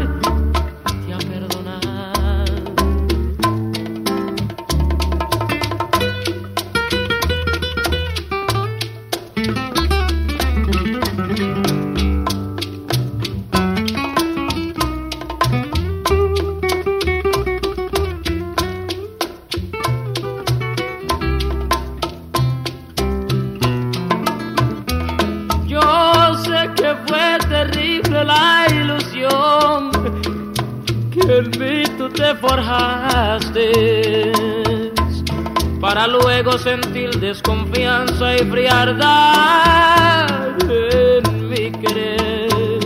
[36.09, 40.27] luego sentir desconfianza y frialdad
[40.71, 42.81] en mi querer.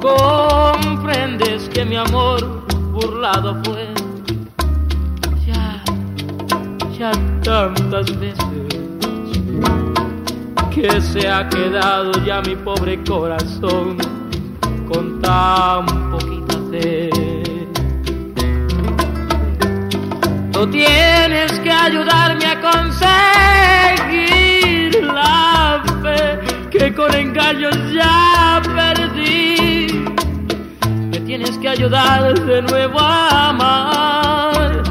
[0.00, 3.88] Comprendes que mi amor burlado fue
[5.46, 5.82] ya,
[6.98, 7.12] ya
[7.42, 8.44] tantas veces
[10.74, 13.96] que se ha quedado ya mi pobre corazón
[14.88, 16.03] con tan
[20.70, 22.60] Tienes que ayudarme a
[24.08, 29.88] conseguir la fe que con engaños ya perdí.
[31.10, 34.82] Me tienes que ayudar de nuevo a amar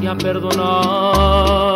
[0.00, 1.71] y a perdonar.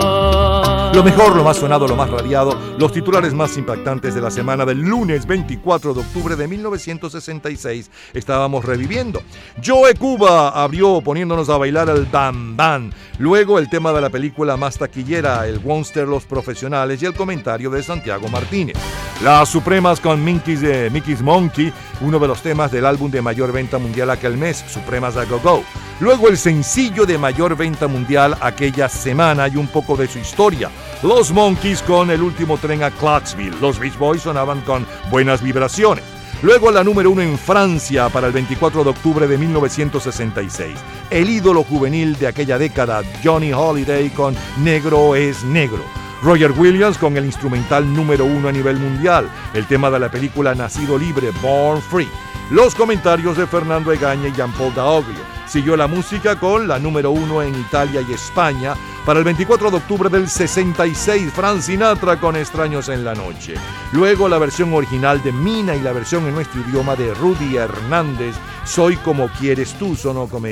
[0.97, 4.65] Lo mejor, lo más sonado, lo más radiado, los titulares más impactantes de la semana
[4.65, 9.20] del lunes 24 de octubre de 1966 estábamos reviviendo.
[9.62, 12.92] Joe Cuba abrió poniéndonos a bailar el Bam Bam.
[13.18, 17.68] Luego el tema de la película más taquillera, el Monster Los Profesionales y el comentario
[17.68, 18.78] de Santiago Martínez.
[19.23, 23.52] Las Supremas con Mickey's, de Mickey's Monkey, uno de los temas del álbum de mayor
[23.52, 25.62] venta mundial aquel mes, Supremas a Go Go.
[26.00, 30.70] Luego el sencillo de mayor venta mundial aquella semana y un poco de su historia.
[31.02, 33.60] Los Monkeys con el último tren a Clarksville.
[33.60, 36.02] Los Beach Boys sonaban con buenas vibraciones.
[36.42, 40.75] Luego la número uno en Francia para el 24 de octubre de 1966.
[41.10, 45.84] El ídolo juvenil de aquella década, Johnny Holiday con Negro es Negro.
[46.23, 50.55] Roger Williams con el instrumental número uno a nivel mundial, el tema de la película
[50.55, 52.08] Nacido Libre, Born Free.
[52.50, 55.18] Los comentarios de Fernando Egaña y Jean-Paul Daoglio.
[55.49, 59.76] Siguió la música con la número uno en Italia y España para el 24 de
[59.78, 63.55] octubre del 66, Frank Sinatra con Extraños en la Noche.
[63.92, 68.36] Luego la versión original de Mina y la versión en nuestro idioma de Rudy Hernández,
[68.65, 70.49] Soy como quieres tú, sono como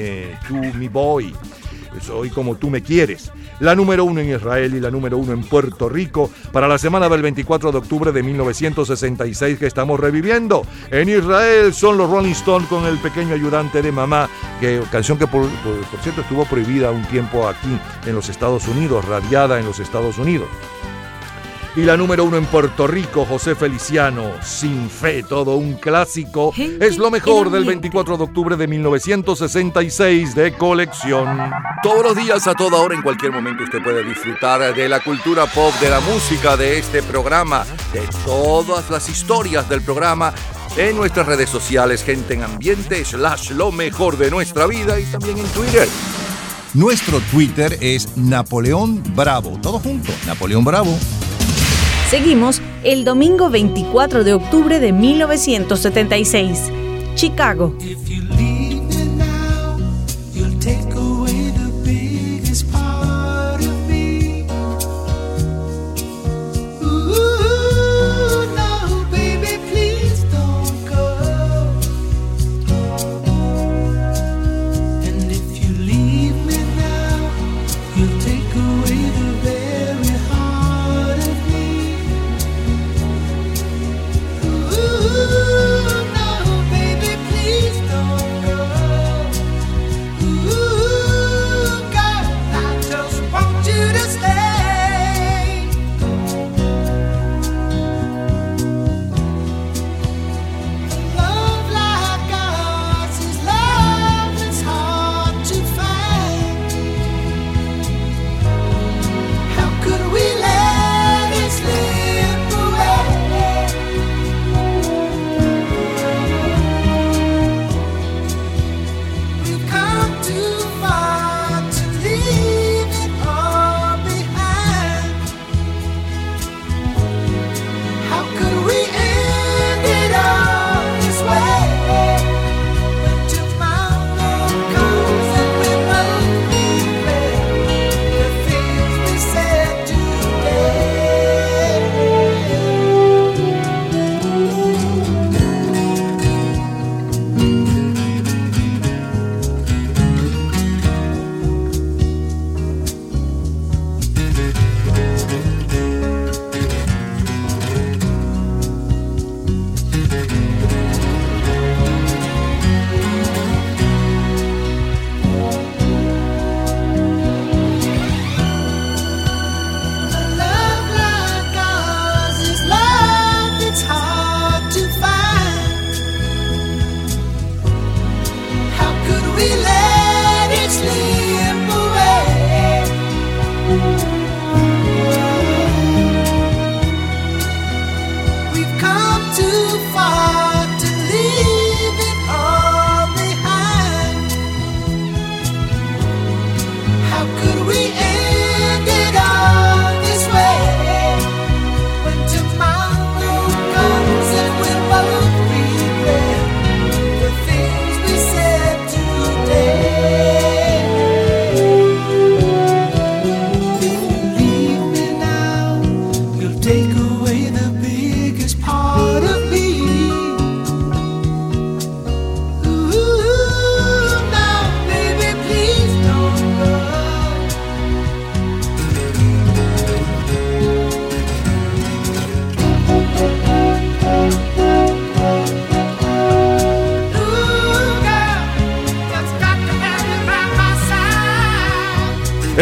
[0.49, 1.33] tú mi boy.
[2.01, 3.31] Soy como tú me quieres.
[3.61, 7.09] La número uno en Israel y la número uno en Puerto Rico para la semana
[7.09, 10.63] del 24 de octubre de 1966 que estamos reviviendo.
[10.91, 14.29] En Israel son los Rolling Stones con el pequeño ayudante de mamá,
[14.61, 18.67] que, canción que por, por- por cierto estuvo prohibida un tiempo aquí en los Estados
[18.69, 20.49] Unidos, radiada en los Estados Unidos.
[21.77, 26.99] Y la número uno en Puerto Rico, José Feliciano, Sin Fe, todo un clásico, es
[26.99, 31.37] lo mejor del 24 de octubre de 1966 de colección.
[31.83, 35.47] Todos los días, a toda hora, en cualquier momento, usted puede disfrutar de la cultura
[35.47, 40.33] pop, de la música, de este programa, de todas las historias del programa
[40.77, 45.39] en nuestras redes sociales, gente en ambiente, slash lo mejor de nuestra vida y también
[45.39, 45.89] en Twitter.
[46.73, 50.97] Nuestro Twitter es Napoleón Bravo, todo junto, Napoleón Bravo.
[52.09, 56.71] Seguimos el domingo 24 de octubre de 1976.
[57.15, 57.75] Chicago.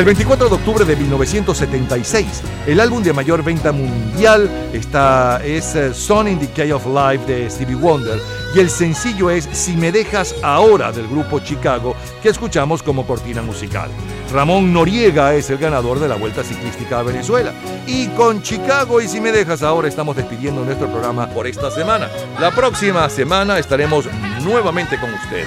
[0.03, 2.27] El 24 de octubre de 1976,
[2.67, 7.49] el álbum de mayor venta mundial está, es eh, Son in Key of Life de
[7.49, 8.19] Stevie Wonder
[8.53, 13.43] y el sencillo es Si me dejas ahora del grupo Chicago que escuchamos como cortina
[13.43, 13.91] musical.
[14.33, 17.53] Ramón Noriega es el ganador de la Vuelta Ciclística a Venezuela.
[17.87, 22.11] Y con Chicago y Si me dejas ahora estamos despidiendo nuestro programa por esta semana.
[22.41, 24.07] La próxima semana estaremos
[24.43, 25.47] nuevamente con ustedes.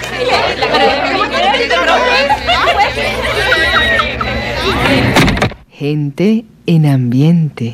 [6.67, 7.73] En ambiente.